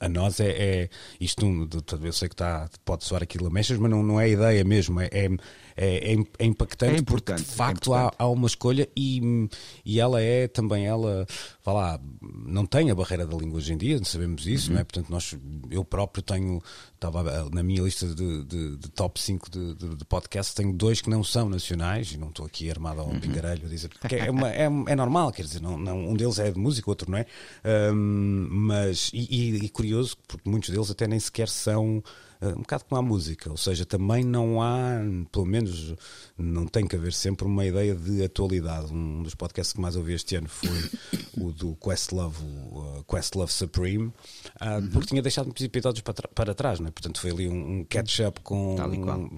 a, 0.00 0.06
a 0.06 0.08
nós 0.08 0.40
é, 0.40 0.48
é 0.50 0.90
isto. 1.20 1.44
um, 1.44 1.68
Eu 2.02 2.12
sei 2.12 2.28
que 2.28 2.34
está, 2.34 2.68
pode 2.84 3.04
soar 3.04 3.22
aquilo 3.22 3.46
a 3.46 3.50
mechas, 3.50 3.78
mas 3.78 3.90
não, 3.90 4.02
não 4.02 4.20
é 4.20 4.24
a 4.24 4.28
ideia 4.28 4.64
mesmo. 4.64 5.00
É, 5.00 5.28
é, 5.76 6.12
é, 6.14 6.16
é 6.38 6.44
impactante. 6.46 7.00
É 7.00 7.02
porque, 7.02 7.32
de 7.34 7.42
é 7.42 7.44
facto, 7.44 7.92
há, 7.92 8.12
há 8.18 8.28
uma 8.28 8.46
escolha 8.46 8.88
e, 8.96 9.48
e 9.84 10.00
ela 10.00 10.20
é 10.22 10.48
também 10.48 10.86
ela, 10.86 11.26
vá 11.64 11.72
lá, 11.72 12.00
não 12.46 12.64
tem 12.64 12.90
a 12.90 12.94
barreira 12.94 13.26
da 13.26 13.36
língua 13.36 13.58
hoje 13.58 13.72
em 13.72 13.76
dia, 13.76 14.02
sabemos 14.04 14.46
isso, 14.46 14.72
não 14.72 14.80
é? 14.80 14.84
Portanto, 14.84 15.10
nós, 15.10 15.36
eu 15.70 15.84
próprio 15.84 16.22
tenho, 16.22 16.62
estava 16.94 17.20
a- 17.20 17.50
na 17.50 17.62
minha 17.62 17.82
lista 17.82 18.06
de, 18.06 18.44
de- 18.44 18.76
de 18.76 18.88
top 18.90 19.20
5 19.20 19.50
de, 19.50 19.74
de, 19.74 19.94
de 19.96 20.04
podcasts, 20.04 20.54
tenho 20.54 20.72
dois 20.72 21.00
que 21.00 21.10
não 21.10 21.22
são 21.22 21.48
nacionais 21.48 22.12
e 22.12 22.16
não 22.18 22.28
estou 22.28 22.46
aqui 22.46 22.70
armado 22.70 23.00
ao 23.00 23.08
pingarelho 23.10 23.66
a 23.66 23.68
dizer, 23.68 23.88
porque 24.00 24.16
é, 24.16 24.30
uma- 24.30 24.50
é, 24.50 24.64
é 24.64 24.96
normal, 24.96 25.30
quer 25.32 25.42
dizer, 25.42 25.60
não, 25.60 25.76
não, 25.76 25.98
um 26.10 26.14
deles 26.14 26.38
é 26.38 26.50
de 26.50 26.58
música, 26.58 26.88
outro 26.90 27.10
não 27.10 27.18
é, 27.18 27.26
Ahm, 27.64 28.48
mas, 28.50 29.10
e, 29.12 29.26
e- 29.30 29.64
e 29.64 29.68
curioso, 29.68 30.16
porque 30.26 30.48
muitos 30.48 30.70
deles 30.70 30.90
até 30.90 31.06
nem 31.06 31.18
sequer 31.20 31.48
são 31.48 32.02
um 32.42 32.60
bocado 32.60 32.84
como 32.84 32.98
a 32.98 33.02
música, 33.02 33.50
ou 33.50 33.56
seja, 33.56 33.84
também 33.84 34.24
não 34.24 34.62
há, 34.62 34.98
pelo 35.32 35.46
menos 35.46 35.94
não 36.36 36.66
tem 36.66 36.86
que 36.86 36.96
haver 36.96 37.12
sempre 37.12 37.46
uma 37.46 37.64
ideia 37.64 37.94
de 37.94 38.22
atualidade. 38.24 38.92
Um 38.92 39.22
dos 39.22 39.34
podcasts 39.34 39.72
que 39.72 39.80
mais 39.80 39.96
ouvi 39.96 40.14
este 40.14 40.36
ano 40.36 40.48
foi 40.48 40.90
o 41.36 41.52
do 41.52 41.74
Questlove, 41.76 42.42
o 42.44 42.98
uh, 43.00 43.04
Questlove 43.04 43.52
Supreme, 43.52 44.06
uh, 44.06 44.90
porque 44.92 45.08
tinha 45.08 45.22
deixado 45.22 45.46
muitos 45.46 45.64
episódios 45.64 46.02
para, 46.02 46.28
para 46.28 46.54
trás, 46.54 46.80
né? 46.80 46.90
portanto 46.90 47.20
foi 47.20 47.30
ali 47.30 47.48
um, 47.48 47.80
um 47.80 47.84
catch-up 47.84 48.40
com. 48.40 48.76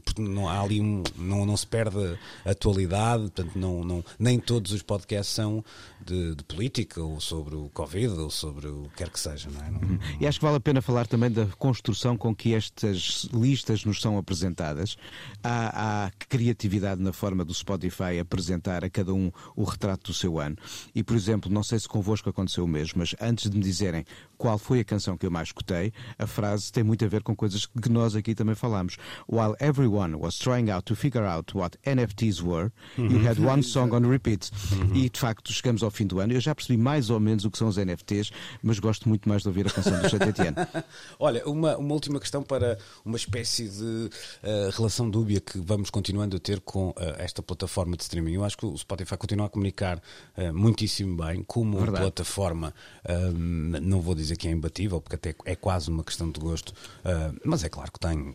Porque 0.05 0.23
não 0.23 0.49
há 0.49 0.61
ali 0.61 0.81
um, 0.81 1.03
não, 1.17 1.45
não 1.47 1.57
se 1.57 1.67
perde 1.67 2.19
a 2.45 2.51
atualidade, 2.51 3.23
portanto 3.25 3.57
não, 3.59 3.85
não, 3.85 4.05
nem 4.19 4.39
todos 4.39 4.73
os 4.73 4.83
podcasts 4.83 5.35
são 5.35 5.65
de, 6.05 6.35
de 6.35 6.45
política 6.45 7.03
ou 7.03 7.21
sobre 7.21 7.55
o 7.57 7.69
Covid 7.71 8.09
ou 8.19 8.31
sobre 8.31 8.69
o 8.69 8.85
que 8.91 8.97
quer 8.99 9.11
que 9.11 9.21
seja, 9.21 9.49
não 9.51 9.61
é? 9.65 9.71
Não- 9.71 9.99
E 10.21 10.27
acho 10.27 10.39
que 10.39 10.45
vale 10.45 10.57
a 10.57 10.61
pena 10.61 10.81
falar 10.81 11.07
também 11.07 11.31
da 11.31 11.47
construção 11.47 12.17
com 12.17 12.35
que 12.35 12.55
estas 12.55 13.29
listas 13.33 13.85
nos 13.85 14.01
são 14.01 14.17
apresentadas. 14.19 14.97
Há, 15.43 16.07
há 16.07 16.11
criatividade 16.29 17.01
na 17.03 17.13
forma 17.13 17.45
do 17.45 17.53
Spotify 17.55 18.19
apresentar 18.21 18.85
a 18.85 18.91
cada 18.91 19.13
um 19.13 19.31
o 19.57 19.65
retrato 19.65 20.11
do 20.11 20.15
seu 20.15 20.39
ano. 20.39 20.57
E, 20.95 21.03
por 21.03 21.17
exemplo, 21.17 21.51
não 21.53 21.63
sei 21.63 21.79
se 21.79 21.88
convosco 21.89 22.29
aconteceu 22.29 22.65
o 22.65 22.69
mesmo, 22.69 22.99
mas 22.99 23.15
antes 23.21 23.51
de 23.51 23.57
me 23.57 23.63
dizerem 23.63 24.05
qual 24.37 24.59
foi 24.59 24.81
a 24.81 24.85
canção 24.85 25.17
que 25.17 25.27
eu 25.27 25.31
mais 25.31 25.49
escutei, 25.49 25.93
a 26.19 26.27
frase 26.27 26.73
tem 26.73 26.85
muito 26.85 27.05
a 27.05 27.09
ver 27.09 27.23
com 27.23 27.35
coisas 27.35 27.67
que 27.67 27.89
nós 27.89 28.15
aqui 28.15 28.35
também 28.35 28.55
falamos. 28.55 28.97
While 29.29 29.55
everyone 29.61 30.15
was 30.17 30.39
trying 30.39 30.71
out 30.71 30.85
to 30.85 30.95
figure 30.95 31.25
out 31.25 31.57
what 31.57 31.77
NFTs 31.85 32.43
were, 32.43 32.71
you 32.97 33.27
had 33.27 33.39
one 33.39 33.63
song 33.63 33.95
on 33.95 34.09
repeat. 34.09 34.51
E, 34.95 35.09
de 35.09 35.19
facto, 35.19 35.53
chegamos 35.53 35.83
ao 35.83 35.91
fim 35.91 36.07
do 36.07 36.21
ano. 36.21 36.33
Eu 36.33 36.41
já 36.41 36.55
percebi 36.55 36.77
mais 36.77 37.11
ou 37.11 37.19
menos 37.19 37.45
o 37.45 37.51
que 37.51 37.59
são 37.59 37.69
os 37.69 37.77
NFTs, 37.77 38.31
mas 38.63 38.79
gosto 38.79 39.09
muito 39.09 39.29
mais 39.29 39.43
de 39.43 39.49
ouvir 39.49 39.67
a 39.67 39.71
canção 39.71 40.01
do 40.01 40.09
Chatetiano. 40.09 40.57
Olha, 41.19 41.43
uma, 41.49 41.77
uma 41.77 41.95
última 41.95 42.21
questão 42.21 42.43
para 42.43 42.79
uma 43.05 43.17
espécie 43.17 43.69
de 43.69 44.11
eh, 44.43 44.71
relação 44.73 45.09
dúbia 45.09 45.41
que 45.41 45.59
vamos 45.59 45.91
continuando 45.91 46.37
a 46.37 46.41
ter 46.41 46.61
com 46.61 46.95
eh, 46.99 47.17
esta 47.19 47.43
plataforma 47.43 47.97
de 47.97 48.03
streaming. 48.03 48.35
Eu 48.35 48.45
acho 48.45 48.57
que 48.57 48.67
o 48.67 48.77
Spotify 48.77 49.17
continua 49.17 49.47
a 49.47 49.49
comunicar 49.49 50.01
eh, 50.37 50.53
muitíssimo 50.53 51.17
bem 51.17 51.43
como 51.47 51.78
Verdade. 51.81 52.03
plataforma. 52.03 52.75
eh, 53.05 53.31
não 53.33 54.01
vou 54.01 54.15
dizer 54.15 54.37
que 54.37 54.49
é 54.49 54.51
imbatível, 54.51 55.01
porque 55.01 55.17
até 55.17 55.35
é 55.45 55.57
quase 55.57 55.91
uma 55.91 56.05
questão 56.05 56.31
de 56.31 56.39
gosto, 56.41 56.73
eh, 57.05 57.33
mas 57.45 57.65
é 57.65 57.69
claro 57.69 57.91
que 57.93 57.99
tem 57.99 58.35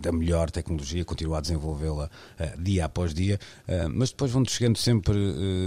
da 0.00 0.12
melhor 0.12 0.50
tecnologia, 0.50 1.04
continua 1.04 1.38
a 1.38 1.40
desenvolvê-la 1.40 2.10
eh, 2.38 2.54
dia 2.58 2.84
após 2.84 3.12
dia, 3.12 3.38
eh, 3.66 3.88
mas 3.88 4.10
depois 4.10 4.30
vão 4.30 4.44
chegando 4.44 4.78
sempre 4.78 5.16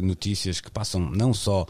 notícias 0.01 0.61
que 0.61 0.71
passam 0.71 1.01
não 1.01 1.33
só 1.33 1.65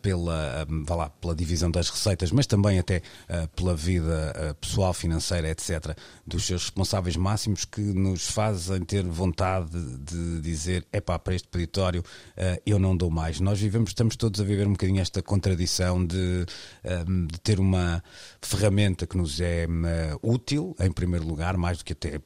pela, 0.00 0.66
vá 0.84 0.94
lá, 0.94 1.10
pela 1.10 1.34
divisão 1.34 1.70
das 1.70 1.88
receitas, 1.88 2.30
mas 2.30 2.46
também 2.46 2.78
até 2.78 3.02
pela 3.54 3.74
vida 3.74 4.56
pessoal, 4.60 4.92
financeira, 4.92 5.48
etc., 5.48 5.96
dos 6.32 6.46
seus 6.46 6.62
responsáveis 6.62 7.16
máximos 7.16 7.64
que 7.64 7.80
nos 7.80 8.26
fazem 8.26 8.80
ter 8.84 9.04
vontade 9.04 9.70
de 9.98 10.40
dizer: 10.40 10.84
é 10.90 11.00
pá, 11.00 11.18
para 11.18 11.34
este 11.34 11.46
peditório 11.48 12.02
eh, 12.36 12.60
eu 12.64 12.78
não 12.78 12.96
dou 12.96 13.10
mais. 13.10 13.38
Nós 13.38 13.60
vivemos, 13.60 13.90
estamos 13.90 14.16
todos 14.16 14.40
a 14.40 14.44
viver 14.44 14.66
um 14.66 14.72
bocadinho 14.72 15.00
esta 15.00 15.22
contradição 15.22 16.04
de, 16.04 16.46
eh, 16.82 17.04
de 17.04 17.40
ter 17.40 17.60
uma 17.60 18.02
ferramenta 18.40 19.06
que 19.06 19.16
nos 19.16 19.40
é 19.40 19.64
eh, 19.64 20.16
útil, 20.22 20.74
em 20.80 20.90
primeiro 20.90 21.26
lugar, 21.26 21.56
mais 21.56 21.78
do 21.78 21.84
que 21.84 21.92
até. 21.92 22.20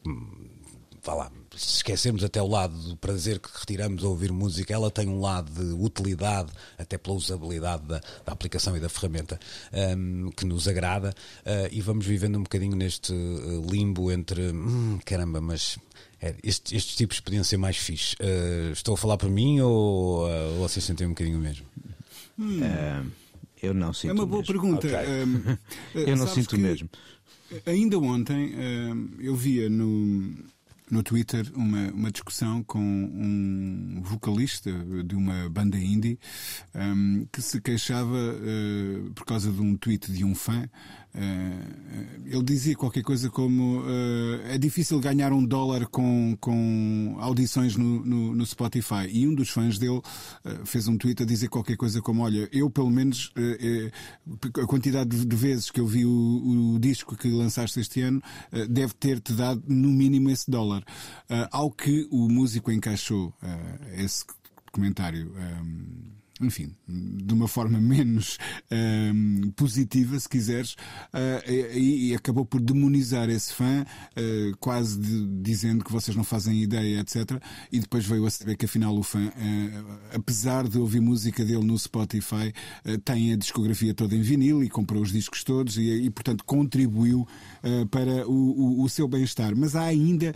Hum, 1.06 1.12
vá 1.12 1.14
lá, 1.14 1.32
se 1.56 1.76
esquecermos 1.76 2.22
até 2.24 2.40
o 2.42 2.46
lado 2.46 2.76
do 2.76 2.96
prazer 2.96 3.38
que 3.38 3.48
retiramos 3.58 4.04
ao 4.04 4.10
ouvir 4.10 4.32
música, 4.32 4.74
ela 4.74 4.90
tem 4.90 5.08
um 5.08 5.20
lado 5.20 5.50
de 5.52 5.72
utilidade, 5.72 6.50
até 6.76 6.98
pela 6.98 7.16
usabilidade 7.16 7.84
da, 7.86 8.00
da 8.24 8.32
aplicação 8.32 8.76
e 8.76 8.80
da 8.80 8.88
ferramenta, 8.88 9.38
hum, 9.96 10.30
que 10.36 10.44
nos 10.44 10.68
agrada, 10.68 11.14
ah, 11.44 11.68
e 11.70 11.80
vamos 11.80 12.04
vivendo 12.06 12.36
um 12.38 12.42
bocadinho 12.42 12.76
neste 12.76 13.12
eh, 13.12 13.70
limbo 13.70 14.10
entre 14.10 14.52
hum, 14.52 14.98
caramba, 15.04 15.40
mas 15.40 15.78
é, 16.20 16.34
estes, 16.42 16.72
estes 16.72 16.96
tipos 16.96 17.20
podiam 17.20 17.44
ser 17.44 17.56
mais 17.56 17.76
fixe. 17.76 18.16
Ah, 18.20 18.72
estou 18.72 18.94
a 18.94 18.98
falar 18.98 19.16
por 19.16 19.30
mim 19.30 19.60
ou, 19.60 20.26
ah, 20.26 20.48
ou 20.54 20.68
vocês 20.68 20.84
sentem 20.84 21.06
um 21.06 21.10
bocadinho 21.10 21.38
o 21.38 21.40
mesmo? 21.40 21.66
Ah, 22.62 23.02
eu 23.62 23.72
não 23.72 23.92
sinto 23.94 24.10
É 24.10 24.12
uma 24.12 24.26
boa 24.26 24.40
mesmo. 24.40 24.52
pergunta. 24.52 24.86
Ok. 24.86 24.94
Ahm, 24.94 25.58
Eu 25.94 26.16
não 26.16 26.26
sinto 26.26 26.58
mesmo. 26.58 26.88
Ainda 27.64 27.98
ontem 27.98 28.54
eu 29.20 29.34
via 29.36 29.70
no, 29.70 30.34
no 30.90 31.02
Twitter 31.02 31.50
uma, 31.54 31.90
uma 31.92 32.10
discussão 32.10 32.62
com 32.62 32.78
um 32.78 34.00
vocalista 34.02 34.70
de 35.04 35.14
uma 35.14 35.48
banda 35.48 35.76
indie 35.76 36.18
ahm, 36.74 37.24
que 37.32 37.42
se 37.42 37.60
queixava 37.60 38.16
eh, 38.16 39.10
por 39.14 39.24
causa 39.24 39.50
de 39.50 39.60
um 39.60 39.76
tweet 39.76 40.12
de 40.12 40.24
um 40.24 40.34
fã. 40.34 40.68
Eh, 41.16 42.26
ele 42.26 42.42
dizia 42.42 42.76
qualquer 42.76 43.02
coisa 43.02 43.30
como 43.30 43.82
eh, 43.86 44.54
é 44.54 44.58
difícil 44.58 45.00
ganhar 45.00 45.32
um 45.32 45.44
dólar 45.44 45.86
com, 45.86 46.36
com 46.40 47.16
audições 47.18 47.76
no, 47.76 48.04
no, 48.04 48.34
no 48.34 48.44
Spotify. 48.46 49.08
E 49.10 49.26
um 49.26 49.34
dos 49.34 49.48
fãs 49.48 49.78
dele 49.78 50.00
eh, 50.44 50.58
fez 50.64 50.86
um 50.88 50.98
tweet 50.98 51.22
a 51.22 51.26
dizer 51.26 51.48
qualquer 51.48 51.76
coisa 51.76 52.02
como: 52.02 52.22
Olha, 52.22 52.48
eu 52.52 52.68
pelo 52.68 52.90
menos 52.90 53.32
eh, 53.36 53.90
eh, 54.26 54.60
a 54.62 54.66
quantidade 54.66 55.24
de, 55.24 55.36
vezes 55.36 55.70
que 55.70 55.80
eu 55.80 55.86
vi 55.86 56.04
o, 56.04 56.74
o 56.74 56.78
disco 56.78 57.16
que 57.16 57.28
lançaste 57.28 57.80
este 57.80 58.02
ano 58.02 58.20
eh, 58.52 58.66
deve 58.66 58.92
ter-te 58.94 59.32
dado 59.32 59.62
no 59.66 59.88
mínimo 59.88 60.28
esse 60.30 60.50
dólar. 60.50 60.84
Eh, 61.30 61.48
ao 61.50 61.70
que 61.70 62.06
o 62.10 62.28
músico 62.28 62.70
encaixou 62.70 63.32
eh, 63.42 64.04
esse 64.04 64.24
comentário. 64.72 65.32
ehm, 65.38 66.15
enfim, 66.40 66.74
de 66.86 67.32
uma 67.32 67.48
forma 67.48 67.80
menos 67.80 68.36
ehm, 68.70 69.50
positiva, 69.56 70.18
se 70.20 70.28
quiseres, 70.28 70.76
eh, 71.12 71.72
e, 71.78 72.10
e 72.10 72.14
acabou 72.14 72.44
por 72.44 72.60
demonizar 72.60 73.28
esse 73.30 73.52
fã, 73.54 73.84
eh, 74.14 74.52
quase 74.60 74.98
de- 74.98 75.26
dizendo 75.42 75.84
que 75.84 75.90
vocês 75.92 76.16
não 76.16 76.24
fazem 76.24 76.62
ideia, 76.62 77.00
etc. 77.00 77.40
E 77.72 77.80
depois 77.80 78.04
veio 78.04 78.26
a 78.26 78.30
saber 78.30 78.56
que 78.56 78.66
afinal 78.66 78.96
o 78.96 79.02
fã, 79.02 79.32
eh, 79.36 79.84
apesar 80.14 80.68
de 80.68 80.78
ouvir 80.78 81.00
música 81.00 81.44
dele 81.44 81.64
no 81.64 81.78
Spotify, 81.78 82.52
tem 83.04 83.32
a 83.32 83.36
discografia 83.36 83.94
toda 83.94 84.14
em 84.14 84.20
vinil 84.22 84.62
e 84.62 84.68
comprou 84.68 85.02
os 85.02 85.12
discos 85.12 85.42
todos 85.44 85.76
e, 85.78 85.82
e, 86.04 86.10
portanto, 86.10 86.44
contribuiu 86.44 87.26
para 87.90 88.26
o, 88.28 88.32
o- 88.80 88.82
o 88.84 88.88
seu 88.88 89.08
bem-estar. 89.08 89.54
Mas 89.56 89.74
há 89.74 89.84
ainda 89.84 90.34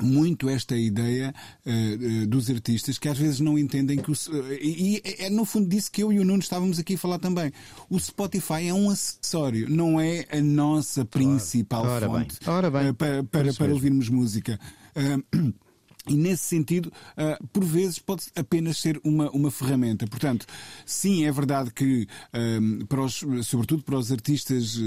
muito 0.00 0.48
esta 0.48 0.76
ideia 0.76 1.34
eh, 1.66 1.98
eh, 2.22 2.26
dos 2.26 2.48
artistas 2.50 2.98
que 2.98 3.08
às 3.08 3.18
vezes 3.18 3.40
não 3.40 3.58
entendem 3.58 3.98
que 3.98 4.10
o, 4.10 4.14
eh, 4.14 4.58
e, 4.60 4.96
e 4.96 5.24
é 5.24 5.30
no 5.30 5.44
fundo 5.44 5.68
disso 5.68 5.90
que 5.90 6.02
eu 6.02 6.12
e 6.12 6.18
o 6.18 6.24
Nuno 6.24 6.40
estávamos 6.40 6.78
aqui 6.78 6.94
a 6.94 6.98
falar 6.98 7.18
também. 7.18 7.52
O 7.90 7.98
Spotify 7.98 8.68
é 8.68 8.74
um 8.74 8.90
acessório, 8.90 9.68
não 9.68 10.00
é 10.00 10.26
a 10.30 10.40
nossa 10.40 11.04
principal 11.04 11.84
Ora 11.84 12.08
bem. 12.08 12.18
fonte 12.20 12.38
Ora 12.48 12.70
bem. 12.70 12.94
para, 12.94 13.22
para, 13.24 13.52
para 13.52 13.72
ouvirmos 13.72 14.08
música. 14.08 14.58
Ah, 16.06 16.10
E 16.12 16.14
nesse 16.16 16.44
sentido, 16.44 16.92
ah, 17.16 17.38
por 17.52 17.64
vezes 17.64 17.98
pode 17.98 18.24
apenas 18.34 18.78
ser 18.78 19.00
uma, 19.04 19.30
uma 19.30 19.50
ferramenta. 19.50 20.06
Portanto, 20.06 20.46
sim, 20.84 21.24
é 21.24 21.32
verdade 21.32 21.70
que, 21.72 22.06
ahm, 22.32 22.80
para 22.86 23.02
os, 23.02 23.22
sobretudo 23.44 23.82
para 23.82 23.96
os 23.96 24.10
artistas 24.10 24.76
eh, 24.78 24.82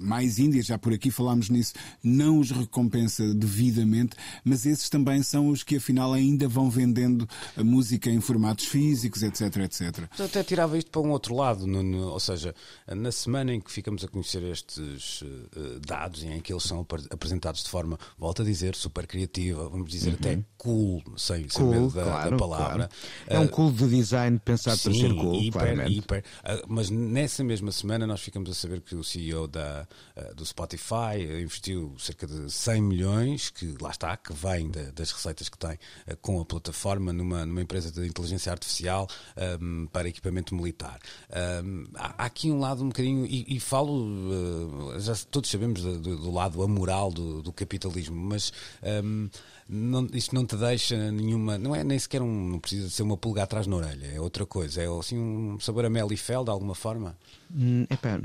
mais 0.00 0.38
índios, 0.38 0.66
já 0.66 0.78
por 0.78 0.92
aqui 0.92 1.10
falámos 1.10 1.48
nisso, 1.50 1.74
não 2.02 2.38
os 2.38 2.50
recompensa 2.50 3.34
devidamente, 3.34 4.16
mas 4.44 4.64
esses 4.66 4.88
também 4.88 5.22
são 5.22 5.48
os 5.48 5.62
que 5.62 5.76
afinal 5.76 6.12
ainda 6.12 6.48
vão 6.48 6.70
vendendo 6.70 7.28
a 7.56 7.62
música 7.64 8.10
em 8.10 8.20
formatos 8.20 8.64
físicos, 8.64 9.22
etc, 9.22 9.56
etc. 9.58 10.08
Eu 10.18 10.24
até 10.26 10.42
tirava 10.42 10.76
isto 10.78 10.90
para 10.90 11.00
um 11.02 11.10
outro 11.10 11.34
lado, 11.34 11.66
no- 11.66 11.82
no- 11.82 12.08
ou 12.08 12.20
seja, 12.20 12.54
na 12.88 13.12
semana 13.12 13.52
em 13.54 13.60
que 13.60 13.70
ficamos 13.70 14.02
a 14.04 14.08
conhecer 14.08 14.42
estes 14.44 15.22
eh, 15.56 15.78
dados 15.86 16.22
e 16.22 16.26
em 16.28 16.40
que 16.40 16.52
eles 16.52 16.62
são 16.64 16.86
apresentados 17.10 17.62
de 17.64 17.68
forma, 17.70 17.98
volto 18.18 18.42
a 18.42 18.44
dizer, 18.44 18.74
super 18.74 19.06
criativa, 19.06 19.68
vamos 19.68 19.90
dizer 19.90 20.16
até 20.30 20.42
cool, 20.56 21.02
sem, 21.16 21.46
Cool, 21.48 21.70
medo 21.70 21.88
da, 21.94 22.02
claro, 22.04 22.30
da 22.30 22.36
palavra. 22.36 22.88
claro. 22.88 22.92
É 23.26 23.38
um 23.38 23.44
Ah, 23.46 23.48
cool 23.48 23.72
de 23.72 23.88
design 23.88 24.38
pensado 24.44 24.78
para 24.80 24.92
ser 24.94 25.14
cool, 25.14 25.40
hiper, 25.42 25.50
claramente. 25.52 25.98
hiper. 25.98 26.24
Ah, 26.44 26.62
mas 26.68 26.88
nessa 26.90 27.42
mesma 27.42 27.72
semana 27.72 28.06
nós 28.06 28.20
ficamos 28.20 28.50
a 28.50 28.54
saber 28.54 28.80
que 28.80 28.94
o 28.94 29.02
CEO 29.02 29.46
da, 29.48 29.86
ah, 30.16 30.32
do 30.34 30.44
Spotify 30.46 31.20
investiu 31.42 31.94
cerca 31.98 32.26
de 32.26 32.50
100 32.50 32.80
milhões, 32.82 33.50
que 33.50 33.74
lá 33.80 33.90
está, 33.90 34.16
que 34.16 34.32
vem 34.32 34.70
da- 34.70 34.90
das 34.92 35.10
receitas 35.10 35.48
que 35.48 35.58
tem 35.58 35.78
com 36.20 36.40
a 36.40 36.44
plataforma 36.44 37.12
numa, 37.12 37.44
numa 37.44 37.60
empresa 37.62 37.90
de 37.90 38.06
inteligência 38.06 38.52
artificial 38.52 39.08
ahm, 39.36 39.86
para 39.92 40.08
equipamento 40.08 40.54
militar. 40.54 40.98
Ahm, 41.30 41.84
há, 41.94 42.24
aqui 42.26 42.50
um 42.50 42.58
lado 42.60 42.84
um 42.84 42.88
bocadinho, 42.88 43.26
e, 43.26 43.56
e 43.56 43.60
falo, 43.60 44.94
já 45.00 45.14
todos 45.30 45.50
sabemos 45.50 45.80
do, 45.82 45.98
do- 45.98 46.16
do 46.18 46.30
lado 46.30 46.62
amoral 46.62 47.10
do, 47.10 47.42
do 47.42 47.52
capitalismo, 47.52 48.14
mas 48.16 48.52
ahm, 48.82 49.28
não, 49.68 50.06
isto 50.12 50.34
não 50.34 50.44
te 50.46 50.56
deixa 50.56 51.10
nenhuma. 51.10 51.58
Não 51.58 51.74
é 51.74 51.82
nem 51.84 51.98
sequer 51.98 52.22
um. 52.22 52.48
Não 52.50 52.58
precisa 52.58 52.90
ser 52.90 53.02
uma 53.02 53.16
pulga 53.16 53.42
atrás 53.42 53.66
na 53.66 53.76
orelha, 53.76 54.06
é 54.14 54.20
outra 54.20 54.44
coisa. 54.46 54.82
É 54.82 54.86
assim 54.98 55.18
um 55.18 55.58
sabor 55.60 55.84
a 55.84 55.90
mel 55.90 56.12
e 56.12 56.16
fel, 56.16 56.44
de 56.44 56.50
alguma 56.50 56.74
forma. 56.74 57.16
Hum, 57.54 57.86
epá, 57.90 58.20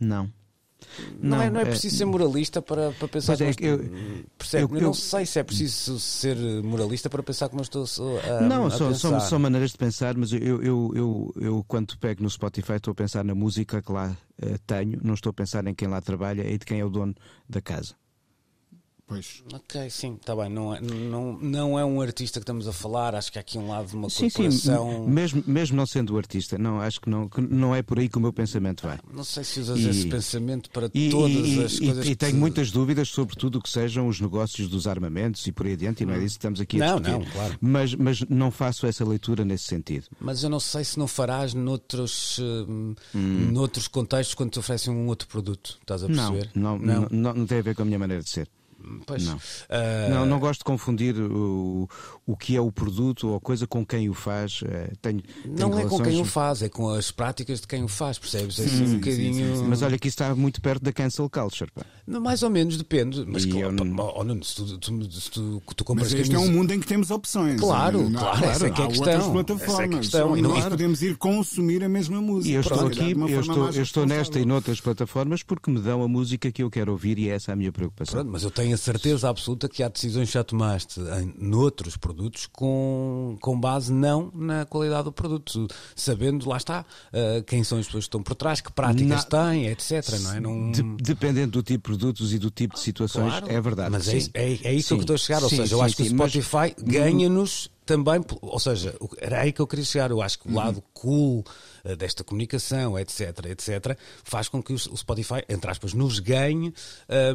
não. 0.00 0.30
Não, 1.20 1.40
é, 1.40 1.48
não 1.48 1.60
é 1.60 1.62
é- 1.62 1.66
preciso 1.66 1.96
ser 1.96 2.04
moralista 2.04 2.60
para, 2.60 2.90
para 2.92 3.06
pensar 3.06 3.34
é, 3.34 3.36
como 3.36 3.66
eu- 3.66 3.80
estou- 3.82 4.24
percebe? 4.36 4.62
eu- 4.64 4.76
Eu, 4.76 4.80
não 4.82 4.88
eu- 4.88 4.94
sei 4.94 5.24
se 5.24 5.38
é 5.38 5.42
preciso 5.44 5.98
ser 6.00 6.36
moralista 6.64 7.08
para 7.08 7.22
pensar 7.22 7.48
como 7.48 7.60
eu 7.60 7.62
estou 7.62 8.18
a, 8.18 8.40
Não, 8.42 8.66
a 8.66 8.70
são, 8.70 8.92
são, 8.94 9.20
são 9.20 9.38
maneiras 9.38 9.70
de 9.70 9.78
pensar, 9.78 10.16
mas 10.16 10.32
eu, 10.32 10.62
eu, 10.62 10.92
eu, 10.94 11.34
eu, 11.40 11.64
quando 11.68 11.96
pego 11.98 12.22
no 12.24 12.28
Spotify, 12.28 12.72
estou 12.74 12.90
a 12.92 12.94
pensar 12.96 13.24
na 13.24 13.34
música 13.34 13.80
que 13.80 13.92
lá 13.92 14.16
eh, 14.40 14.58
tenho, 14.66 14.98
não 15.04 15.14
estou 15.14 15.30
a 15.30 15.32
pensar 15.32 15.64
em 15.68 15.74
quem 15.74 15.86
lá 15.86 16.00
trabalha 16.00 16.42
e 16.50 16.58
de 16.58 16.64
quem 16.66 16.80
é 16.80 16.84
o 16.84 16.90
dono 16.90 17.14
da 17.48 17.60
casa. 17.62 17.94
Pois. 19.12 19.42
Ok, 19.52 19.90
sim, 19.90 20.14
está 20.20 20.34
bem. 20.34 20.48
Não 20.48 20.74
é, 20.74 20.80
não, 20.80 21.32
não 21.38 21.78
é 21.78 21.84
um 21.84 22.00
artista 22.00 22.40
que 22.40 22.44
estamos 22.44 22.66
a 22.68 22.72
falar. 22.72 23.14
Acho 23.14 23.30
que 23.32 23.38
há 23.38 23.40
aqui 23.40 23.58
um 23.58 23.68
lado 23.68 23.88
de 23.88 23.94
uma 23.96 24.08
Sim, 24.10 24.28
sim, 24.28 24.42
corporação. 24.42 25.06
mesmo, 25.06 25.42
mesmo 25.46 25.76
não 25.76 25.86
sendo 25.86 26.16
artista, 26.16 26.56
não, 26.58 26.80
acho 26.80 27.00
que 27.00 27.08
não, 27.10 27.28
que 27.28 27.40
não 27.40 27.74
é 27.74 27.82
por 27.82 27.98
aí 27.98 28.08
que 28.08 28.18
o 28.18 28.20
meu 28.20 28.32
pensamento 28.32 28.86
vai. 28.86 28.98
Não 29.12 29.24
sei 29.24 29.44
se 29.44 29.60
usas 29.60 29.80
E- 29.80 29.88
esse 29.88 30.06
pensamento 30.08 30.70
para 30.70 30.90
E, 30.94 31.10
todas 31.10 31.48
e- 31.48 31.64
as 31.64 31.78
coisas 31.78 32.06
e 32.06 32.14
tenho 32.16 32.32
te- 32.32 32.38
muitas 32.38 32.70
dúvidas 32.70 33.08
sobre 33.08 33.36
tudo 33.36 33.58
o 33.58 33.62
que 33.62 33.68
sejam 33.68 34.06
os 34.08 34.20
negócios 34.20 34.68
dos 34.68 34.86
armamentos 34.86 35.46
e 35.46 35.52
por 35.52 35.66
aí 35.66 35.72
adiante, 35.74 36.02
e 36.02 36.06
não 36.06 36.14
é 36.14 36.18
disso 36.18 36.34
que 36.36 36.38
estamos 36.38 36.60
aqui 36.60 36.80
a 36.82 36.86
Não, 36.86 37.00
discutir. 37.00 37.24
não, 37.24 37.32
claro. 37.32 37.58
Mas, 37.60 37.94
mas 37.94 38.20
não 38.28 38.50
faço 38.50 38.86
essa 38.86 39.04
leitura 39.04 39.44
nesse 39.44 39.64
sentido. 39.64 40.06
Mas 40.20 40.42
eu 40.42 40.50
não 40.50 40.60
sei 40.60 40.84
se 40.84 40.98
não 40.98 41.06
farás 41.06 41.54
noutros, 41.54 42.38
hum, 42.40 42.94
Hum. 43.14 43.50
noutros 43.52 43.88
contextos 43.88 44.34
quando 44.34 44.50
te 44.50 44.58
oferecem 44.58 44.92
um 44.94 45.06
outro 45.08 45.28
produto. 45.28 45.78
Estás 45.80 46.02
a 46.02 46.08
Não, 46.08 46.32
perceber? 46.32 46.50
não, 46.54 46.78
não, 46.78 47.08
não, 47.10 47.34
não 47.34 47.46
tem 47.46 47.58
a 47.58 47.62
ver 47.62 47.74
com 47.74 47.82
a 47.82 47.84
minha 47.84 47.98
maneira 47.98 48.22
de 48.22 48.30
ser. 48.30 48.48
Pois, 49.06 49.24
não. 49.24 49.38
ah, 49.68 50.08
Não, 50.10 50.26
não 50.26 50.38
gosto 50.38 50.60
de 50.60 50.64
confundir 50.64 51.14
o, 51.18 51.88
o 52.26 52.36
que 52.36 52.56
é 52.56 52.60
o 52.60 52.70
produto 52.72 53.28
ou 53.28 53.36
a 53.36 53.40
coisa 53.40 53.66
com 53.66 53.84
quem 53.84 54.08
o 54.08 54.14
faz. 54.14 54.60
Eh, 54.64 54.92
Tenho, 55.00 55.20
tenho 55.42 55.56
não 55.56 55.78
é 55.78 55.84
com 55.86 56.00
quem 56.02 56.20
o 56.20 56.24
faz, 56.24 56.62
é 56.62 56.68
com 56.68 56.88
as 56.90 57.10
práticas 57.10 57.60
de 57.60 57.66
quem 57.66 57.82
o 57.82 57.88
faz, 57.88 58.18
percebes? 58.18 58.58
É 58.58 58.64
assim 58.64 58.84
um 58.84 58.94
bocadinho. 58.98 59.64
Mas 59.68 59.82
olha 59.82 59.98
que 59.98 60.08
isso 60.08 60.14
está 60.14 60.34
muito 60.34 60.60
perto 60.60 60.82
da 60.82 60.92
cancel 60.92 61.28
culture. 61.30 61.70
pá. 61.72 61.82
Mais 62.06 62.42
ou 62.42 62.50
menos, 62.50 62.76
depende. 62.76 63.24
Mas 63.26 63.44
claro, 63.46 63.72
não- 63.72 64.14
oh, 64.40 64.44
se 64.44 64.54
tu, 64.56 64.78
tu, 64.78 65.10
se 65.12 65.30
tu, 65.30 65.62
tu 65.76 65.84
compras 65.84 66.10
Mas 66.12 66.20
este 66.20 66.34
é 66.34 66.38
um 66.38 66.50
mundo 66.50 66.72
em 66.72 66.80
que 66.80 66.86
temos 66.86 67.10
opções. 67.10 67.60
Claro, 67.60 68.08
Não, 68.10 68.18
claro, 68.20 68.44
essa 68.44 68.66
é 68.66 68.70
que 68.70 68.80
é 68.80 68.84
a 68.84 68.86
há 68.86 68.90
questão. 68.90 69.06
outras 69.12 69.16
Essa 69.16 69.22
é 69.22 69.26
é 69.26 69.28
a 69.28 69.32
plataformas. 69.44 69.98
questão. 70.00 70.36
E 70.36 70.42
não- 70.42 70.50
nós 70.50 70.64
e- 70.66 70.68
podemos 70.70 71.02
ir 71.02 71.16
consumir 71.16 71.84
a 71.84 71.88
mesma 71.88 72.20
música. 72.20 72.50
E 72.50 72.54
eu 72.54 72.60
estou 72.60 72.76
Pronto, 72.78 73.00
aqui, 73.00 73.12
eu 73.12 73.40
estou, 73.40 73.70
eu 73.70 73.82
estou 73.82 74.06
nesta 74.06 74.38
e 74.40 74.44
noutras 74.44 74.80
plataformas 74.80 75.42
porque 75.42 75.70
me 75.70 75.80
dão 75.80 76.02
a 76.02 76.08
música 76.08 76.50
que 76.50 76.62
eu 76.62 76.70
quero 76.70 76.90
ouvir 76.92 77.18
e 77.18 77.28
essa 77.28 77.50
é 77.50 77.54
a 77.54 77.56
minha 77.56 77.70
preocupação. 77.72 78.14
Pronto, 78.14 78.30
mas 78.32 78.42
eu 78.42 78.50
tenho 78.50 78.74
a 78.74 78.78
certeza 78.78 79.28
absoluta 79.28 79.68
que 79.68 79.82
há 79.82 79.88
decisões 79.88 80.28
que 80.28 80.34
já 80.34 80.42
tomaste 80.44 81.00
em 81.00 81.34
noutros 81.38 81.96
produtos 81.96 82.46
com, 82.46 83.36
com 83.40 83.58
base 83.58 83.92
não 83.92 84.30
na 84.34 84.64
qualidade 84.64 85.04
do 85.04 85.12
produto, 85.12 85.68
sabendo, 85.94 86.48
lá 86.48 86.56
está, 86.56 86.84
ah, 87.12 87.42
quem 87.46 87.62
são 87.62 87.78
as 87.78 87.86
pessoas 87.86 88.04
que 88.04 88.08
estão 88.08 88.22
por 88.22 88.34
trás, 88.34 88.60
que 88.60 88.72
práticas 88.72 89.26
Na- 89.30 89.50
têm, 89.50 89.66
etc. 89.68 90.18
Não 90.20 90.32
é? 90.34 90.40
Não... 90.40 90.70
De- 90.70 90.82
dependendo 91.02 91.52
do 91.52 91.62
tipo 91.62 91.91
de 91.91 91.91
produtos 91.96 92.32
e 92.32 92.38
do 92.38 92.50
tipo 92.50 92.74
de 92.74 92.80
situações, 92.80 93.30
Claro, 93.30 93.46
é 93.50 93.60
verdade. 93.60 93.90
Mas 93.90 94.04
sim. 94.04 94.12
é, 94.12 94.16
isso- 94.16 94.30
é, 94.34 94.42
é 94.64 94.74
isso 94.74 94.88
Sim, 94.88 94.94
que 94.96 95.00
eu 95.00 95.00
estou 95.02 95.14
a 95.14 95.18
chegar. 95.18 95.42
Ou 95.42 95.48
sim, 95.48 95.56
seja, 95.56 95.74
eu 95.74 95.78
sim, 95.78 95.84
acho 95.84 95.96
que 95.96 96.02
o 96.02 96.14
mas- 96.14 96.32
Spotify 96.32 96.74
ganha-nos 96.82 97.70
também. 97.84 98.24
Ou 98.40 98.58
seja, 98.60 98.94
era 99.18 99.40
aí 99.42 99.52
que 99.52 99.60
eu 99.60 99.66
queria 99.66 99.84
chegar. 99.84 100.10
Eu 100.10 100.22
acho 100.22 100.38
que 100.38 100.48
o 100.48 100.54
lado 100.54 100.82
cool 100.94 101.44
eh, 101.84 101.96
desta 101.96 102.22
comunicação, 102.24 102.96
etc., 102.98 103.46
etc., 103.50 103.98
faz 104.24 104.48
com 104.48 104.62
que 104.62 104.72
o 104.72 104.78
Spotify, 104.78 105.42
entre 105.48 105.70
aspas, 105.70 105.92
nos 105.92 106.18
ganhe 106.20 106.72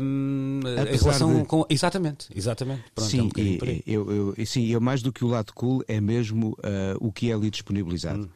hum, 0.02 0.62
em 0.66 0.82
Apesar 0.82 1.00
relação 1.04 1.42
de- 1.42 1.48
com. 1.48 1.66
Exatamente, 1.70 2.28
exatamente. 2.36 2.84
Pronto, 2.96 3.10
é 3.10 3.18
um 3.18 3.22
Sim, 3.22 3.28
bocadinho 3.28 3.56
e- 3.56 3.58
por 3.58 3.68
aí. 3.68 3.84
eu, 3.86 4.12
eu, 4.12 4.34
e 4.38 4.46
sim, 4.46 4.66
eu 4.68 4.80
mais 4.82 5.02
do 5.02 5.12
que 5.12 5.24
o 5.24 5.28
lado 5.28 5.54
cool 5.54 5.84
é 5.88 6.00
mesmo 6.00 6.58
ah, 6.64 6.96
o 7.00 7.12
que 7.12 7.30
é 7.30 7.34
ali 7.34 7.50
disponibilizado. 7.50 8.30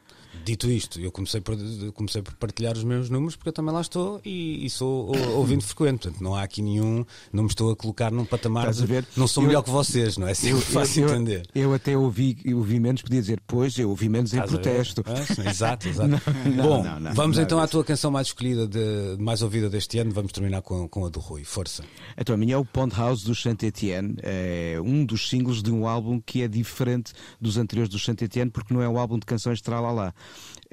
Dito 0.44 0.70
isto, 0.70 1.00
eu 1.00 1.12
comecei 1.12 1.40
por, 1.40 1.56
comecei 1.94 2.20
por 2.22 2.34
partilhar 2.34 2.76
os 2.76 2.84
meus 2.84 3.08
números 3.08 3.36
porque 3.36 3.48
eu 3.50 3.52
também 3.52 3.72
lá 3.72 3.80
estou 3.80 4.20
e, 4.24 4.64
e 4.66 4.70
sou 4.70 5.14
o- 5.14 5.36
ouvinte 5.38 5.64
frequente. 5.64 6.02
Portanto, 6.02 6.20
não 6.22 6.34
há 6.34 6.42
aqui 6.42 6.60
nenhum. 6.62 7.04
Não 7.32 7.44
me 7.44 7.48
estou 7.48 7.70
a 7.70 7.76
colocar 7.76 8.10
num 8.10 8.24
patamar. 8.24 8.62
Estás 8.64 8.78
a 8.78 8.86
de- 8.86 8.86
ver? 8.92 9.06
Não 9.16 9.26
sou 9.26 9.42
Eu- 9.42 9.46
melhor 9.48 9.62
que 9.62 9.70
vocês, 9.70 10.16
não 10.16 10.26
é? 10.26 10.32
Assim 10.32 10.54
fácil 10.60 11.04
eu, 11.08 11.14
entender. 11.14 11.46
eu 11.54 11.72
até 11.74 11.96
ouvi, 11.96 12.36
ouvi 12.54 12.80
menos, 12.80 13.02
podia 13.02 13.20
dizer, 13.20 13.40
pois, 13.46 13.78
eu 13.78 13.88
ouvi 13.90 14.08
menos 14.08 14.32
em 14.32 14.36
Estás 14.36 14.50
ver? 14.50 14.60
protesto. 14.60 15.04
Ah, 15.06 15.50
exato, 15.50 15.88
exato. 15.88 16.10
Não, 16.52 16.64
Bom, 16.64 16.82
não, 16.84 17.00
não, 17.00 17.14
vamos 17.14 17.38
então 17.38 17.58
à 17.60 17.66
tua 17.68 17.84
canção 17.84 18.10
mais 18.10 18.28
escolhida, 18.28 18.66
de, 18.66 19.16
mais 19.18 19.42
ouvida 19.42 19.68
deste 19.70 19.98
ano. 19.98 20.10
Vamos 20.12 20.32
terminar 20.32 20.62
com, 20.62 20.88
com 20.88 21.06
a 21.06 21.08
do 21.08 21.20
Rui. 21.20 21.44
Força. 21.44 21.84
Então, 22.16 22.34
a 22.34 22.38
minha 22.38 22.54
é 22.54 22.58
o 22.58 22.64
Pond 22.64 22.94
House 22.96 23.22
do 23.22 23.34
Saint 23.34 23.62
Etienne, 23.62 24.16
é 24.22 24.78
um 24.84 25.04
dos 25.04 25.28
singles 25.28 25.62
de 25.62 25.70
um 25.70 25.86
álbum 25.86 26.20
que 26.20 26.42
é 26.42 26.48
diferente 26.48 27.12
dos 27.40 27.56
anteriores 27.56 27.90
do 27.90 27.98
Saint 27.98 28.20
Etienne, 28.22 28.50
porque 28.50 28.72
não 28.74 28.82
é 28.82 28.88
um 28.88 28.98
álbum 28.98 29.18
de 29.18 29.26
canções 29.26 29.60
tralalá. 29.60 30.12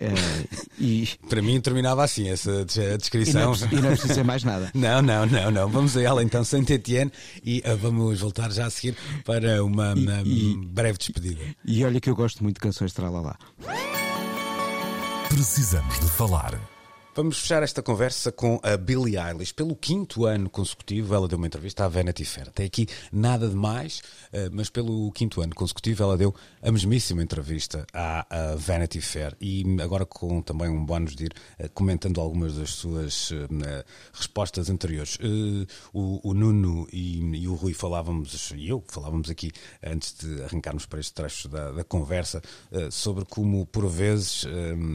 É, 0.02 0.08
e, 0.80 1.10
Para 1.30 1.42
mim 1.42 1.60
terminava 1.60 2.02
assim 2.04 2.30
essa 2.30 2.62
e, 2.62 2.98
descrição. 2.98 3.42
é, 3.54 3.58
preciso- 3.58 3.76
e 3.76 3.82
não 3.82 3.88
é 3.88 3.92
preciso 3.92 4.08
dizer 4.08 4.24
mais 4.24 4.44
nada. 4.46 4.72
Não, 4.76 5.02
não, 5.02 5.26
não, 5.26 5.52
não. 5.52 5.68
Vamos 5.70 5.98
a 5.98 6.02
ela 6.02 6.24
então, 6.24 6.42
Saint 6.46 6.70
Etienne, 6.70 7.12
e 7.44 7.62
ah, 7.66 7.76
vamos 7.76 8.20
voltar 8.22 8.50
já 8.52 8.66
a 8.66 8.70
seguir 8.70 8.96
para 9.26 9.62
uma, 9.64 9.94
uma 9.94 10.22
e- 10.24 10.56
breve 10.68 10.98
despedida. 10.98 11.42
E 11.66 11.84
olha 11.84 12.00
que 12.00 12.10
eu 12.10 12.16
gosto 12.16 12.42
muito 12.44 12.56
de 12.56 12.62
canções 12.62 12.94
tralalá. 12.94 13.38
Precisamos 15.28 16.00
de 16.00 16.10
falar. 16.12 16.60
Vamos 17.16 17.40
fechar 17.40 17.64
esta 17.64 17.82
conversa 17.82 18.32
com 18.32 18.60
a 18.62 18.78
Billie 18.78 19.18
Eilish. 19.18 19.52
Pelo 19.52 19.76
quinto 19.76 20.28
ano 20.28 20.48
consecutivo, 20.48 21.16
ela 21.16 21.28
deu 21.28 21.40
uma 21.40 21.48
entrevista 21.48 21.84
à 21.84 21.88
Vanity 21.88 22.24
Fair. 22.24 22.52
Tem 22.52 22.68
aqui 22.68 22.88
nada 23.12 23.50
de 23.50 23.56
mais, 23.56 24.04
eh, 24.32 24.48
mas 24.52 24.70
pelo 24.70 25.12
quinto 25.12 25.42
ano 25.42 25.56
consecutivo, 25.56 26.04
ela 26.04 26.16
deu 26.16 26.34
a 26.62 26.72
mesmíssima 26.72 27.24
entrevista 27.24 27.86
à, 27.92 28.56
Vanity 28.56 29.02
Fair. 29.02 29.36
E 29.42 29.66
agora 29.82 30.06
com 30.06 30.40
também 30.44 30.70
um 30.70 30.86
bónus 30.86 31.16
de 31.16 31.26
ir 31.26 31.34
eh, 31.58 31.68
comentando 31.68 32.22
algumas 32.22 32.56
das 32.56 32.70
suas 32.76 33.32
eh, 33.32 33.86
respostas 34.14 34.70
anteriores. 34.70 35.18
O, 35.92 36.34
Nuno 36.34 36.88
e, 36.94 37.48
o 37.48 37.56
Rui 37.56 37.74
falávamos, 37.74 38.54
e 38.56 38.70
eu 38.70 38.84
falávamos 38.88 39.32
aqui 39.32 39.52
antes 39.84 40.14
de 40.14 40.44
arrancarmos 40.44 40.86
para 40.86 41.00
este 41.00 41.14
trecho 41.14 41.50
da, 41.50 41.72
da 41.72 41.84
conversa, 41.84 42.42
sobre 42.92 43.26
como, 43.26 43.66
por 43.66 43.88
vezes, 43.90 44.46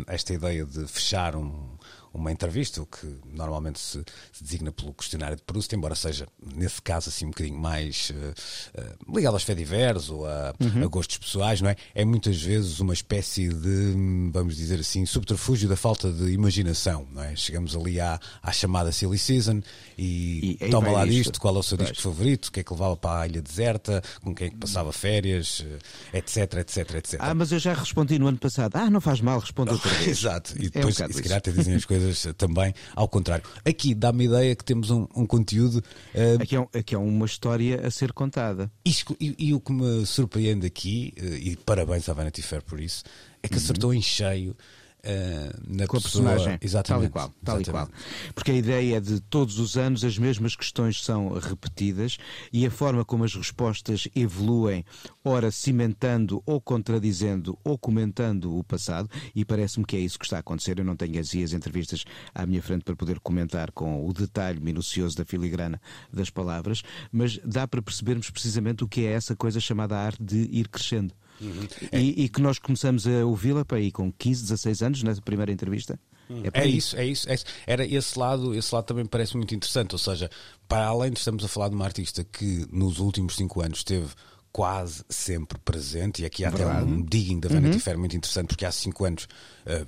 esta 0.07 0.33
ideia 0.33 0.65
de 0.65 0.87
fechar 0.87 1.35
um 1.35 1.77
uma 2.15 2.31
entrevista, 2.33 2.81
o 2.81 2.87
que 2.87 3.07
normalmente 3.33 3.79
se, 3.79 4.03
se 4.33 4.43
designa 4.45 4.71
pelo 4.73 4.95
questionário 4.95 5.37
de 5.37 5.43
Proust, 5.43 5.75
embora 5.75 5.95
seja, 5.95 6.27
nesse 6.55 6.81
caso, 6.81 7.09
assim 7.09 7.27
um 7.27 7.31
bocadinho 7.31 7.59
mais 7.59 8.12
eh, 8.15 8.35
eh, 8.75 8.93
ligado 9.12 9.35
aos 9.35 9.43
fediveres 9.43 10.09
ou 10.11 10.27
a, 10.27 10.55
a 10.83 10.87
gostos 10.87 11.19
pessoais, 11.19 11.61
não 11.61 11.71
é? 11.71 11.77
É 11.95 12.05
muitas 12.05 12.41
vezes 12.41 12.79
uma 12.81 12.93
espécie 12.95 13.49
de, 13.49 14.31
vamos 14.33 14.57
dizer 14.57 14.81
assim, 14.81 15.05
subterfúgio 15.07 15.69
da 15.69 15.77
falta 15.77 16.11
de 16.12 16.31
imaginação, 16.33 17.07
não 17.12 17.23
é? 17.23 17.35
Chegamos 17.37 17.75
ali 17.77 18.01
à, 18.01 18.19
à 18.43 18.53
chamada 18.53 18.93
Silly 18.93 19.19
Season 19.19 19.61
e, 19.99 20.57
E 20.61 20.69
toma 20.71 20.91
lá 20.91 21.05
isto. 21.07 21.15
disto, 21.17 21.41
qual 21.41 21.57
é 21.57 21.59
o 21.59 21.62
seu 21.62 21.77
disco 21.77 22.01
favorito, 22.01 22.47
o 22.47 22.53
que 22.53 22.61
é 22.61 22.62
que 22.62 22.73
levava 22.73 22.97
para 22.97 23.21
a 23.23 23.27
ilha 23.27 23.43
deserta, 23.43 24.03
com 24.23 24.35
quem 24.35 24.47
é 24.47 24.51
que 24.51 24.57
passava 24.57 24.93
férias, 24.93 25.65
etc, 26.12 26.55
etc, 26.55 26.95
etc. 26.95 27.17
Ah, 27.19 27.35
mas 27.35 27.51
eu 27.53 27.59
já 27.59 27.75
respondi 27.75 28.19
no 28.19 28.27
ano 28.29 28.39
passado. 28.39 28.77
Ah, 28.77 28.89
não 28.91 29.01
faz 29.01 29.21
mal, 29.21 29.39
responde 29.39 29.73
outra 29.73 29.91
vez. 29.99 30.19
Exato, 30.19 30.55
e 30.57 30.65
É 30.67 30.67
um 30.67 30.71
depois 30.71 30.95
se 30.97 31.23
calhar 31.23 31.39
até 31.39 31.51
dizem 31.51 31.75
as 31.75 31.85
coisas 31.85 32.04
eh, 32.27 32.33
também 32.33 32.75
ao 32.95 33.09
contrário. 33.09 33.45
Aqui 33.65 33.95
dá-me 33.95 34.25
a 34.25 34.27
ideia 34.27 34.57
que 34.57 34.65
temos 34.65 34.91
um, 34.91 35.07
um 35.15 35.27
conteúdo 35.27 35.83
eh, 36.15 36.37
Aqui 36.41 36.57
é, 36.57 36.61
um- 36.61 36.69
aqui 36.73 36.95
é 36.95 36.99
uma 36.99 37.27
história 37.27 37.87
a 37.87 37.91
ser 37.91 38.13
contada. 38.13 38.71
Isto- 38.85 39.17
e, 39.21 39.35
e 39.39 39.55
o 39.55 39.61
que 39.61 39.73
me 39.73 40.05
surpreende 40.07 40.67
aqui, 40.67 41.13
eh, 41.17 41.39
e 41.41 41.57
parabéns 41.57 42.09
à 42.09 42.13
Vanity 42.13 42.43
Fair 42.43 42.63
por 42.63 42.81
isso, 42.81 43.03
é 43.43 43.47
Uhum. 43.47 43.51
que 43.51 43.57
acertou 43.57 43.93
em 43.95 44.01
cheio 44.03 44.53
uh, 44.53 44.57
na 45.67 45.87
com 45.87 45.97
a 45.97 46.01
pessoa. 46.01 46.25
personagem. 46.25 46.59
Exatamente. 46.61 46.85
Tal 46.85 47.05
e 47.05 47.09
qual. 47.11 47.35
Tal 47.45 47.59
e 47.59 47.63
exatamente. 47.63 47.91
qual. 47.91 48.33
Porque 48.35 48.51
a 48.51 48.55
ideia 48.55 48.97
é 48.97 49.01
de 49.01 49.21
todos 49.21 49.59
os 49.59 49.77
anos 49.77 50.05
as 50.05 50.19
mesmas 50.19 50.57
questões 50.57 51.03
são 51.03 51.29
repetidas 51.29 52.19
e 52.53 52.67
a 52.67 52.71
forma 52.71 53.05
como 53.05 53.25
as 53.25 53.35
respostas 53.35 54.09
evoluem, 54.15 54.85
ora 55.25 55.51
cimentando 55.51 56.43
ou 56.47 56.61
contradizendo 56.61 57.59
ou 57.65 57.79
comentando 57.79 58.57
o 58.57 58.65
passado, 58.65 59.09
e 59.35 59.45
parece-me 59.45 59.85
que 59.85 59.97
é 59.97 60.01
isso 60.01 60.19
que 60.19 60.25
está 60.25 60.37
a 60.37 60.41
acontecer. 60.41 60.79
Eu 60.79 60.85
não 60.85 60.97
tenho 60.97 61.21
as, 61.21 61.35
as 61.35 61.53
entrevistas 61.53 62.05
à 62.35 62.47
minha 62.47 62.63
frente 62.63 62.85
para 62.85 62.97
poder 62.97 63.21
comentar 63.21 63.71
com 63.73 64.07
o 64.07 64.13
detalhe 64.13 64.61
minucioso 64.61 65.17
da 65.17 65.25
filigrana 65.25 65.81
das 66.13 66.31
palavras, 66.31 66.83
mas 67.13 67.39
dá 67.45 67.67
para 67.67 67.83
percebermos 67.83 68.31
precisamente 68.31 68.85
o 68.85 68.89
que 68.89 69.07
é 69.07 69.13
essa 69.13 69.37
coisa 69.37 69.61
chamada 69.61 69.97
arte 69.97 70.23
de 70.23 70.49
ir 70.51 70.69
crescendo. 70.69 71.15
Uhum. 71.41 71.66
E, 71.93 72.24
e 72.24 72.28
que 72.28 72.41
nós 72.41 72.59
começamos 72.59 73.07
a 73.07 73.24
ouvi-la 73.26 73.64
para 73.64 73.78
aí 73.78 73.91
com 73.91 74.12
15, 74.12 74.43
16 74.43 74.82
anos, 74.82 75.03
na 75.03 75.14
primeira 75.16 75.51
entrevista. 75.53 75.99
É, 76.43 76.51
por 76.51 76.59
É 76.59 76.62
aí. 76.62 76.76
isso, 76.76 76.97
é 76.97 77.05
isso, 77.07 77.28
é 77.30 77.35
isso. 77.35 77.45
Era 77.66 77.85
esse 77.85 78.18
lado, 78.18 78.55
esse 78.55 78.74
lado 78.74 78.85
também 78.85 79.05
parece 79.05 79.37
muito 79.37 79.55
interessante. 79.55 79.93
Ou 79.93 79.99
seja, 79.99 80.30
para 80.68 80.87
além 80.87 81.11
de 81.12 81.18
estamos 81.18 81.45
a 81.45 81.49
falar 81.49 81.68
de 81.68 81.74
uma 81.74 81.85
artista 81.85 82.24
que 82.24 82.66
nos 82.72 82.99
últimos 82.99 83.37
cinco 83.37 83.61
anos 83.61 83.78
esteve 83.78 84.09
quase 84.51 85.05
sempre 85.09 85.59
presente, 85.59 86.22
e 86.22 86.24
aqui 86.24 86.45
há 86.45 86.49
até 86.49 86.64
Verdade. 86.64 86.87
um 86.87 87.03
digging 87.03 87.41
da 87.41 87.49
Vanity 87.49 87.80
Fair 87.80 87.99
muito 87.99 88.16
interessante, 88.16 88.47
porque 88.49 88.64
há 88.64 88.70
cinco 88.70 89.05
anos. 89.05 89.26
eh, 89.66 89.85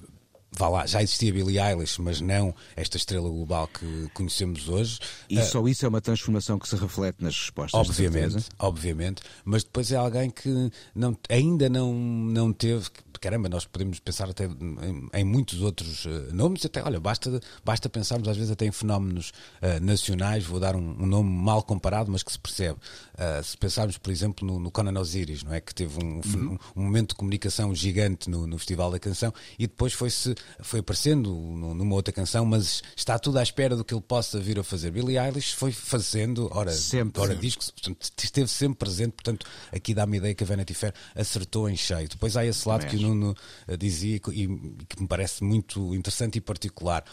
Vá 0.59 0.68
lá, 0.68 0.86
já 0.86 1.02
existia 1.02 1.32
Billie 1.32 1.61
Eilish, 1.61 2.00
mas 2.00 2.20
não 2.20 2.54
esta 2.74 2.96
estrela 2.96 3.28
global 3.28 3.68
que 3.68 4.09
conhecemos 4.14 4.68
hoje. 4.68 4.98
E 5.28 5.42
só 5.42 5.66
isso 5.68 5.84
é 5.84 5.88
uma 5.88 6.00
transformação 6.00 6.59
que 6.59 6.68
se 6.68 6.76
reflete 6.76 7.22
nas 7.22 7.38
respostas. 7.38 7.78
Obviamente, 7.78 8.46
obviamente, 8.59 9.22
mas 9.44 9.62
depois 9.62 9.92
é 9.92 9.96
alguém 9.96 10.30
que 10.30 10.70
não, 10.94 11.16
ainda 11.28 11.68
não, 11.68 11.92
não 11.92 12.52
teve. 12.52 12.88
Caramba, 13.20 13.48
nós 13.48 13.64
podemos 13.64 13.98
pensar 13.98 14.28
até 14.28 14.44
em, 14.44 15.09
em 15.12 15.24
muitos 15.24 15.62
outros 15.62 16.07
eh, 16.07 16.32
nomes, 16.32 16.64
até, 16.64 16.82
olha, 16.82 17.00
basta, 17.00 17.40
basta 17.64 17.88
pensarmos 17.88 18.28
às 18.28 18.36
vezes 18.36 18.52
até 18.52 18.66
em 18.66 18.72
fenómenos 18.72 19.32
eh, 19.62 19.80
nacionais, 19.80 20.44
vou 20.44 20.61
dar 20.61 20.76
um, 20.76 20.96
um 21.02 21.07
nome 21.07 21.30
mal 21.30 21.62
comparado, 21.62 22.11
mas 22.12 22.22
que 22.22 22.30
se 22.30 22.38
percebe. 22.38 22.78
Ah, 23.19 23.43
se 23.43 23.57
pensarmos, 23.57 23.97
por 23.99 24.11
exemplo, 24.11 24.47
no, 24.47 24.59
no 24.61 24.71
Conan 24.71 24.99
Osiris, 25.01 25.43
não 25.43 25.55
é? 25.55 25.61
Que 25.61 25.75
teve 25.75 26.05
um, 26.05 26.23
fen- 26.23 26.59
um 26.77 26.83
momento 26.83 27.11
de 27.11 27.14
comunicação 27.14 27.75
gigante 27.75 28.29
no, 28.29 28.47
no 28.47 28.59
Festival 28.59 28.91
da 28.91 28.99
Canção 28.99 29.33
e 29.59 29.67
depois 29.67 29.93
foi-se 29.95 30.35
foi 30.61 30.81
aparecendo 30.81 31.31
numa 31.33 31.95
outra 31.95 32.12
canção, 32.12 32.45
mas 32.45 32.83
está 32.95 33.19
tudo 33.19 33.39
à 33.39 33.43
espera 33.43 33.75
do 33.75 33.85
que 33.85 33.95
ele 33.95 34.03
possa 34.03 34.39
vir 34.39 34.59
a 34.59 34.62
fazer. 34.62 34.91
Billie 34.91 35.19
Eilish 35.19 35.55
foi 35.55 35.73
fazendo, 35.73 36.49
ora, 36.53 36.71
Sempre. 36.73 37.23
ora 37.23 37.35
discos, 37.35 37.71
portanto, 37.71 38.07
esteve 38.23 38.49
sempre 38.49 38.77
presente, 38.79 39.12
portanto, 39.12 39.47
aqui 39.73 39.95
dá-me 39.95 40.17
a 40.17 40.19
ideia 40.19 40.35
que 40.35 40.45
a 40.45 40.47
Vanity 40.47 40.75
Fair 40.75 40.93
acertou 41.14 41.69
em 41.71 41.77
cheio. 41.77 42.09
Depois 42.09 42.37
há 42.37 42.45
esse 42.45 42.69
lado 42.69 42.87
que 42.87 42.97
o 42.97 43.01
Nuno 43.01 43.35
eh, 43.67 43.77
dizia 43.77 44.17
e 44.17 44.21
que 44.21 45.01
me 45.01 45.09
parece 45.09 45.43
muito 45.43 45.95
interessante 45.95 46.37
e 46.37 46.41
particular. 46.41 47.05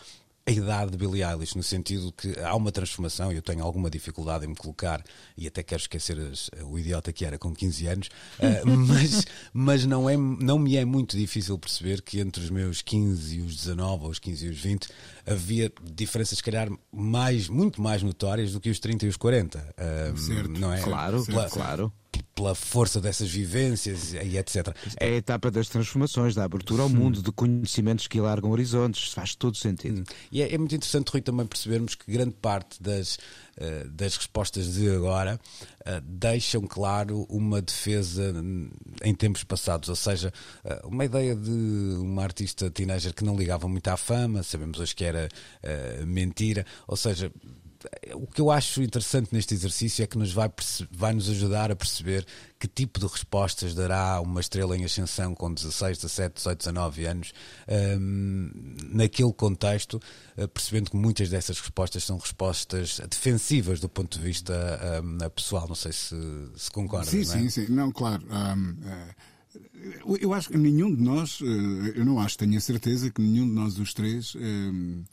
A 0.45 0.51
idade 0.51 0.91
de 0.91 0.97
Billie 0.97 1.23
Eilish, 1.23 1.55
no 1.55 1.63
sentido 1.63 2.11
que 2.11 2.37
há 2.41 2.53
uma 2.53 2.69
transformação, 2.69 3.31
e 3.31 3.35
eu 3.37 3.41
tenho 3.41 3.63
alguma 3.63 3.89
dificuldade 3.89 4.43
em 4.43 4.49
me 4.49 4.55
colocar, 4.55 5.01
e 5.37 5.47
até 5.47 5.63
quero 5.63 5.79
esquecer 5.81 6.19
as- 6.19 6.49
o 6.65 6.77
idiota 6.77 7.13
que 7.13 7.23
era 7.23 7.37
com 7.39 7.53
15 7.53 7.87
anos, 7.87 8.09
eh, 8.39 8.61
mas, 8.67 9.25
mas 9.53 9.85
não, 9.85 10.09
é, 10.09 10.17
não 10.17 10.59
me 10.59 10.75
é 10.75 10.83
muito 10.83 11.15
difícil 11.15 11.57
perceber 11.57 12.01
que 12.01 12.19
entre 12.19 12.43
os 12.43 12.49
meus 12.49 12.81
15 12.81 13.37
e 13.37 13.41
os 13.41 13.55
19, 13.55 14.03
ou 14.03 14.09
os 14.09 14.19
15 14.19 14.45
e 14.45 14.49
os 14.49 14.59
20, 14.59 14.89
havia 15.25 15.71
diferenças, 15.81 16.37
se 16.39 16.43
calhar, 16.43 16.67
mais, 16.91 17.47
muito 17.47 17.81
mais 17.81 18.03
notórias 18.03 18.51
do 18.51 18.59
que 18.59 18.69
os 18.69 18.79
30 18.79 19.05
e 19.05 19.07
os 19.09 19.15
40. 19.15 19.73
eh, 19.77 20.11
Certo, 20.17 20.49
não 20.59 20.73
é? 20.73 20.81
Claro, 20.81 21.23
Pela- 21.25 21.49
claro. 21.49 21.93
Pela 22.35 22.53
força 22.53 22.99
dessas 22.99 23.29
vivências 23.29 24.13
e 24.13 24.37
etc. 24.37 24.75
É 24.99 25.07
a 25.07 25.15
etapa 25.15 25.49
das 25.49 25.69
transformações, 25.69 26.35
da 26.35 26.43
abertura 26.43 26.83
ao 26.83 26.89
mundo, 26.89 27.21
de 27.21 27.31
conhecimentos 27.31 28.07
que 28.07 28.19
alargam 28.19 28.51
horizontes. 28.51 29.13
Faz 29.13 29.35
todo 29.35 29.55
sentido. 29.55 30.03
E 30.31 30.41
é, 30.41 30.53
é 30.53 30.57
muito 30.57 30.75
interessante, 30.75 31.09
Rui, 31.09 31.21
também 31.21 31.45
percebermos 31.45 31.95
que 31.95 32.11
grande 32.11 32.35
parte 32.35 32.81
das, 32.81 33.17
eh, 33.55 33.85
das 33.87 34.17
respostas 34.17 34.73
de 34.73 34.89
agora 34.89 35.39
eh, 35.85 36.01
deixam 36.03 36.61
claro 36.61 37.25
uma 37.29 37.61
defesa 37.61 38.33
hum, 38.35 38.69
em 39.03 39.13
tempos 39.13 39.43
passados, 39.43 39.89
ou 39.89 39.95
seja, 39.95 40.33
eh, 40.63 40.81
uma 40.85 41.05
ideia 41.05 41.35
de 41.35 41.51
uma 41.51 42.23
artista 42.23 42.71
teenager 42.71 43.13
que 43.13 43.23
não 43.23 43.35
ligava 43.35 43.67
muito 43.67 43.87
à 43.89 43.95
fama, 43.95 44.41
sabemos 44.41 44.79
hoje 44.79 44.95
que 44.95 45.05
era 45.05 45.29
mentira, 46.05 46.65
ou 46.87 46.97
seja. 46.97 47.31
O 48.13 48.27
que 48.27 48.39
eu 48.41 48.49
acho 48.51 48.81
interessante 48.81 49.29
neste 49.33 49.53
exercício 49.53 50.03
é 50.03 50.07
que 50.07 50.17
nos 50.17 50.31
vai, 50.31 50.49
vai 50.91 51.13
nos 51.13 51.29
ajudar 51.29 51.71
a 51.71 51.75
perceber 51.75 52.25
que 52.59 52.67
tipo 52.67 52.99
de 52.99 53.05
respostas 53.07 53.73
dará 53.75 54.21
uma 54.21 54.39
estrela 54.39 54.77
em 54.77 54.85
ascensão 54.85 55.35
com 55.35 55.53
16, 55.53 55.97
17, 55.97 56.35
18, 56.35 56.57
19 56.59 57.05
anos 57.05 57.33
hum, 57.99 58.51
naquele 58.89 59.33
contexto, 59.33 59.99
eh, 60.37 60.47
percebendo 60.47 60.91
que 60.91 60.95
muitas 60.97 61.29
dessas 61.29 61.59
respostas 61.59 62.03
são 62.03 62.17
respostas 62.17 62.99
defensivas 63.09 63.79
do 63.79 63.89
ponto 63.89 64.17
de 64.17 64.23
vista 64.23 64.53
hum, 65.03 65.17
pessoal. 65.35 65.67
Não 65.67 65.75
sei 65.75 65.91
se, 65.91 66.15
se 66.55 66.71
concorda. 66.71 67.09
Sim, 67.11 67.25
não 67.25 67.33
é? 67.33 67.39
sim, 67.39 67.49
sim. 67.49 67.65
Não, 67.69 67.91
claro. 67.91 68.23
hum, 68.29 68.75
eh, 68.85 69.15
eu- 70.21 70.33
acho 70.33 70.49
que 70.49 70.57
nenhum 70.57 70.95
de 70.95 71.01
nós, 71.01 71.39
eh, 71.41 71.99
eu 71.99 72.05
não 72.05 72.19
acho, 72.19 72.37
tenho 72.37 72.57
a 72.57 72.61
certeza 72.61 73.11
que 73.11 73.21
nenhum 73.21 73.45
de 73.47 73.53
nós 73.53 73.77
os 73.77 73.93
três 73.93 74.33
hum, 74.35 75.03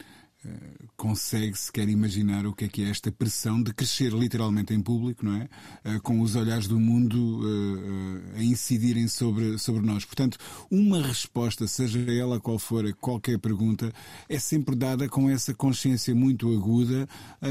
consegue 0.97 1.57
sequer 1.57 1.89
imaginar 1.89 2.47
o 2.47 2.53
que 2.53 2.65
é 2.65 2.69
que 2.69 2.83
é 2.83 2.91
esta 2.91 3.13
pressão 3.13 3.63
de 3.63 3.73
crescer 3.75 4.13
literalmente 4.13 4.73
em 4.73 4.81
público, 4.81 5.25
não 5.25 5.35
é? 5.35 5.49
Eh, 5.85 5.99
Com 6.03 6.21
os 6.21 6.35
olhares 6.35 6.67
do 6.67 6.79
mundo 6.79 7.41
eh, 7.45 8.37
eh, 8.37 8.41
a 8.41 8.43
incidirem 8.43 9.07
sobre, 9.09 9.59
sobre 9.59 9.85
nós. 9.85 10.05
Portanto, 10.05 10.39
uma 10.71 11.03
resposta, 11.03 11.67
seja 11.67 12.01
ela 12.11 12.41
qual 12.41 12.59
for, 12.59 12.87
a 12.87 12.93
qualquer 12.93 13.39
pergunta, 13.39 13.93
é 14.29 14.39
sempre 14.39 14.75
dada 14.75 15.09
com 15.09 15.29
essa 15.29 15.55
consciência 15.55 16.15
muito 16.15 16.55
aguda 16.55 17.09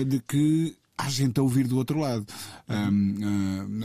de 0.08 0.20
que 0.20 0.76
há 1.00 1.08
gente 1.08 1.40
a 1.40 1.44
ouvir 1.44 1.66
do 1.66 1.78
outro 1.78 2.00
lado. 2.00 2.26
Ahm, 2.68 3.16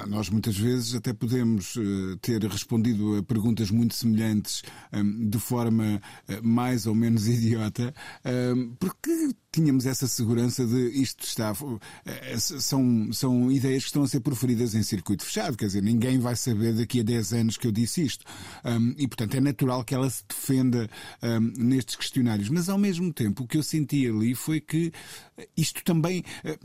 ah, 0.01 0.07
nós 0.07 0.29
muitas 0.29 0.57
vezes 0.57 0.95
até 0.95 1.13
podemos 1.13 1.77
eh, 1.77 2.17
ter 2.21 2.43
respondido 2.45 3.17
a 3.19 3.23
perguntas 3.23 3.71
muito 3.71 3.95
semelhantes 3.95 4.63
ahm, 4.93 5.29
de 5.29 5.39
forma 5.39 6.03
eh, 6.29 6.41
mais 6.43 6.87
ou 6.87 6.95
menos 6.95 7.27
idiota, 7.29 7.95
ahm, 8.25 8.75
porque 8.81 9.31
tínhamos 9.55 9.87
essa 9.87 10.09
segurança 10.09 10.67
de 10.67 10.89
isto 11.01 11.25
está. 11.25 11.53
eh, 12.05 12.37
são, 12.39 13.13
são 13.13 13.53
ideias 13.53 13.85
que 13.85 13.89
estão 13.89 14.03
a 14.03 14.09
ser 14.09 14.21
proferidas 14.21 14.75
em 14.75 14.83
circuito 14.83 15.25
fechado, 15.25 15.57
quer 15.57 15.67
dizer, 15.67 15.83
ninguém 15.83 16.19
vai 16.19 16.35
saber 16.35 16.75
daqui 16.75 17.01
a 17.01 17.03
10 17.05 17.33
anos 17.33 17.57
que 17.57 17.67
eu 17.67 17.73
disse 17.73 18.03
isto. 18.03 18.25
Ahm, 18.65 18.95
e 18.99 19.07
portanto 19.07 19.35
é 19.37 19.41
natural 19.41 19.85
que 19.85 19.95
ela 19.95 20.11
se 20.11 20.25
defenda 20.29 20.89
ahm, 21.23 21.53
nestes 21.57 21.95
questionários. 21.97 22.49
Mas 22.49 22.69
ao 22.69 22.79
mesmo 22.79 23.13
tempo 23.13 23.45
o 23.45 23.47
que 23.47 23.57
eu 23.57 23.63
senti 23.63 24.07
ali 24.09 24.35
foi 24.35 24.61
que 24.61 24.93
isto 25.57 25.83
também. 25.85 26.25
eh, 26.45 26.59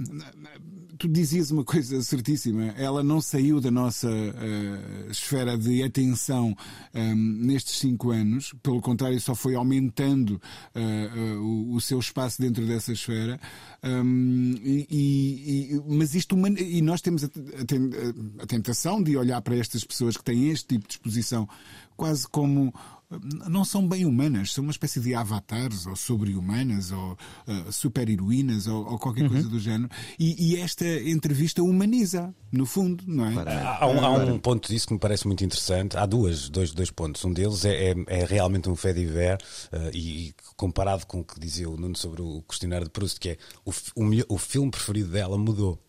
Tu 0.97 1.07
dizias 1.07 1.49
uma 1.51 1.63
coisa 1.63 2.01
certíssima. 2.01 2.73
Ela 2.77 3.01
não 3.03 3.21
saiu 3.21 3.61
da 3.61 3.71
nossa 3.71 4.09
eh, 4.09 5.07
esfera 5.09 5.57
de 5.57 5.81
atenção 5.81 6.55
eh, 6.93 7.13
nestes 7.15 7.79
cinco 7.79 8.11
anos. 8.11 8.53
Pelo 8.61 8.81
contrário, 8.81 9.19
só 9.21 9.33
foi 9.33 9.55
aumentando 9.55 10.41
eh, 10.75 10.81
eh, 10.81 11.35
o, 11.37 11.73
o 11.75 11.79
seu 11.81 11.99
espaço 11.99 12.41
dentro 12.41 12.65
dessa 12.65 12.78
esfera. 12.93 13.39
Um, 13.83 14.55
e, 14.63 14.87
e- 14.89 15.81
mas 15.87 16.15
isto 16.15 16.35
e 16.57 16.81
nós 16.81 17.01
temos 17.01 17.23
a, 17.23 17.27
a 18.41 18.45
tentação 18.45 19.01
de 19.01 19.15
olhar 19.17 19.41
para 19.41 19.55
estas 19.55 19.83
pessoas 19.83 20.17
que 20.17 20.23
têm 20.23 20.49
este 20.49 20.67
tipo 20.67 20.87
de 20.87 20.93
exposição 20.93 21.47
quase 21.95 22.27
como 22.27 22.73
não 23.49 23.65
são 23.65 23.87
bem 23.87 24.05
humanas, 24.05 24.53
são 24.53 24.63
uma 24.63 24.71
espécie 24.71 24.99
de 24.99 25.15
avatares 25.15 25.87
ou 25.87 25.95
sobre-humanas 25.95 26.91
ou 26.91 27.13
uh, 27.47 27.71
super-heroínas 27.71 28.67
ou, 28.67 28.85
ou 28.85 28.99
qualquer 28.99 29.27
coisa 29.27 29.49
do 29.49 29.59
género. 29.59 29.89
E, 30.19 30.53
e 30.53 30.59
esta 30.59 30.85
entrevista 30.85 31.63
humaniza, 31.63 32.33
no 32.51 32.65
fundo, 32.65 33.03
não 33.07 33.25
é? 33.25 33.33
Há 33.79 33.87
um, 33.87 34.05
há 34.05 34.09
um 34.09 34.39
ponto 34.39 34.69
disso 34.69 34.87
que 34.87 34.93
me 34.93 34.99
parece 34.99 35.25
muito 35.25 35.43
interessante. 35.43 35.97
Há 35.97 36.05
duas, 36.05 36.49
dois, 36.49 36.71
dois 36.71 36.91
pontos. 36.91 37.25
Um 37.25 37.33
deles 37.33 37.65
é, 37.65 37.91
é, 37.91 37.95
é 38.07 38.25
realmente 38.25 38.69
um 38.69 38.75
fait 38.75 38.93
divers 38.93 39.69
eh, 39.71 39.91
e, 39.93 40.27
e 40.27 40.33
comparado 40.55 41.05
com 41.07 41.21
o 41.21 41.23
que 41.23 41.39
dizia 41.39 41.69
o 41.69 41.77
Nuno 41.77 41.97
sobre 41.97 42.21
o 42.21 42.43
questionário 42.43 42.85
de 42.85 42.91
Proust, 42.91 43.19
que 43.19 43.29
é 43.29 43.37
o, 43.65 43.71
o, 43.71 44.35
o 44.35 44.37
filme 44.37 44.69
preferido 44.69 45.09
dela 45.09 45.37
mudou. 45.37 45.79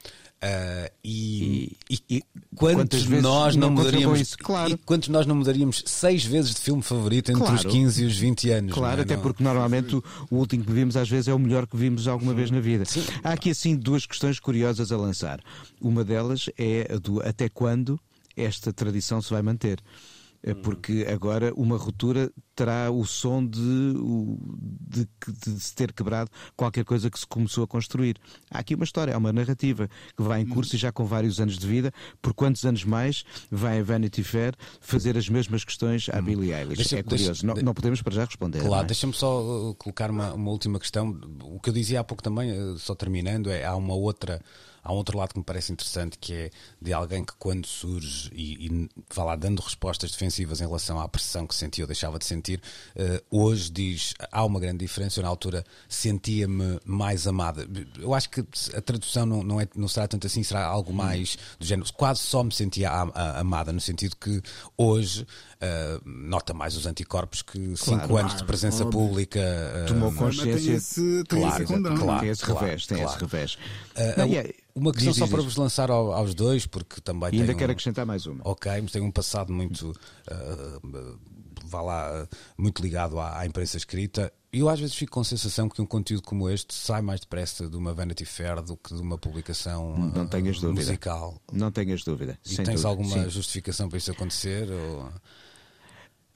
Ah, 0.42 0.90
e, 1.04 1.76
e, 1.90 1.98
e 2.08 2.22
quantos 2.56 3.02
de 3.02 3.20
nós 3.20 3.54
não 3.56 3.68
não 3.68 3.76
mudaríamos 3.76 4.20
isso? 4.20 4.38
Claro. 4.38 4.72
e 4.72 4.76
quantos 4.78 5.10
nós 5.10 5.26
não 5.26 5.34
mudaríamos 5.36 5.82
seis 5.84 6.24
vezes 6.24 6.54
de 6.54 6.60
filme 6.62 6.80
favorito 6.82 7.30
entre 7.30 7.42
Claro. 7.42 7.56
os 7.56 7.64
15 7.64 8.02
e 8.02 8.06
os 8.06 8.16
20 8.16 8.50
anos 8.50 8.72
Claro, 8.72 9.00
é? 9.00 9.04
até 9.04 9.16
Não- 9.16 9.22
porque 9.22 9.44
normalmente 9.44 9.96
o, 9.96 10.04
o 10.30 10.36
último 10.36 10.64
que 10.64 10.72
vimos 10.72 10.96
às 10.96 11.10
vezes 11.10 11.28
é 11.28 11.34
o 11.34 11.38
melhor 11.38 11.66
que 11.66 11.76
vimos 11.76 12.08
alguma 12.08 12.32
vez 12.32 12.50
na 12.50 12.58
vida. 12.58 12.84
Há 13.22 13.32
aqui 13.32 13.50
assim 13.50 13.76
duas 13.76 14.06
questões 14.06 14.40
curiosas 14.40 14.90
a 14.90 14.96
lançar. 14.96 15.40
Uma 15.78 16.02
delas 16.02 16.48
é 16.58 16.90
a 16.94 16.96
do 16.96 17.20
até 17.22 17.50
quando 17.50 18.00
esta 18.34 18.72
tradição 18.72 19.20
se 19.20 19.28
vai 19.30 19.42
manter. 19.42 19.78
É 20.42 20.54
Porque 20.54 21.06
agora 21.12 21.52
uma 21.54 21.76
ruptura 21.76 22.32
terá 22.54 22.90
o 22.90 23.04
som 23.04 23.44
de, 23.44 23.94
de, 24.88 25.08
de, 25.28 25.60
se 25.60 25.74
ter 25.74 25.92
quebrado 25.92 26.30
qualquer 26.56 26.84
coisa 26.84 27.10
que 27.10 27.18
se 27.18 27.26
começou 27.26 27.64
a 27.64 27.66
construir. 27.66 28.16
Há 28.50 28.58
aqui 28.58 28.74
uma 28.74 28.84
história, 28.84 29.14
há 29.14 29.18
uma 29.18 29.32
narrativa 29.32 29.88
que 30.16 30.22
vai 30.22 30.40
em 30.40 30.46
curso 30.46 30.76
e 30.76 30.78
já 30.78 30.90
com 30.90 31.04
vários 31.04 31.40
anos 31.40 31.58
de 31.58 31.66
vida. 31.66 31.92
Por 32.22 32.32
quantos 32.32 32.64
anos 32.64 32.84
mais 32.84 33.24
vai 33.50 33.80
a 33.80 33.82
Vanity 33.82 34.22
Fair 34.22 34.54
fazer 34.80 35.16
as 35.16 35.28
mesmas 35.28 35.64
questões 35.64 36.08
à 36.10 36.20
Billie 36.22 36.52
Eilish? 36.52 36.76
Deixa, 36.76 36.98
é 36.98 37.02
curioso. 37.02 37.32
Deixa, 37.32 37.46
não, 37.46 37.54
não, 37.54 37.74
podemos 37.74 38.00
para 38.00 38.14
já 38.14 38.24
responder. 38.24 38.60
Claro, 38.60 38.84
é? 38.84 38.86
deixa-me 38.86 39.12
só 39.12 39.40
uh, 39.42 39.74
colocar 39.74 40.10
uma, 40.10 40.32
uma 40.32 40.50
última 40.50 40.78
questão. 40.78 41.18
O 41.42 41.60
que 41.60 41.68
eu 41.68 41.74
dizia 41.74 42.00
há 42.00 42.04
pouco 42.04 42.22
também, 42.22 42.50
uh, 42.50 42.78
só 42.78 42.94
terminando, 42.94 43.50
é 43.50 43.64
há 43.64 43.76
uma 43.76 43.94
outra 43.94 44.40
há 44.82 44.92
um 44.92 44.96
outro 44.96 45.16
lado 45.18 45.32
que 45.32 45.38
me 45.38 45.44
parece 45.44 45.72
interessante 45.72 46.18
que 46.18 46.32
é 46.34 46.50
de 46.80 46.92
alguém 46.92 47.24
que 47.24 47.34
quando 47.38 47.66
surge 47.66 48.30
e, 48.32 48.66
e 48.66 48.88
vá 49.12 49.24
lá 49.24 49.36
dando 49.36 49.60
respostas 49.60 50.10
defensivas 50.10 50.60
em 50.60 50.66
relação 50.66 51.00
à 51.00 51.08
pressão 51.08 51.46
que 51.46 51.54
sentia 51.54 51.84
ou 51.84 51.86
deixava 51.86 52.18
de 52.18 52.24
sentir, 52.24 52.60
uh, 52.96 53.24
hoje 53.30 53.70
diz 53.70 54.14
há 54.30 54.44
uma 54.44 54.60
grande 54.60 54.78
diferença. 54.78 55.20
Eu 55.20 55.24
na 55.24 55.28
altura 55.28 55.64
sentia-me 55.88 56.80
mais 56.84 57.26
amada. 57.26 57.66
Eu 57.98 58.14
acho 58.14 58.30
que 58.30 58.40
a 58.74 58.80
tradução 58.80 59.26
não, 59.26 59.42
não, 59.42 59.60
é, 59.60 59.68
não 59.74 59.88
será 59.88 60.06
tanto 60.08 60.26
assim, 60.26 60.42
será 60.42 60.64
algo 60.64 60.92
mais 60.92 61.36
do 61.58 61.66
género. 61.66 61.92
Quase 61.92 62.20
só 62.20 62.42
me 62.42 62.52
sentia 62.52 62.90
amada, 62.90 63.72
no 63.72 63.80
sentido 63.80 64.16
que 64.16 64.42
hoje 64.76 65.26
uh, 65.60 66.00
nota 66.04 66.54
mais 66.54 66.76
os 66.76 66.86
anticorpos 66.86 67.42
que 67.42 67.58
claro, 67.58 67.76
cinco 67.76 68.16
anos 68.16 68.36
de 68.36 68.44
presença 68.44 68.84
óbvio. 68.84 69.00
pública 69.00 69.40
uh, 69.40 69.86
tomou 69.86 70.12
consciência. 70.12 70.54
Tem 70.54 70.74
esse, 70.74 71.24
tem 71.24 71.40
claro, 71.40 71.62
esse 71.62 71.72
claro, 71.72 72.20
tem 72.20 72.28
esse 72.30 72.44
revés, 72.44 72.86
tem 72.86 72.98
claro. 72.98 73.12
esse 73.12 73.20
revés. 73.20 73.54
Uh, 73.54 74.18
não, 74.18 74.24
é, 74.34 74.54
uma 74.74 74.92
questão 74.92 75.12
diz, 75.12 75.18
só 75.18 75.24
diz, 75.24 75.34
para 75.34 75.42
vos 75.42 75.56
lançar 75.56 75.90
ao, 75.90 76.12
aos 76.12 76.34
dois, 76.34 76.66
porque 76.66 77.00
também. 77.00 77.30
E 77.32 77.40
ainda 77.40 77.52
um, 77.52 77.56
quero 77.56 77.72
acrescentar 77.72 78.06
mais 78.06 78.26
uma. 78.26 78.40
Ok, 78.44 78.72
mas 78.80 78.92
tem 78.92 79.02
um 79.02 79.10
passado 79.10 79.52
muito. 79.52 79.90
Uh, 80.30 81.18
vá 81.64 81.82
lá, 81.82 82.28
muito 82.58 82.82
ligado 82.82 83.18
à, 83.20 83.38
à 83.38 83.46
imprensa 83.46 83.76
escrita. 83.76 84.32
E 84.52 84.58
eu 84.58 84.68
às 84.68 84.80
vezes 84.80 84.96
fico 84.96 85.12
com 85.12 85.20
a 85.20 85.24
sensação 85.24 85.68
que 85.68 85.80
um 85.80 85.86
conteúdo 85.86 86.24
como 86.24 86.50
este 86.50 86.74
sai 86.74 87.00
mais 87.00 87.20
depressa 87.20 87.68
de 87.68 87.76
uma 87.76 87.94
Vanity 87.94 88.24
Fair 88.24 88.60
do 88.60 88.76
que 88.76 88.92
de 88.92 89.00
uma 89.00 89.16
publicação 89.16 89.96
não 90.12 90.26
tenhas 90.26 90.58
uh, 90.58 90.62
dúvida. 90.62 90.80
musical. 90.80 91.40
Não 91.52 91.70
tenhas 91.70 92.02
dúvida. 92.02 92.36
E 92.44 92.56
tens 92.56 92.66
dúvida. 92.66 92.88
alguma 92.88 93.24
Sim. 93.24 93.30
justificação 93.30 93.88
para 93.88 93.98
isso 93.98 94.10
acontecer? 94.10 94.68
Ou... 94.68 95.08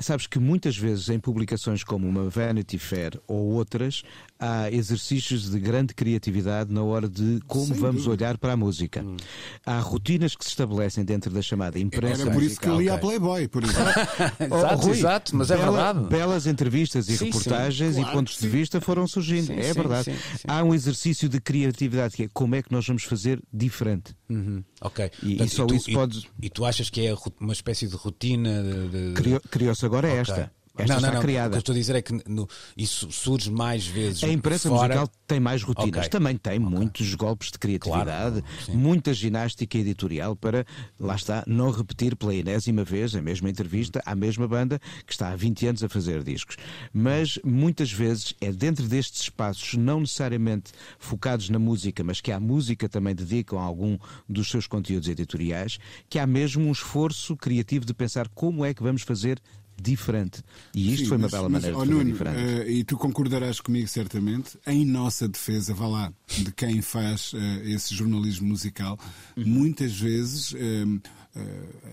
Sabes 0.05 0.27
que 0.27 0.39
muitas 0.39 0.77
vezes 0.77 1.09
em 1.09 1.19
publicações 1.19 1.83
como 1.83 2.07
uma 2.07 2.29
Vanity 2.29 2.79
Fair 2.79 3.19
ou 3.27 3.53
outras 3.53 4.03
há 4.39 4.71
exercícios 4.71 5.51
de 5.51 5.59
grande 5.61 5.95
criatividade 5.95 6.73
na 6.73 6.83
hora 6.83 7.09
de 7.09 7.41
como 7.47 7.67
Sem 7.67 7.77
vamos 7.77 8.05
dúvida. 8.05 8.25
olhar 8.25 8.39
para 8.39 8.53
a 8.53 8.57
música. 8.57 9.03
Hum. 9.03 9.17
Há 9.65 9.79
rotinas 9.81 10.35
que 10.35 10.45
se 10.45 10.51
estabelecem 10.51 11.05
dentro 11.05 11.31
da 11.33 11.41
chamada 11.41 11.79
imprensa. 11.79 12.23
Era 12.23 12.31
por 12.31 12.43
isso 12.43 12.61
que 12.61 12.69
eu 12.69 12.81
li 12.81 12.89
a. 12.91 12.99
Playboy, 12.99 13.49
por 13.49 13.63
exemplo. 13.65 13.83
exato, 14.41 14.83
Rui, 14.87 14.99
exato, 14.99 15.37
mas 15.37 15.51
é 15.51 15.57
bela- 15.57 15.71
verdade. 15.93 16.09
Belas 16.09 16.47
entrevistas 16.47 17.09
e 17.09 17.17
Sim, 17.17 17.27
reportagens 17.27 17.95
sim. 17.95 18.01
e 18.01 18.03
Claro 18.05 18.19
pontos 18.19 18.35
que 18.37 18.41
de 18.43 18.51
sim. 18.51 18.57
vista 18.59 18.81
foram 18.81 19.07
surgindo. 19.07 19.47
Sim, 19.47 19.59
é 19.59 19.63
sim, 19.69 19.73
verdade. 19.73 20.05
sim, 20.05 20.17
sim. 20.39 20.45
Há 20.49 20.63
um 20.65 20.75
exercício 20.75 21.29
de 21.29 21.41
criatividade 21.41 22.15
que 22.17 22.25
é 22.25 22.29
como 22.33 22.55
é 22.55 22.63
que 22.63 22.73
nós 22.73 22.87
vamos 22.87 23.05
fazer 23.05 23.41
diferente. 23.53 24.15
Uhum, 24.29 24.63
ok. 24.81 25.11
E- 25.23 25.27
e 25.35 25.37
Portanto, 25.37 25.55
só 25.55 25.67
tu, 25.67 25.75
isso 25.75 25.93
pode- 25.93 26.29
E 26.43 26.51
tu 26.51 26.65
achas 26.65 26.91
que 26.91 27.07
é 27.07 27.15
uma 27.41 27.53
espécie 27.53 27.87
de 27.87 27.95
rotina 27.97 28.63
de. 28.63 28.89
de- 29.09 29.15
Criou- 29.15 29.41
Criou-se 29.51 29.85
agora 29.87 30.09
Ok. 30.09 30.19
esta. 30.21 30.53
Esta 30.77 30.95
não, 30.95 30.97
está 30.97 31.07
não, 31.07 31.13
não. 31.15 31.19
O 31.19 31.21
que 31.23 31.27
criada. 31.29 31.55
eu 31.55 31.59
estou 31.61 31.73
a 31.73 31.79
dizer 31.79 31.95
é 31.97 32.03
que 32.03 32.13
no- 32.29 32.49
isso 32.77 33.11
surge 33.13 33.51
mais 33.51 33.87
vezes. 33.87 34.25
A 34.25 34.29
imprensa 34.29 34.69
fora. 34.69 34.95
musical 34.97 35.11
tem 35.27 35.39
mais 35.39 35.63
rotinas. 35.63 35.99
Ok. 36.01 36.09
Também 36.09 36.37
tem 36.37 36.59
muitos 36.59 37.15
golpes 37.15 37.53
de 37.53 37.59
criatividade, 37.61 38.43
Claro, 38.43 38.79
muita 38.79 39.15
ginástica 39.15 39.79
editorial 39.79 40.35
para, 40.35 40.67
lá 40.99 41.15
está, 41.15 41.45
não 41.47 41.71
repetir 41.71 42.17
pela 42.17 42.35
enésima 42.35 42.83
vez 42.83 43.15
a 43.15 43.23
mesma 43.23 43.49
entrevista 43.49 44.03
à 44.05 44.17
mesma 44.17 44.49
banda 44.49 44.81
que 45.07 45.13
está 45.13 45.29
há 45.31 45.37
20 45.37 45.67
anos 45.69 45.85
a 45.85 45.89
fazer 45.89 46.25
discos. 46.25 46.57
Mas 46.93 47.39
muitas 47.45 47.93
vezes 47.93 48.35
é 48.41 48.51
dentro 48.51 48.89
destes 48.89 49.23
espaços, 49.23 49.75
não 49.75 50.01
necessariamente 50.01 50.73
focados 50.99 51.49
na 51.51 51.59
música, 51.59 52.03
mas 52.03 52.21
que 52.21 52.33
à 52.33 52.41
música 52.41 52.89
também 52.89 53.15
dedicam 53.15 53.61
algum 53.61 53.97
dos 54.29 54.51
seus 54.51 54.67
conteúdos 54.67 55.09
editoriais, 55.09 55.79
que 56.09 56.19
há 56.19 56.27
mesmo 56.27 56.65
um 56.67 56.73
esforço 56.73 57.37
criativo 57.37 57.85
de 57.85 57.95
pensar 57.95 58.29
como 58.35 58.65
é 58.65 58.75
que 58.75 58.83
vamos 58.83 59.03
fazer 59.03 59.41
diferente. 59.81 60.43
E 60.75 60.93
isto 60.93 61.03
Sim, 61.05 61.09
foi 61.09 61.17
uma 61.17 61.23
mas- 61.25 61.33
bela 61.33 61.49
mas, 61.49 61.63
maneira 61.63 61.77
ó, 61.77 61.83
de 61.83 61.89
fazer 61.89 61.99
Nuno, 62.05 62.13
diferente. 62.13 62.39
eh, 62.39 62.71
e 62.73 62.85
tu 62.85 62.97
concordarás 62.97 63.61
comigo 63.61 63.89
certamente, 63.89 64.59
em 64.67 64.85
nossa 64.85 65.29
defesa, 65.29 65.75
vá 65.75 65.87
lá, 65.87 66.13
de 66.29 66.53
quem 66.53 66.81
faz 66.83 67.33
eh, 67.35 67.71
esse 67.71 67.95
jornalismo 67.95 68.47
musical, 68.49 68.99
Uhum. 69.37 69.45
muitas 69.47 69.93
vezes 69.99 70.55
eh, 70.57 70.85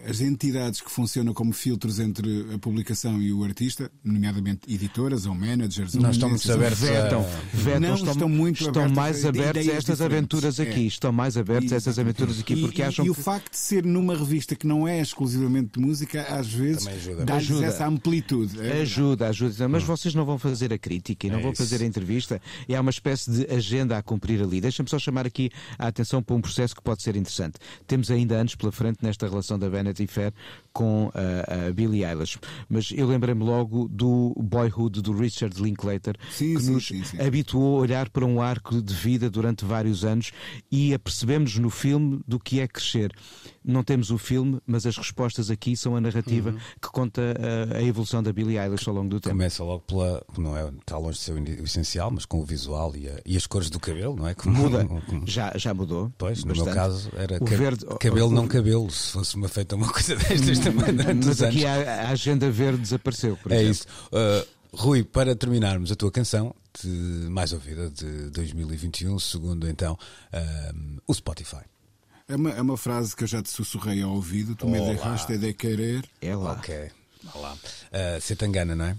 as 0.08 0.22
entidades 0.22 0.82
que 0.82 0.90
funcionam 0.92 1.34
como 1.34 1.52
filtros 1.54 2.00
entre 2.00 2.48
a 2.54 2.60
publicação 2.60 3.22
e 3.22 3.32
o 3.34 3.44
artista, 3.44 3.92
nomeadamente 4.04 4.72
editoras 4.72 5.26
ou 5.26 5.34
managers, 5.34 5.94
Nós 5.96 6.16
estamos 6.16 6.42
agências, 6.50 6.56
abertos 6.56 6.84
a- 6.84 7.04
vetam, 7.04 7.26
vetam, 7.54 7.80
Não 7.82 7.96
estão, 7.96 8.12
estão 8.14 8.30
muito 8.30 8.56
estão 8.64 8.70
abertos 8.84 8.96
mais 8.96 9.26
a 9.26 9.30
abertos 9.30 9.68
a 9.68 9.72
estas 9.74 10.02
aventuras 10.02 10.60
aqui. 10.60 10.72
É. 10.84 10.84
Estão 10.84 11.12
mais 11.12 11.38
abertos 11.38 11.72
a 11.74 11.76
essas 11.76 11.94
Exatamente. 11.94 12.18
aventuras 12.24 12.40
aqui, 12.40 12.54
E- 12.54 12.62
porque 12.62 12.82
e, 12.82 12.84
acham 12.86 13.06
e 13.06 13.10
o 13.10 13.16
que 13.16 13.22
facto 13.22 13.52
de 13.52 13.58
ser 13.58 13.84
numa 13.86 14.16
revista 14.16 14.56
que 14.56 14.66
não 14.68 14.88
é 14.88 15.00
exclusivamente 15.02 15.80
de 15.80 15.86
música, 15.86 16.22
às 16.24 16.48
vezes 16.52 16.86
dá-lhes 17.26 17.50
essa 17.62 17.88
amplitude. 17.88 18.60
É 18.62 18.82
ajuda, 18.82 19.28
ajuda. 19.28 19.68
Mas 19.68 19.84
vocês 19.84 20.14
não 20.16 20.26
vão 20.26 20.38
fazer 20.38 20.72
a 20.74 20.78
crítica 20.78 21.28
e 21.28 21.30
não 21.30 21.40
É 21.40 21.42
vão 21.42 21.52
isso. 21.52 21.64
fazer 21.64 21.84
a 21.84 21.86
entrevista. 21.88 22.42
E 22.68 22.76
há 22.76 22.82
uma 22.82 22.92
espécie 22.92 23.32
de 23.32 23.46
agenda 23.54 23.98
a 23.98 24.02
cumprir 24.04 24.42
ali. 24.42 24.60
Deixa-me 24.62 24.90
só 24.90 25.00
chamar 25.00 25.26
aqui 25.26 25.50
a 25.78 25.88
atenção 25.88 26.22
para 26.22 26.36
um 26.36 26.42
processo 26.42 26.76
que 26.76 26.82
pode 26.82 27.02
ser 27.02 27.16
interessante. 27.16 27.56
Temos 27.88 28.10
ainda 28.12 28.36
anos 28.36 28.56
pela 28.56 28.72
frente 28.72 29.00
nesta 29.02 29.31
relação 29.32 29.58
da 29.58 29.70
Vanity 29.70 30.08
Fair 30.08 30.34
com 30.72 31.12
a, 31.14 31.68
a 31.68 31.72
Billie 31.72 32.06
Eilish. 32.06 32.38
Mas 32.70 32.92
eu 32.96 33.08
lembrei-me 33.08 33.44
logo 33.44 33.88
do 33.88 34.34
Boyhood 34.38 35.02
do 35.02 35.14
Richard 35.14 35.62
Linklater, 35.62 36.16
Sim, 36.30 36.56
que 36.56 36.62
sim, 36.62 36.72
nos 36.74 36.88
sim. 36.88 37.04
habituou 37.20 37.78
a 37.78 37.82
olhar 37.82 38.10
para 38.10 38.26
um 38.26 38.42
arco 38.42 38.82
de 38.82 38.94
vida 38.94 39.30
durante 39.30 39.66
vários 39.66 40.06
anos 40.06 40.32
e 40.72 40.94
apercebemos 40.94 41.58
no 41.58 41.70
filme 41.70 42.22
do 42.28 42.40
que 42.40 42.60
é 42.60 42.68
crescer. 42.68 43.12
Não 43.64 43.84
temos 43.84 44.10
o 44.10 44.18
filme, 44.18 44.60
mas 44.66 44.88
as 44.88 44.98
respostas 44.98 45.52
aqui 45.52 45.78
são 45.78 45.96
a 45.96 46.02
narrativa 46.02 46.50
Uhum. 46.50 46.58
que 46.82 46.90
conta 46.90 47.22
a, 47.74 47.78
a 47.78 47.84
evolução 47.84 48.24
da 48.24 48.34
Billie 48.34 48.58
Eilish 48.58 48.88
ao 48.90 48.96
longo 48.96 49.10
do 49.10 49.20
tempo. 49.20 49.36
Começa 49.36 49.64
logo 49.64 49.82
pela. 49.82 50.24
Não 50.38 50.58
é, 50.58 50.68
está 50.80 50.98
longe 50.98 51.20
de 51.20 51.24
ser 51.24 51.34
o 51.34 51.64
essencial, 51.64 52.10
mas 52.10 52.26
com 52.26 52.40
o 52.40 52.44
visual 52.46 52.96
e, 52.96 53.08
a- 53.08 53.22
e 53.24 53.38
as 53.38 53.46
cores 53.46 53.70
do 53.70 53.80
cabelo, 53.80 54.16
não 54.16 54.28
é? 54.28 54.34
Como- 54.34 54.56
Muda, 54.58 54.84
como- 55.06 55.28
já, 55.28 55.54
já 55.56 55.74
mudou. 55.76 56.12
Pois, 56.18 56.40
no 56.44 56.48
meu 56.56 56.66
bastante. 56.66 56.76
caso 56.76 57.10
era 57.16 57.38
O 57.38 57.46
ca- 57.46 57.56
verde- 57.56 57.86
cabelo, 58.00 58.30
o- 58.30 58.34
não 58.34 58.48
cabelo. 58.48 58.90
Se 58.90 59.12
fosse 59.12 59.36
uma 59.36 59.48
feita 59.48 59.76
uma 59.76 59.88
coisa 59.94 60.16
destas 60.16 60.58
também 60.60 60.96
durante 60.96 61.28
Mas 61.28 61.42
anos. 61.42 61.56
aqui 61.56 61.66
a, 61.66 62.08
a 62.08 62.10
agenda 62.10 62.50
verde 62.50 62.82
desapareceu, 62.82 63.38
por 63.38 63.52
É 63.52 63.62
exemplo. 63.62 63.72
isso. 63.72 63.88
Uh, 64.12 64.62
Rui, 64.74 65.04
para 65.04 65.36
terminarmos 65.36 65.92
a 65.92 65.96
tua 65.96 66.10
canção 66.10 66.56
de 66.82 66.88
mais 67.30 67.52
ouvida 67.54 67.90
de 67.90 68.30
2021, 68.32 69.20
segundo 69.20 69.68
então 69.70 69.98
um, 70.34 70.98
o 71.08 71.14
Spotify. 71.14 71.58
É 72.32 72.36
uma, 72.38 72.50
é 72.52 72.62
uma 72.62 72.78
frase 72.78 73.14
que 73.14 73.26
eu 73.26 73.28
já 73.28 73.42
te 73.42 73.50
sussurrei 73.50 74.02
ao 74.02 74.12
ouvido, 74.12 74.56
tu 74.56 74.66
me 74.66 74.80
Olá. 74.80 74.94
deixaste 74.94 75.38
de 75.38 75.54
querer. 75.54 76.10
É 76.22 76.34
lá. 76.34 76.54
Ok. 76.54 76.90
Vá 77.24 77.40
lá. 77.42 77.54
Uh, 77.54 78.22
se 78.22 78.38
te 78.38 78.46
engana, 78.46 78.74
não 78.74 78.86
é? 78.86 78.96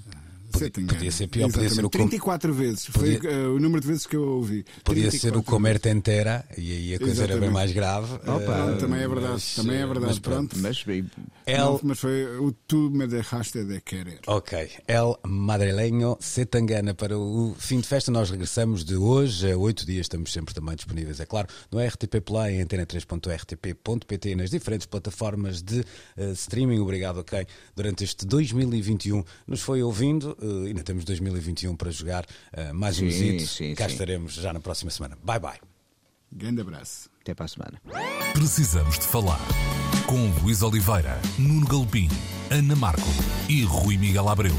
Podia, 0.52 0.70
podia 0.70 1.10
ser 1.12 1.26
pior, 1.28 1.50
podia 1.50 1.68
ser 1.70 1.80
o 1.84 1.90
com- 1.90 1.98
34 1.98 2.52
vezes. 2.54 2.86
Podia- 2.88 3.18
Foi 3.20 3.30
eh, 3.32 3.46
o 3.48 3.58
número 3.58 3.80
de 3.80 3.86
vezes 3.88 4.06
que 4.06 4.14
eu 4.16 4.22
ouvi. 4.22 4.64
Podia 4.84 5.10
ser 5.10 5.28
o 5.28 5.42
34 5.42 5.42
comer-te 5.50 5.88
inteira 5.90 6.44
e 6.56 6.72
aí 6.72 6.94
a 6.94 6.98
coisa 6.98 7.24
era 7.24 7.34
bem 7.34 7.48
Exatamente. 7.48 7.52
mais 7.54 7.72
grave. 7.72 8.14
Opa, 8.14 8.32
Uh, 8.32 8.44
Pronto, 8.44 8.78
também 8.80 9.00
é 9.02 9.08
verdade. 9.08 9.32
mas, 9.32 9.54
também 9.54 9.76
é 9.78 9.84
uh, 9.84 9.88
verdade. 9.88 10.06
mas 10.06 10.18
pronto. 10.18 10.56
Mas 10.58 10.84
bem, 10.84 11.10
El, 11.46 11.64
Não, 11.64 11.80
mas 11.82 11.98
foi 11.98 12.24
o 12.38 12.52
tu 12.66 12.90
me 12.90 13.06
deixaste 13.06 13.64
de 13.64 13.80
querer. 13.80 14.20
Ok, 14.26 14.68
El 14.86 15.16
Madrileño 15.26 16.16
Setangana 16.20 16.94
para 16.94 17.18
o 17.18 17.54
fim 17.58 17.80
de 17.80 17.86
festa. 17.88 18.10
Nós 18.12 18.30
regressamos 18.30 18.84
de 18.84 18.96
hoje 18.96 19.50
a 19.52 19.56
oito 19.56 19.84
dias. 19.86 20.02
Estamos 20.06 20.32
sempre 20.32 20.54
também 20.54 20.74
disponíveis, 20.76 21.18
é 21.20 21.26
claro, 21.26 21.48
no 21.70 21.78
RTP 21.80 22.20
Play, 22.20 22.56
em 22.60 22.64
antena3.rtp.pt, 22.64 24.34
nas 24.36 24.50
diferentes 24.50 24.86
plataformas 24.86 25.62
de 25.62 25.84
eh, 26.16 26.30
streaming. 26.32 26.78
Obrigado 26.80 27.20
a 27.20 27.24
quem 27.24 27.46
durante 27.74 28.04
este 28.04 28.26
2021 28.26 29.24
nos 29.46 29.60
foi 29.60 29.82
ouvindo. 29.82 30.36
Eh, 30.42 30.66
ainda 30.68 30.82
temos 30.82 31.04
2021 31.04 31.76
para 31.76 31.90
jogar 31.90 32.26
eh, 32.52 32.72
mais 32.72 32.96
um 33.00 33.10
Sim, 33.10 33.38
zito. 33.38 33.46
sim, 33.46 33.74
Cá 33.74 33.86
sim. 33.86 33.92
estaremos 33.92 34.34
já 34.34 34.52
na 34.52 34.60
próxima 34.60 34.90
semana. 34.90 35.16
Bye 35.24 35.38
bye. 35.38 35.60
Grande 36.32 36.60
abraço. 36.62 37.08
até 37.20 37.34
para 37.34 37.44
a 37.44 37.48
semana. 37.48 37.80
Precisamos 38.32 38.98
de 38.98 39.04
falar 39.06 39.40
com 40.06 40.28
Luís 40.42 40.62
Oliveira, 40.62 41.20
Nuno 41.38 41.66
Galpim, 41.66 42.08
Ana 42.50 42.74
Marco 42.74 43.08
e 43.48 43.62
Rui 43.64 43.96
Miguel 43.98 44.28
Abreu. 44.28 44.54